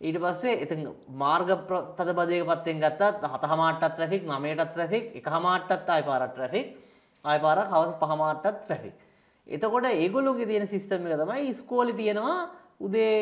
ඊට 0.00 0.18
පස්සේ 0.18 0.54
එතන 0.64 0.82
මාර්ග 1.16 1.50
තදබදයක 1.98 2.48
පත්තෙන් 2.48 2.82
ගත්තත් 2.82 3.30
හතහමාරටත් 3.34 3.86
ට්‍රැෆික් 3.88 4.26
9ටත් 4.26 4.72
ට්‍රැෆික් 4.72 5.04
එකහමාරටත් 5.20 5.88
ආය 5.88 6.02
පාරක් 6.02 6.34
ට්‍රැෆික් 6.34 6.68
ආය 7.24 7.38
පාරක් 7.38 7.70
හවස 7.70 7.94
පහමාරටත් 8.00 8.58
ට්‍රැෆික්. 8.58 8.96
එතකොට 9.46 9.86
ඒගොල්ලොගේ 9.86 10.46
තියෙන 10.46 10.66
සිස්ටම් 10.66 11.06
එක 11.06 11.22
තමයි 11.22 11.48
ඉස්කෝලේ 11.52 11.98
තියෙනවා 12.00 12.38
උදේ 12.80 13.16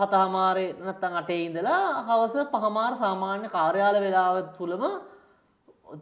හතහමාරේ 0.00 0.74
නැත්තම් 0.80 1.14
අටේ 1.20 1.40
ඉඳලා 1.46 2.02
හවස 2.08 2.50
පහමාර 2.52 2.92
සාමාන්‍ය 2.98 3.48
කාර්යාල 3.48 4.02
වේලාව 4.04 4.42
තුලම 4.58 4.82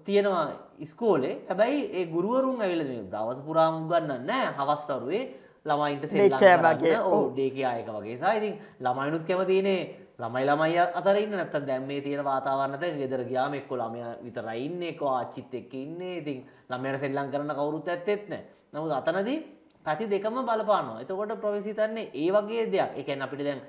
තියෙනවා 0.04 0.46
ඉස්කෝලේ. 0.78 1.34
හැබැයි 1.48 1.80
ඒ 1.92 2.04
ගුරුවරුන් 2.06 2.60
ඇවිල්ලා 2.60 2.88
මේ 2.88 3.06
දවස 3.12 3.40
පුරාම 3.46 3.80
උගන්වන්නේ 3.82 4.18
නැහැ. 4.20 4.52
හවස් 4.58 4.84
වරුවේ 4.90 5.24
ළමයින්ට 5.66 6.06
කරන්න 6.34 7.02
ඕ 7.06 7.22
ඩේකේ 7.30 7.66
ආයක 7.66 7.88
වගේ 7.88 8.18
සා 8.18 8.32
ඉතින් 8.34 8.54
ළමයිනුත් 8.80 9.26
කැමතිනේ 9.26 9.80
ළමයි 10.18 10.44
ළමයි 10.46 10.78
අතර 11.00 11.16
ඉන්න 11.16 11.32
නැත්තම් 11.32 11.66
දැන් 11.66 11.86
මේ 11.86 12.00
තියෙන 12.00 12.24
වාතාවරණයට 12.24 13.00
ගෙදර 13.02 13.24
ගියාම 13.24 13.54
එක්ක 13.54 13.72
ළමයා 13.72 14.12
විතරයි 14.22 14.64
ඉන්නේ 14.66 14.92
එක්ක 14.94 15.02
ආච්චිත් 15.08 15.54
එක්ක 15.54 15.74
ඉන්නේ 15.76 16.14
ඉතින් 16.18 16.38
ළමයාට 16.70 17.04
සෙල්ලම් 17.04 17.32
කරන්න 17.32 17.56
කවුරුත් 17.58 17.88
ඇත්තෙත් 17.88 18.28
නැහැ 18.28 18.58
නමුත් 18.72 18.92
අතනදී 18.92 19.38
පැති 19.84 20.06
දෙකම 20.06 20.40
බලපානවා. 20.40 21.00
එතකොට 21.02 21.36
ප්‍රොෆෙසර් 21.36 21.68
හිතන්නේ 21.68 22.10
ඒ 22.14 22.30
වගේ 22.30 22.64
දෙයක්. 22.72 22.96
කියන්නේ 22.98 23.26
අපිට 23.26 23.44
දැන් 23.44 23.60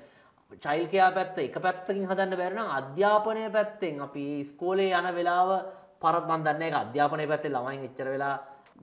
චයිල්ඩ් 0.62 0.90
කෙයා 0.90 1.10
පැත්ත 1.12 1.38
එක 1.38 1.56
පැත්තකින් 1.58 2.08
හදන්න 2.08 2.36
බැරි 2.36 2.56
නම් 2.56 2.70
අධ්‍යාපනය 2.70 3.44
පැත්තෙන් 3.50 4.00
අපි 4.00 4.24
ඉස්කෝලේ 4.40 4.92
යන 4.92 5.08
වෙලාව 5.14 5.50
පරත් 6.04 6.26
මන් 6.30 6.44
දන්නේ 6.46 6.68
ඒක 6.68 6.76
අධ්‍යාපනය 6.80 7.26
පැත්තේ 7.32 7.52
ළමයින් 7.54 7.84
එච්චර 7.88 8.08
වෙලා 8.14 8.34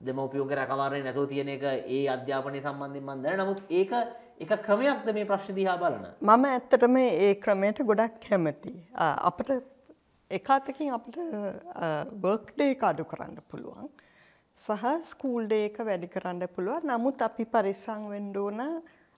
දෙමව්පියෝගේ 0.06 0.56
රැකවරණය 0.60 1.02
නැතුව 1.06 1.28
තියෙන 1.32 1.48
එක 1.54 1.64
ඒ 1.96 2.02
අධ්‍යාපනය 2.16 2.60
සම්බන්ධයෙන් 2.62 3.04
මන් 3.08 3.22
දන්නේ. 3.22 3.36
නමුත් 3.36 3.60
ඒක 3.70 3.92
එක 4.40 4.52
ක්‍රමයක්ද 4.66 5.08
මේ 5.14 5.26
ප්‍රශ්න 5.30 5.54
දිහා 5.58 5.76
බලන. 5.82 6.04
මම 6.22 6.44
ඇත්තටම 6.52 6.96
ඒ 7.00 7.34
ක්‍රමයට 7.44 7.82
ගොඩක් 7.84 8.14
කැමතියි. 8.28 8.78
අපිට 9.28 9.50
එක 10.30 10.50
අතකින් 10.50 10.92
අපිට 10.96 11.18
වර්ක් 12.22 12.46
ඩේ 12.54 12.70
එක 12.76 12.82
අඩු 12.90 13.04
කරන්න 13.04 13.36
පුළුවන්. 13.50 13.88
සහ 14.60 14.84
ස්කූල් 15.10 15.44
ඩේ 15.46 15.66
එක 15.68 15.76
වැඩි 15.88 16.08
කරන්න 16.14 16.42
පුළුවන්. 16.54 16.86
නමුත් 16.86 17.22
අපි 17.28 17.44
පරිස්සම් 17.46 18.08
වෙන්න 18.14 18.32
ඕන 18.36 18.60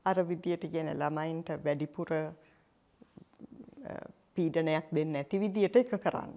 අර 0.07 0.19
විදියට 0.31 0.65
කියන 0.73 0.89
ළමයින්ට 0.95 1.49
වැඩිපුර 1.65 2.11
අ, 2.13 3.95
පීඩනයක් 4.35 4.87
දෙන්නේ 4.91 5.13
නැති 5.17 5.39
විදියට 5.39 5.77
එක 5.77 5.91
කරන්න. 6.05 6.35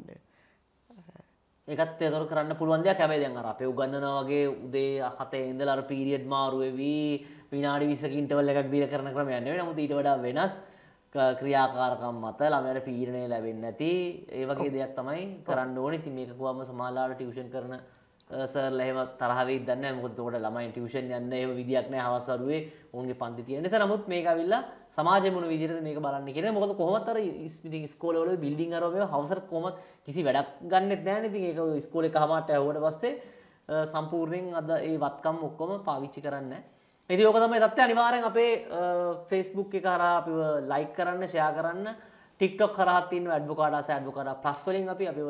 ඒකත් 1.68 2.02
ඒතර 2.02 2.26
කරන්න 2.30 2.56
පුළුවන් 2.60 2.84
දෙයක් 2.86 3.00
හැබැයි 3.02 3.24
දැන් 3.24 3.38
අර 3.38 3.48
අපේ 3.52 3.66
උගන්වනවා 3.66 4.22
වගේ 4.24 4.44
උදේ 4.66 5.02
7 5.02 5.40
ඉඳලා 5.50 5.74
අර 5.76 5.82
පීරියඩ් 5.90 6.28
මාරු 6.28 6.60
වෙවි 6.62 7.26
විනාඩි 7.52 7.88
20ක 7.92 8.14
ඉන්ටර්වල් 8.14 8.50
එකක් 8.54 8.70
දීලා 8.72 8.92
කරන 8.94 9.10
ක්‍රමයක් 9.16 9.42
නෙවෙයි. 9.42 9.62
නමුත් 9.64 9.80
ඊට 9.80 9.96
වඩා 9.98 10.18
වෙනස් 10.22 10.54
ක- 11.16 11.34
ක්‍රියාකාරකම් 11.40 12.22
මත 12.22 12.42
ළමයට 12.54 12.86
පීඩනය 12.86 13.26
ලැබෙන්නේ 13.28 13.62
නැති 13.66 13.92
ඒ 14.30 14.46
වගේ 14.46 14.70
දෙයක් 14.72 14.94
තමයි 14.96 15.22
කරන්න 15.44 15.78
ඕනේ. 15.78 16.00
ඉතින් 16.00 16.14
මේක 16.14 16.38
කොහොම 16.38 16.62
සමාලාවට 16.64 17.18
ටියුෂන් 17.18 17.50
කරන 17.50 17.74
සර්ලා 18.48 18.86
එහෙම 18.86 19.00
තරහ 19.20 19.40
වෙයිද 19.48 19.66
දන්නේ 19.66 19.82
නැහැ. 19.82 20.02
මොකද 20.02 20.20
උඩ 20.20 20.38
ළමයි 20.38 20.70
ටියුෂන් 20.72 21.10
යන්න 21.14 21.34
එහෙම 21.34 21.52
විදියක් 21.58 21.90
නැහැ 21.90 22.10
හවස් 22.12 22.30
අරුවේ 22.30 22.62
උන්ගේ 22.94 23.14
පන්ති 23.16 23.44
තියෙන 23.44 23.64
නිසා. 23.64 23.82
නමුත් 23.82 24.08
මේක 24.08 24.26
ඇවිල්ලා 24.28 24.62
සමාජෙ 24.92 25.30
මොන 25.32 25.48
විදිහටද 25.50 25.82
මේක 25.82 25.98
බලන්න 25.98 26.30
කියන 26.34 26.54
මොකද 26.54 26.78
කොහොමත් 26.78 27.10
අර 27.10 27.18
ඉස්- 27.18 27.62
ඉතින් 27.64 27.84
ඉස්කෝලේ 27.90 28.22
වල 28.26 28.38
බිල්ඩින් 28.38 28.74
අරව 28.74 28.92
මේවා 28.94 29.14
හවසට 29.14 29.46
කොහොමත් 29.50 29.78
කිසි 30.08 30.24
වැඩක් 30.24 30.50
ගන්නෙත් 30.72 31.04
නැහැ 31.06 31.22
නේ. 31.22 31.30
ඉතින් 31.30 31.44
ඒක 31.50 31.60
ඉස්කෝලේ 31.82 32.12
කහමාරට 32.14 32.50
ඇහුවට 32.52 32.82
පස්සේ 32.86 33.14
අ, 33.68 33.86
සම්පූර්ණයෙන් 33.86 34.56
අද 34.56 34.70
ඒ 34.80 34.98
වත්කම් 34.98 35.38
ඔක්කොම 35.50 35.72
පාවිච්චි 35.84 36.22
කරන්නේ 36.22 36.50
නැහැ. 36.50 36.64
ඉතින් 37.10 37.28
ඕක 37.28 37.38
තමයි 37.42 37.60
තත්ත්වය 37.64 37.82
අනිවාර්යෙන් 37.86 38.24
අපේ 38.26 38.52
Facebook 39.30 39.74
එක 39.74 39.86
හරහා 39.86 40.18
අපිව 40.22 40.38
ලයික් 40.72 40.92
කරන්න, 40.98 41.24
ෂෙයා 41.28 41.52
කරන්න, 41.54 41.88
TikTok 42.40 42.78
හරහා 42.78 43.02
තියෙන 43.10 43.28
ඇඩ්වොකාට් 43.32 43.74
ආස 43.74 43.90
ඇඩ්වොකාට් 43.90 44.42
ප්ලස් 44.44 44.62
වලින් 44.68 44.90
අපි 44.90 45.08
අපිව 45.08 45.28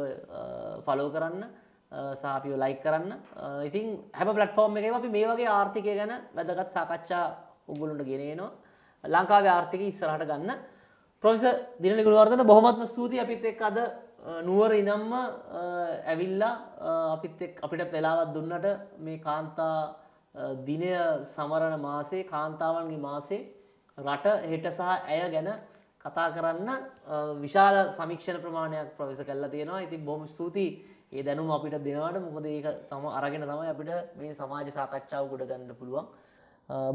ෆලෝ 0.85 1.09
කරන්න 1.11 1.43
අ, 1.43 2.15
සහ 2.15 2.25
අපිව 2.27 2.55
ලයික් 2.57 2.79
කරන්න. 2.83 3.11
අ, 3.35 3.63
ඉතින් 3.63 3.87
හැම 4.13 4.35
ප්ලැට්ෆෝම් 4.35 4.77
එකේම 4.77 4.95
අපි 4.95 5.09
මේ 5.09 5.27
වගේ 5.27 5.47
ආර්ථිකය 5.49 5.95
ගැන 5.95 6.13
වැදගත් 6.35 6.71
සාකච්ඡා 6.71 7.25
ඔයගොල්ලන්ට 7.67 8.03
ගෙන 8.05 8.21
එනවා. 8.25 8.51
ලංකාවේ 9.03 9.51
ආර්ථිකය 9.51 9.87
ඉස්සරහට 9.87 10.27
ගන්න. 10.27 10.51
ප්‍රොෆෙසර් 11.23 11.55
දිනලි 11.79 12.03
ගුණවර්ධන 12.03 12.43
බොහොමත්ම 12.45 12.83
ස්තුතියි 12.85 13.21
අපිත් 13.23 13.45
එක්ක 13.45 13.61
අද 13.61 13.77
අ, 13.77 13.85
නුවර 14.25 14.71
ඉඳන්ම 14.73 15.11
අ, 15.13 15.23
ඇවිල්ලා 16.11 16.53
අ, 16.81 16.91
අපිත් 17.15 17.41
එක්ක 17.41 17.61
අපිට 17.63 17.91
වෙලාවක් 17.91 18.33
දුන්නට 18.33 18.65
මේ 18.99 19.19
කාන්තා 19.19 19.77
අ, 20.35 20.53
දිනය 20.67 20.91
සමරන 21.25 21.79
මාසේ 21.79 22.23
කාන්තාවන්ගේ 22.25 22.97
මාසේ 22.99 23.41
රට 23.97 24.25
හෙට 24.51 24.65
සහ 24.71 24.81
ඇය 24.81 25.29
ගැන 25.31 25.49
කතා 26.05 26.27
කරන්න 26.35 26.69
අ, 26.69 26.79
විශාල 27.43 27.77
සමීක්ෂණ 27.93 28.41
ප්‍රමාණයක් 28.41 28.97
ප්‍රවේශ 28.97 29.23
කල්ලා 29.23 29.49
තියෙනවා. 29.49 29.81
ඉතින් 29.87 30.05
බොහොම 30.05 30.27
ස්තුතියි. 30.27 30.71
ඒ 31.13 31.23
දැනුම 31.23 31.51
අපිට 31.51 31.77
දෙනවට. 31.85 32.21
මොකද 32.27 32.45
ඒක 32.45 32.67
තම 32.89 33.05
අරගෙන 33.07 33.41
තමයි 33.43 33.69
අපිට 33.69 33.91
මේ 34.17 34.33
සමාජ 34.33 34.71
සාකච්ඡාව 34.71 35.29
ගොඩ 35.29 35.45
ගන්න 35.47 35.75
පුළුවන්. 35.79 36.05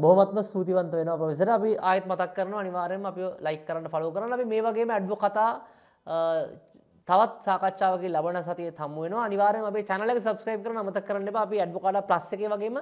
බොහොමත්ම 0.03 0.43
ස්තුතිවන්ත 0.43 0.91
වෙනවා 0.93 1.17
ප්‍රොෆෙසර්. 1.17 1.49
අපි 1.49 1.77
ආයෙත් 1.79 2.05
මතක් 2.05 2.33
කරනවා. 2.35 2.59
අනිවාර්යෙන්ම 2.59 3.05
අපි 3.05 3.21
ලයික් 3.47 3.63
කරන්න 3.67 3.87
ෆලෝ 3.89 4.11
කරන්න. 4.11 4.33
අපි 4.33 4.45
මේ 4.45 4.61
වගේම 4.61 4.89
ඇඩ්වෝ 4.91 5.17
කතා 5.17 5.51
අ, 6.07 6.15
තවත් 7.07 7.43
සාකච්ඡාවකින් 7.45 8.11
ලබන 8.15 8.37
සතියේ 8.47 8.73
හමු 8.79 9.03
වෙනවා 9.03 9.23
අනිවාර්යෙන්ම 9.29 9.69
අපේ 9.69 9.85
channel 9.89 10.09
එක 10.13 10.19
subscribe 10.27 10.61
කරන්න 10.65 10.81
අමතක 10.81 11.05
කරන්න 11.07 11.31
එපා 11.31 11.45
අපි 11.47 11.61
ඇඩ්වෝ 11.63 11.81
කතා 11.85 12.03
plus 12.09 12.27
එකේ 12.35 12.49
වගේම 12.53 12.77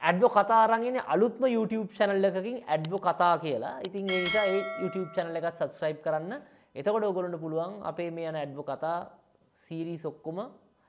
ඇඩ්වෝ 0.00 0.30
කතා 0.36 0.60
අරන් 0.66 0.84
ඉන්නේ 0.88 1.04
අලුත්ම 1.14 1.44
YouTube 1.56 1.88
channel 1.98 2.28
එකකින් 2.28 2.56
ඇඩ්වෝ 2.74 3.00
කතා 3.06 3.34
කියලා. 3.44 3.74
ඉතින් 3.86 4.06
ඒ 4.14 4.20
නිසා 4.24 4.44
ඒ 4.52 4.60
YouTube 4.82 5.10
channel 5.14 5.36
එකත් 5.40 5.58
subscribe 5.62 6.00
කරන්න. 6.04 6.32
එතකොට 6.78 7.04
ඔයගොල්ලන්ට 7.08 7.40
පුළුවන් 7.44 7.74
අපේ 7.90 8.10
මේ 8.16 8.28
යන 8.30 8.38
ඇඩ්වෝ 8.42 8.66
කතා 8.70 8.98
සීරීස් 9.66 10.04
ඔක්කොම 10.12 10.38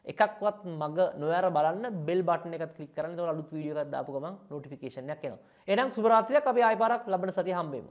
එකක්වත් 0.06 0.60
මග 0.82 0.98
නොයර 1.22 1.46
බලන්න 1.58 1.86
බෙල් 2.08 2.22
බටන් 2.30 2.54
එකත් 2.58 2.74
ක්ලික් 2.78 2.92
කරන්න. 2.96 3.14
එතකොට 3.16 3.34
අලුත් 3.34 3.50
වීඩියෝ 3.54 3.82
එකක් 3.84 3.92
දාපු 3.96 4.12
ගමන් 4.16 4.36
notification 4.54 5.10
එකක් 5.16 5.24
එනවා. 5.28 5.42
එහෙනම් 5.68 5.90
සුබ 5.96 6.06
රාත්‍රියක් 6.14 6.46
අපි 6.52 6.62
ආයෙ 6.68 6.78
පාරක් 6.84 7.08
ලබන 7.14 7.32
සතිය 7.38 7.58
හම්බෙමු. 7.60 7.90